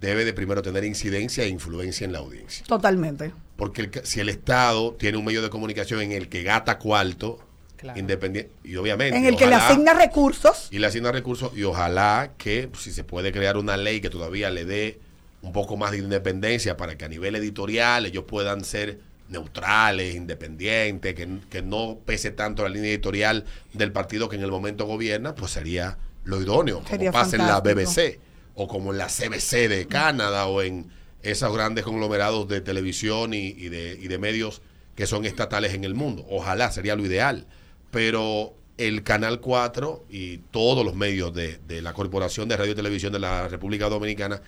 debe 0.00 0.24
de 0.24 0.32
primero 0.32 0.62
tener 0.62 0.84
incidencia 0.84 1.42
e 1.44 1.48
influencia 1.48 2.04
en 2.04 2.12
la 2.12 2.18
audiencia. 2.20 2.64
Totalmente. 2.68 3.32
Porque 3.56 3.80
el 3.82 3.90
ca- 3.90 4.02
si 4.04 4.20
el 4.20 4.28
Estado 4.28 4.94
tiene 4.94 5.18
un 5.18 5.24
medio 5.24 5.42
de 5.42 5.50
comunicación 5.50 6.00
en 6.02 6.12
el 6.12 6.28
que 6.28 6.42
gata 6.44 6.78
cuarto, 6.78 7.40
Claro. 7.76 7.98
independiente, 8.00 8.50
y 8.64 8.74
obviamente... 8.76 9.16
En 9.16 9.24
el 9.26 9.36
que 9.36 9.46
le 9.46 9.54
asigna 9.54 9.94
recursos. 9.94 10.66
y 10.72 10.78
le 10.80 10.86
asigna 10.88 11.12
recursos 11.12 11.52
y 11.56 11.62
ojalá 11.64 12.32
que 12.36 12.66
pues, 12.68 12.82
si 12.84 12.92
se 12.92 13.04
puede 13.04 13.30
crear 13.32 13.56
una 13.56 13.76
ley 13.76 14.00
que 14.00 14.10
todavía 14.10 14.50
le 14.50 14.64
dé 14.64 14.98
un 15.42 15.52
poco 15.52 15.76
más 15.76 15.92
de 15.92 15.98
independencia 15.98 16.76
para 16.76 16.98
que 16.98 17.04
a 17.04 17.08
nivel 17.08 17.36
editorial 17.36 18.04
ellos 18.06 18.24
puedan 18.26 18.64
ser 18.64 18.98
neutrales, 19.28 20.14
independientes, 20.14 21.14
que, 21.14 21.28
que 21.50 21.62
no 21.62 21.98
pese 22.04 22.30
tanto 22.30 22.62
la 22.62 22.68
línea 22.68 22.90
editorial 22.90 23.44
del 23.72 23.92
partido 23.92 24.28
que 24.28 24.36
en 24.36 24.42
el 24.42 24.50
momento 24.50 24.86
gobierna, 24.86 25.34
pues 25.34 25.52
sería 25.52 25.98
lo 26.24 26.40
idóneo, 26.40 26.76
como 26.78 26.88
Sería 26.88 27.12
pasa 27.12 27.36
en 27.36 27.46
la. 27.46 27.60
BBC 27.60 28.20
o 28.54 28.66
como 28.66 28.92
en 28.92 28.98
la 28.98 29.06
CBC 29.06 29.68
de 29.68 29.86
Canadá 29.88 30.46
o 30.46 30.62
en 30.62 30.90
esos 31.22 31.52
grandes 31.54 31.84
conglomerados 31.84 32.48
de 32.48 32.60
televisión 32.60 33.32
y, 33.32 33.48
y 33.48 33.68
de, 33.68 33.98
y 34.00 34.08
de 34.08 34.18
medios 34.18 34.62
que 34.94 35.06
son 35.06 35.24
estatales 35.24 35.74
en 35.74 35.84
el 35.84 35.94
mundo. 35.94 36.26
Ojalá 36.28 36.70
sería 36.72 36.96
lo 36.96 37.06
ideal, 37.06 37.46
pero 37.90 38.54
el 38.76 39.02
Canal 39.02 39.40
4 39.40 40.06
y 40.10 40.38
todos 40.50 40.84
los 40.84 40.94
medios 40.94 41.32
de, 41.34 41.58
de 41.66 41.82
la 41.82 41.92
Corporación 41.92 42.48
de 42.48 42.56
Radio 42.56 42.72
y 42.72 42.76
Televisión 42.76 43.12
de 43.12 43.20
la 43.20 43.48
República 43.48 43.88
Dominicana 43.88 44.40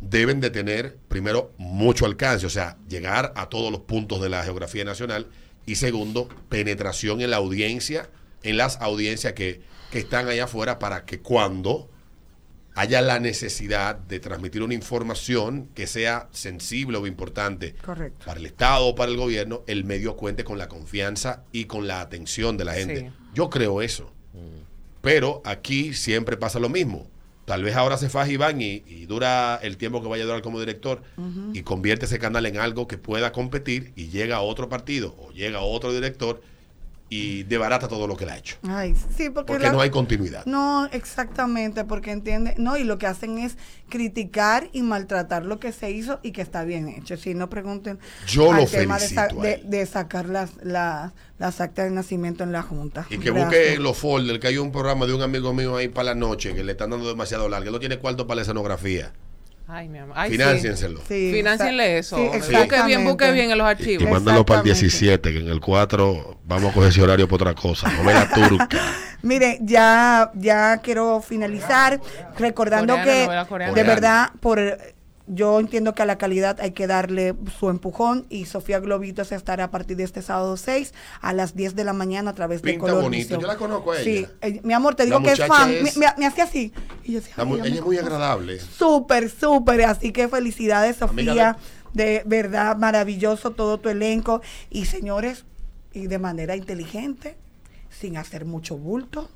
deben 0.00 0.40
de 0.40 0.50
tener, 0.50 0.98
primero, 1.08 1.52
mucho 1.58 2.06
alcance, 2.06 2.46
o 2.46 2.50
sea, 2.50 2.76
llegar 2.88 3.32
a 3.36 3.48
todos 3.48 3.72
los 3.72 3.82
puntos 3.82 4.20
de 4.20 4.28
la 4.28 4.42
geografía 4.42 4.84
nacional 4.84 5.28
y 5.66 5.76
segundo, 5.76 6.28
penetración 6.48 7.20
en 7.20 7.30
la 7.30 7.36
audiencia, 7.36 8.10
en 8.42 8.56
las 8.56 8.80
audiencias 8.80 9.32
que, 9.32 9.62
que 9.90 9.98
están 9.98 10.28
allá 10.28 10.44
afuera 10.44 10.78
para 10.78 11.04
que 11.04 11.20
cuando 11.20 11.88
haya 12.74 13.00
la 13.00 13.20
necesidad 13.20 13.96
de 13.96 14.20
transmitir 14.20 14.62
una 14.62 14.74
información 14.74 15.68
que 15.74 15.86
sea 15.86 16.28
sensible 16.32 16.98
o 16.98 17.06
importante 17.06 17.74
Correcto. 17.74 18.26
para 18.26 18.40
el 18.40 18.46
Estado 18.46 18.86
o 18.86 18.94
para 18.94 19.10
el 19.10 19.16
gobierno, 19.16 19.62
el 19.66 19.84
medio 19.84 20.16
cuente 20.16 20.44
con 20.44 20.58
la 20.58 20.68
confianza 20.68 21.44
y 21.52 21.66
con 21.66 21.86
la 21.86 22.00
atención 22.00 22.56
de 22.56 22.64
la 22.64 22.74
gente. 22.74 23.00
Sí. 23.00 23.06
Yo 23.34 23.48
creo 23.48 23.80
eso. 23.80 24.12
Pero 25.00 25.42
aquí 25.44 25.92
siempre 25.92 26.36
pasa 26.36 26.58
lo 26.58 26.68
mismo. 26.68 27.08
Tal 27.44 27.62
vez 27.62 27.76
ahora 27.76 27.98
se 27.98 28.08
faja 28.08 28.30
Iván 28.30 28.60
y, 28.62 28.82
y 28.86 29.06
dura 29.06 29.58
el 29.62 29.76
tiempo 29.76 30.02
que 30.02 30.08
vaya 30.08 30.22
a 30.24 30.26
durar 30.26 30.42
como 30.42 30.60
director 30.60 31.02
y 31.52 31.62
convierte 31.62 32.06
ese 32.06 32.18
canal 32.18 32.46
en 32.46 32.56
algo 32.56 32.88
que 32.88 32.96
pueda 32.96 33.32
competir 33.32 33.92
y 33.96 34.08
llega 34.08 34.36
a 34.36 34.40
otro 34.40 34.68
partido 34.68 35.14
o 35.18 35.30
llega 35.32 35.58
a 35.58 35.62
otro 35.62 35.92
director 35.92 36.40
y 37.14 37.42
debarata 37.44 37.86
todo 37.88 38.06
lo 38.06 38.16
que 38.16 38.26
le 38.26 38.32
ha 38.32 38.38
hecho. 38.38 38.56
Ay, 38.68 38.94
sí, 39.16 39.30
porque, 39.30 39.52
Porque 39.52 39.66
la- 39.66 39.72
no 39.72 39.80
hay 39.80 39.90
continuidad. 39.90 40.44
No, 40.46 40.86
exactamente, 40.86 41.84
porque 41.84 42.10
entiende, 42.10 42.54
no, 42.58 42.76
y 42.76 42.84
lo 42.84 42.98
que 42.98 43.06
hacen 43.06 43.38
es 43.38 43.56
criticar 43.88 44.68
y 44.72 44.82
maltratar 44.82 45.44
lo 45.44 45.60
que 45.60 45.72
se 45.72 45.90
hizo 45.90 46.18
y 46.22 46.32
que 46.32 46.42
está 46.42 46.64
bien 46.64 46.88
hecho. 46.88 47.16
Si 47.16 47.34
no 47.34 47.48
pregunten 47.48 47.98
Yo 48.26 48.52
al 48.52 48.62
lo 48.62 48.66
tema 48.66 48.98
de, 48.98 49.08
felicito 49.08 49.92
sacar 49.92 50.28
las, 50.28 50.50
las, 50.62 51.12
las 51.38 51.60
actas 51.60 51.84
de 51.84 51.90
nacimiento 51.92 52.42
en 52.42 52.52
la 52.52 52.62
Junta. 52.62 53.06
Y 53.10 53.18
que 53.18 53.30
Gracias. 53.30 53.44
busque 53.46 53.78
los 53.78 53.96
folders, 53.96 54.38
que 54.40 54.48
hay 54.48 54.58
un 54.58 54.72
programa 54.72 55.06
de 55.06 55.14
un 55.14 55.22
amigo 55.22 55.52
mío 55.52 55.76
ahí 55.76 55.88
para 55.88 56.06
la 56.06 56.14
noche 56.14 56.54
que 56.54 56.64
le 56.64 56.72
están 56.72 56.90
dando 56.90 57.08
demasiado 57.08 57.48
largo. 57.48 57.66
Él 57.66 57.72
no 57.72 57.80
tiene 57.80 57.98
cuarto 57.98 58.26
para 58.26 58.36
la 58.36 58.42
escenografía. 58.42 59.12
Ay, 59.66 59.88
mi 59.88 59.98
amor. 59.98 60.14
Ay, 60.18 60.30
sí. 60.30 60.36
Financienselo. 60.36 61.00
Sí, 61.08 61.32
Financienle 61.32 61.98
eso. 61.98 62.16
sí, 62.16 62.54
Busque 62.54 62.82
bien, 62.86 63.04
busque 63.04 63.32
bien 63.32 63.50
en 63.50 63.56
los 63.58 63.66
Y, 63.66 63.70
archivos. 63.70 64.02
y 64.02 64.06
mándalo 64.12 64.44
para 64.44 64.60
el 64.60 64.66
Exactamente. 64.68 65.30
17, 65.30 65.32
que 65.32 65.38
en 65.40 65.48
el 65.48 65.60
4 65.60 66.40
vamos 66.44 66.70
a 66.70 66.74
coger 66.74 66.90
ese 66.90 67.02
horario 67.02 67.26
para 67.28 67.50
otra 67.50 67.54
cosa. 67.54 67.90
Novela 67.92 68.28
turca. 68.34 68.68
Mire, 69.22 69.58
ya, 69.62 70.30
ya 70.34 70.78
quiero 70.82 71.22
finalizar 71.22 71.98
recordando 72.38 72.94
Coreana, 72.94 73.46
que 73.48 73.70
de 73.74 73.82
verdad 73.82 74.30
por 74.40 74.60
yo 75.26 75.58
entiendo 75.58 75.94
que 75.94 76.02
a 76.02 76.06
la 76.06 76.18
calidad 76.18 76.60
hay 76.60 76.72
que 76.72 76.86
darle 76.86 77.34
su 77.58 77.70
empujón 77.70 78.26
y 78.28 78.44
Sofía 78.44 78.78
Globitos 78.80 79.32
estará 79.32 79.64
a 79.64 79.70
partir 79.70 79.96
de 79.96 80.04
este 80.04 80.20
sábado 80.20 80.56
6 80.58 80.92
a 81.22 81.32
las 81.32 81.56
10 81.56 81.74
de 81.76 81.84
la 81.84 81.94
mañana 81.94 82.32
a 82.32 82.34
través 82.34 82.60
de 82.60 82.76
Color 82.76 83.02
bonito, 83.04 83.22
Visión. 83.22 83.40
yo 83.40 83.46
la 83.46 83.56
conozco 83.56 83.92
a 83.92 83.96
Sí, 84.00 84.18
ella. 84.18 84.30
eh, 84.42 84.60
mi 84.62 84.74
amor, 84.74 84.94
te 84.96 85.04
La 85.06 85.18
digo 85.18 85.22
que 85.22 85.32
es 85.32 85.46
fan. 85.48 85.70
es- 85.70 85.96
Me, 85.96 86.06
me- 86.06 86.14
me 86.18 86.26
hacía 86.26 86.44
así. 86.44 86.72
Y 87.04 87.12
yo 87.12 87.20
decía, 87.20 87.34
La 87.38 87.44
mu- 87.46 87.54
"Ay, 87.54 87.62
ella 87.68 87.76
es 87.76 87.84
muy 87.84 87.96
agradable. 87.96 88.60
Súper, 88.60 89.30
súper. 89.30 89.82
Así 89.86 90.12
que 90.12 90.28
felicidades, 90.28 90.96
Sofía. 90.96 91.56
De 91.94 92.22
verdad, 92.26 92.76
maravilloso 92.76 93.52
todo 93.52 93.78
tu 93.78 93.88
elenco. 93.88 94.42
Y 94.68 94.84
señores, 94.86 95.44
y 95.92 96.06
de 96.08 96.18
manera 96.18 96.54
inteligente, 96.56 97.36
sin 97.88 98.16
hacer 98.18 98.44
mucho 98.44 98.76
bulto, 98.76 99.30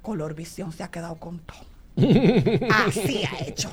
Color 0.00 0.34
Visión 0.34 0.72
se 0.72 0.84
ha 0.84 0.90
quedado 0.90 1.16
con 1.16 1.40
todo. 1.40 1.58
Así 2.70 3.24
ha 3.24 3.44
hecho. 3.44 3.70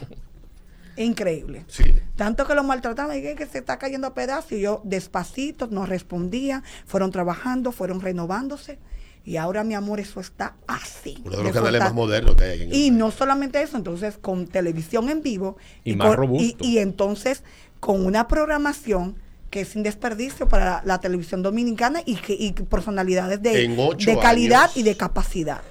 Increíble. 0.97 1.65
Sí. 1.67 1.84
Tanto 2.15 2.45
que 2.45 2.56
lo 2.56 2.63
maltrataban 2.63 3.17
y 3.17 3.21
que, 3.21 3.36
que 3.36 3.45
se 3.45 3.58
está 3.60 3.77
cayendo 3.79 4.08
a 4.08 4.13
pedazos. 4.13 4.51
Y 4.53 4.62
yo 4.62 4.82
despacito, 4.84 5.67
no 5.67 5.86
respondía. 5.86 6.63
Fueron 6.86 7.12
trabajando, 7.12 7.71
fueron 7.71 8.01
renovándose. 8.01 8.79
Y 9.25 9.38
ahora, 9.38 9.63
mi 9.63 9.73
amor, 9.73 9.99
eso 10.01 10.19
está 10.19 10.56
así. 10.67 11.17
Uno 11.25 11.38
de 11.38 11.43
los 11.43 11.51
canales 11.53 11.75
está- 11.75 11.86
más 11.86 11.93
modernos 11.93 12.36
que 12.36 12.43
hay 12.43 12.62
en 12.63 12.69
el 12.69 12.75
y 12.75 12.79
país. 12.89 12.91
no 12.91 13.10
solamente 13.12 13.62
eso, 13.62 13.78
entonces 13.78 14.17
con 14.17 14.47
televisión 14.47 15.09
en 15.09 15.22
vivo 15.24 15.55
Y 15.86 15.95
más 15.95 16.15
robusto. 16.15 16.57
y, 16.63 16.67
y 16.74 16.78
entonces 16.80 17.43
con 17.80 18.05
una 18.05 18.28
programación 18.28 19.15
que 19.49 19.61
es 19.61 19.70
sin 19.70 19.84
desperdicio 19.84 20.49
para 20.49 20.65
la, 20.65 20.82
la 20.84 20.99
televisión 20.99 21.41
dominicana 21.41 22.01
y, 22.05 22.15
que, 22.15 22.34
y 22.34 22.51
personalidades 22.53 23.41
de, 23.41 23.67
de 23.67 24.20
calidad 24.20 24.63
años. 24.63 24.78
y 24.78 24.84
de 24.84 24.97
capacidad. 24.97 25.61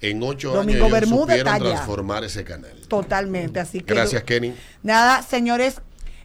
En 0.00 0.22
ocho 0.22 0.52
Domingo 0.52 0.86
años 0.86 1.02
ellos 1.02 1.20
supieron 1.20 1.58
transformar 1.58 2.24
ese 2.24 2.44
canal. 2.44 2.72
Totalmente. 2.88 3.60
Así 3.60 3.80
que 3.80 3.94
Gracias, 3.94 4.22
Kenny. 4.24 4.54
Nada, 4.82 5.22
señores, 5.22 5.80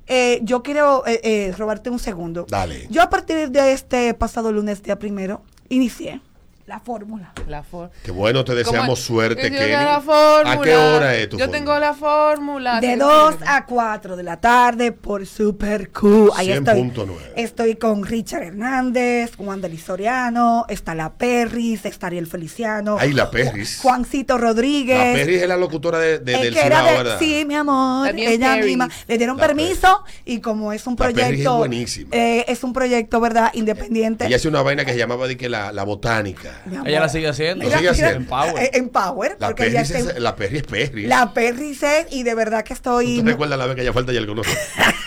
eh, 0.08 0.40
yo 0.44 0.64
quiero 0.64 1.06
eh, 1.06 1.20
eh, 1.24 1.54
robarte 1.58 1.90
un 1.90 2.00
segundo. 2.00 2.46
Dale. 2.50 2.88
Yo 2.90 3.02
a 3.02 3.10
partir 3.10 3.50
de 3.50 3.72
este 3.74 4.14
pasado 4.14 4.52
lunes, 4.52 4.84
día 4.84 4.98
primero, 5.00 5.44
inicié 5.70 6.22
la 6.68 6.80
fórmula. 6.80 7.32
La 7.48 7.62
for- 7.62 7.92
Qué 8.04 8.10
bueno, 8.10 8.44
te 8.44 8.56
deseamos 8.56 8.82
¿Cómo? 8.88 8.96
suerte, 8.96 9.44
Yo 9.44 9.50
tengo 9.50 9.60
Kenny. 9.60 9.72
la 9.86 10.02
fórmula. 10.02 10.52
¿A 10.52 10.62
qué 10.62 10.76
hora 10.76 11.16
es 11.16 11.30
tu 11.30 11.38
Yo 11.38 11.46
fórmula? 11.46 11.58
tengo 11.60 11.80
la 11.80 11.94
fórmula. 11.94 12.82
De 12.82 12.94
Sí, 12.94 13.00
2 13.00 13.34
sí, 13.34 13.38
sí. 13.42 13.46
a 13.48 13.66
4 13.68 14.16
de 14.16 14.24
la 14.24 14.42
tarde 14.42 14.92
por 14.92 15.28
Super 15.28 15.92
Q. 15.92 16.32
Ahí 16.36 16.50
estoy. 16.52 16.74
100.9. 16.74 17.34
Estoy 17.36 17.76
con 17.76 18.04
Richard 18.04 18.42
Hernández, 18.42 19.36
Juan 19.36 19.62
Delis 19.62 19.84
Soriano, 19.84 20.66
está 20.68 20.96
la 20.96 21.14
Perris, 21.14 21.86
está 21.86 22.08
Ariel 22.08 22.26
Feliciano. 22.26 22.98
Ay, 23.00 23.14
la 23.14 23.30
Perris. 23.30 23.78
Juancito 23.84 24.40
Rodríguez. 24.40 24.98
La 24.98 25.14
Perry 25.14 25.36
es 25.36 25.48
la 25.48 25.58
locutora 25.58 26.00
de, 26.00 26.18
de- 26.18 26.34
Eh, 26.34 26.44
del 26.46 26.56
Cibao, 26.58 26.86
de- 26.88 26.98
¿verdad? 26.98 27.20
sí, 27.20 27.46
mi 27.48 27.54
amor, 27.54 28.08
También 28.08 28.32
ella 28.32 28.54
Perris. 28.56 28.66
misma. 28.66 28.90
Le 29.08 29.18
dieron 29.20 29.38
La 29.38 29.46
permiso 29.46 30.04
y 30.26 30.40
como 30.42 30.74
es 30.74 30.88
un 30.88 30.94
La 30.94 30.98
Perris 31.06 31.18
es 31.20 31.24
proyecto, 31.28 31.58
buenísima. 31.58 32.10
eh, 32.12 32.44
es 32.48 32.64
un 32.64 32.74
proyecto, 32.74 33.20
¿verdad? 33.20 33.52
Independiente. 33.54 34.26
Ella 34.26 34.38
hace 34.38 34.48
una 34.48 34.64
vaina 34.64 34.84
que 34.84 34.94
se 34.94 34.98
llamaba 34.98 35.28
de 35.28 35.38
que 35.38 35.48
la, 35.48 35.72
la 35.72 35.84
botánica. 35.84 36.54
Ella 36.86 37.00
la 37.00 37.10
sigue 37.10 37.28
haciendo. 37.28 37.66
Lo 37.66 37.78
sigue 37.78 37.90
haciendo. 37.90 38.16
En 38.18 38.26
Power. 38.26 38.64
Eh, 38.64 38.72
En 38.74 38.90
Power. 38.90 39.38
La 39.40 39.48
porque 39.48 39.64
Perry, 39.66 39.78
ella 39.78 40.00
en- 40.16 40.24
la 40.24 40.36
Perry 40.36 40.58
es 40.58 40.64
Perry. 40.64 41.06
la 41.08 41.34
Perris 41.34 41.84
es, 41.84 42.08
y 42.12 42.24
de 42.24 42.36
verdad 42.36 42.64
que 42.64 42.74
estoy... 42.74 43.18
¿Tú 43.18 43.24
te 43.26 43.32
recuerdas 43.32 43.58
la 43.60 43.66
vez 43.68 43.76
que 43.76 43.82
ella 43.82 43.94
falta 43.94 44.12
y 44.14 44.18
él 44.18 44.28
conoce? 44.28 44.50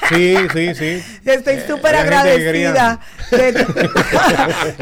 Sí, 0.09 0.37
sí, 0.55 0.75
sí. 0.75 1.03
Estoy 1.27 1.59
súper 1.69 1.95
gente 1.95 2.09
que 2.09 2.17
agradecida. 2.17 2.99
de- 3.31 3.67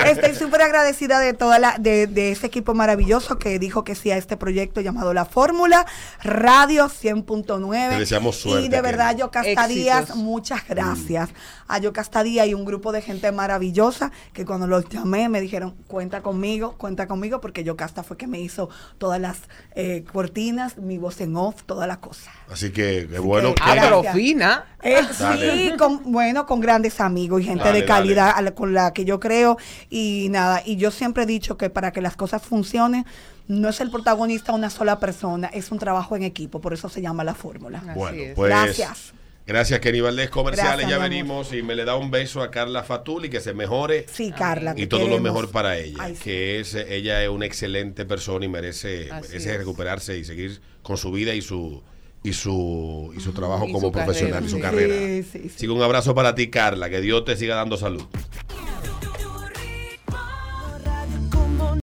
estoy 0.10 0.34
súper 0.36 0.62
agradecida 0.62 1.18
de 1.18 1.32
toda 1.32 1.58
la, 1.58 1.76
de, 1.80 2.06
de 2.06 2.30
ese 2.30 2.46
equipo 2.46 2.74
maravilloso 2.74 3.36
que 3.36 3.58
dijo 3.58 3.82
que 3.82 3.96
sí 3.96 4.12
a 4.12 4.16
este 4.18 4.36
proyecto 4.36 4.80
llamado 4.80 5.12
La 5.14 5.24
Fórmula 5.24 5.84
Radio 6.22 6.86
100.9. 6.86 7.88
Te 7.90 7.98
deseamos 7.98 8.36
suerte, 8.36 8.66
Y 8.66 8.68
de 8.68 8.80
verdad. 8.82 9.16
Yocasta 9.16 9.66
Díaz, 9.66 10.14
muchas 10.14 10.66
gracias. 10.68 11.30
A 11.68 11.78
Yocasta 11.78 12.22
Díaz 12.22 12.46
y 12.46 12.54
un 12.54 12.64
grupo 12.64 12.92
de 12.92 13.02
gente 13.02 13.32
maravillosa 13.32 14.12
que 14.32 14.44
cuando 14.44 14.68
los 14.68 14.88
llamé 14.88 15.28
me 15.28 15.40
dijeron, 15.40 15.74
cuenta 15.88 16.20
conmigo, 16.22 16.55
cuenta 16.60 17.06
conmigo, 17.06 17.40
porque 17.40 17.64
Yocasta 17.64 18.02
fue 18.02 18.16
que 18.16 18.26
me 18.26 18.40
hizo 18.40 18.68
todas 18.98 19.20
las 19.20 19.38
eh, 19.74 20.04
cortinas, 20.12 20.76
mi 20.78 20.98
voz 20.98 21.20
en 21.20 21.36
off, 21.36 21.62
toda 21.64 21.86
la 21.86 22.00
cosa. 22.00 22.30
Así 22.50 22.70
que, 22.70 23.08
qué 23.10 23.18
bueno 23.18 23.54
que-. 23.54 23.62
Ah, 23.64 23.76
pero 23.80 24.02
fina. 24.12 24.64
Eh, 24.82 25.00
sí, 25.12 25.72
con, 25.78 26.12
bueno, 26.12 26.46
con 26.46 26.60
grandes 26.60 27.00
amigos 27.00 27.40
y 27.40 27.44
gente 27.44 27.64
Dale, 27.64 27.80
de 27.80 27.86
calidad 27.86 28.32
a 28.36 28.42
la- 28.42 28.54
con 28.54 28.72
la 28.74 28.92
que 28.92 29.04
yo 29.04 29.18
creo 29.20 29.56
y 29.90 30.28
nada, 30.30 30.62
y 30.64 30.76
yo 30.76 30.90
siempre 30.90 31.24
he 31.24 31.26
dicho 31.26 31.56
que 31.56 31.70
para 31.70 31.92
que 31.92 32.00
las 32.00 32.16
cosas 32.16 32.42
funcionen 32.42 33.04
no 33.48 33.68
es 33.68 33.80
el 33.80 33.90
protagonista 33.90 34.52
una 34.52 34.70
sola 34.70 34.98
persona, 34.98 35.48
es 35.48 35.70
un 35.70 35.78
trabajo 35.78 36.16
en 36.16 36.22
equipo, 36.24 36.60
por 36.60 36.72
eso 36.72 36.88
se 36.88 37.00
llama 37.00 37.22
la 37.24 37.34
fórmula. 37.34 37.78
Así 37.78 37.90
Bueno, 37.98 38.22
es. 38.22 38.34
pues... 38.34 38.48
Gracias. 38.50 39.12
Gracias, 39.46 39.78
Kenny 39.80 40.00
Valdés 40.00 40.28
Comerciales. 40.28 40.86
Gracias, 40.86 40.90
ya 40.90 40.98
venimos 40.98 41.52
y 41.52 41.62
me 41.62 41.76
le 41.76 41.84
da 41.84 41.94
un 41.96 42.10
beso 42.10 42.42
a 42.42 42.50
Carla 42.50 42.82
Fatuli, 42.82 43.28
que 43.30 43.40
se 43.40 43.54
mejore. 43.54 44.06
Sí, 44.12 44.32
Carla. 44.36 44.74
y 44.76 44.86
todo 44.88 45.06
lo 45.06 45.20
mejor 45.20 45.50
para 45.52 45.78
ella, 45.78 45.98
Ay, 46.00 46.16
sí. 46.16 46.22
que 46.24 46.60
es 46.60 46.74
ella 46.74 47.22
es 47.22 47.28
una 47.28 47.46
excelente 47.46 48.04
persona 48.04 48.44
y 48.44 48.48
merece, 48.48 49.10
Así 49.10 49.28
merece 49.28 49.52
es. 49.52 49.58
recuperarse 49.58 50.18
y 50.18 50.24
seguir 50.24 50.60
con 50.82 50.96
su 50.96 51.12
vida 51.12 51.32
y 51.34 51.42
su 51.42 51.80
y 52.24 52.32
su 52.32 53.12
y 53.16 53.20
su 53.20 53.32
trabajo 53.32 53.66
Y 53.68 53.72
como 53.72 53.86
su 53.88 53.92
profesional 53.92 54.32
carrera, 54.42 54.46
y 54.46 54.50
su 54.50 54.56
sí. 54.56 54.62
carrera. 54.62 54.94
Sí, 54.96 55.22
sí, 55.22 55.38
sí. 55.48 55.52
Así 55.56 55.66
que 55.66 55.72
un 55.72 55.82
abrazo 55.82 56.12
para 56.14 56.34
ti, 56.34 56.48
Carla, 56.50 56.90
que 56.90 57.00
Dios 57.00 57.24
te 57.24 57.36
siga 57.36 57.54
dando 57.54 57.76
salud. 57.76 58.02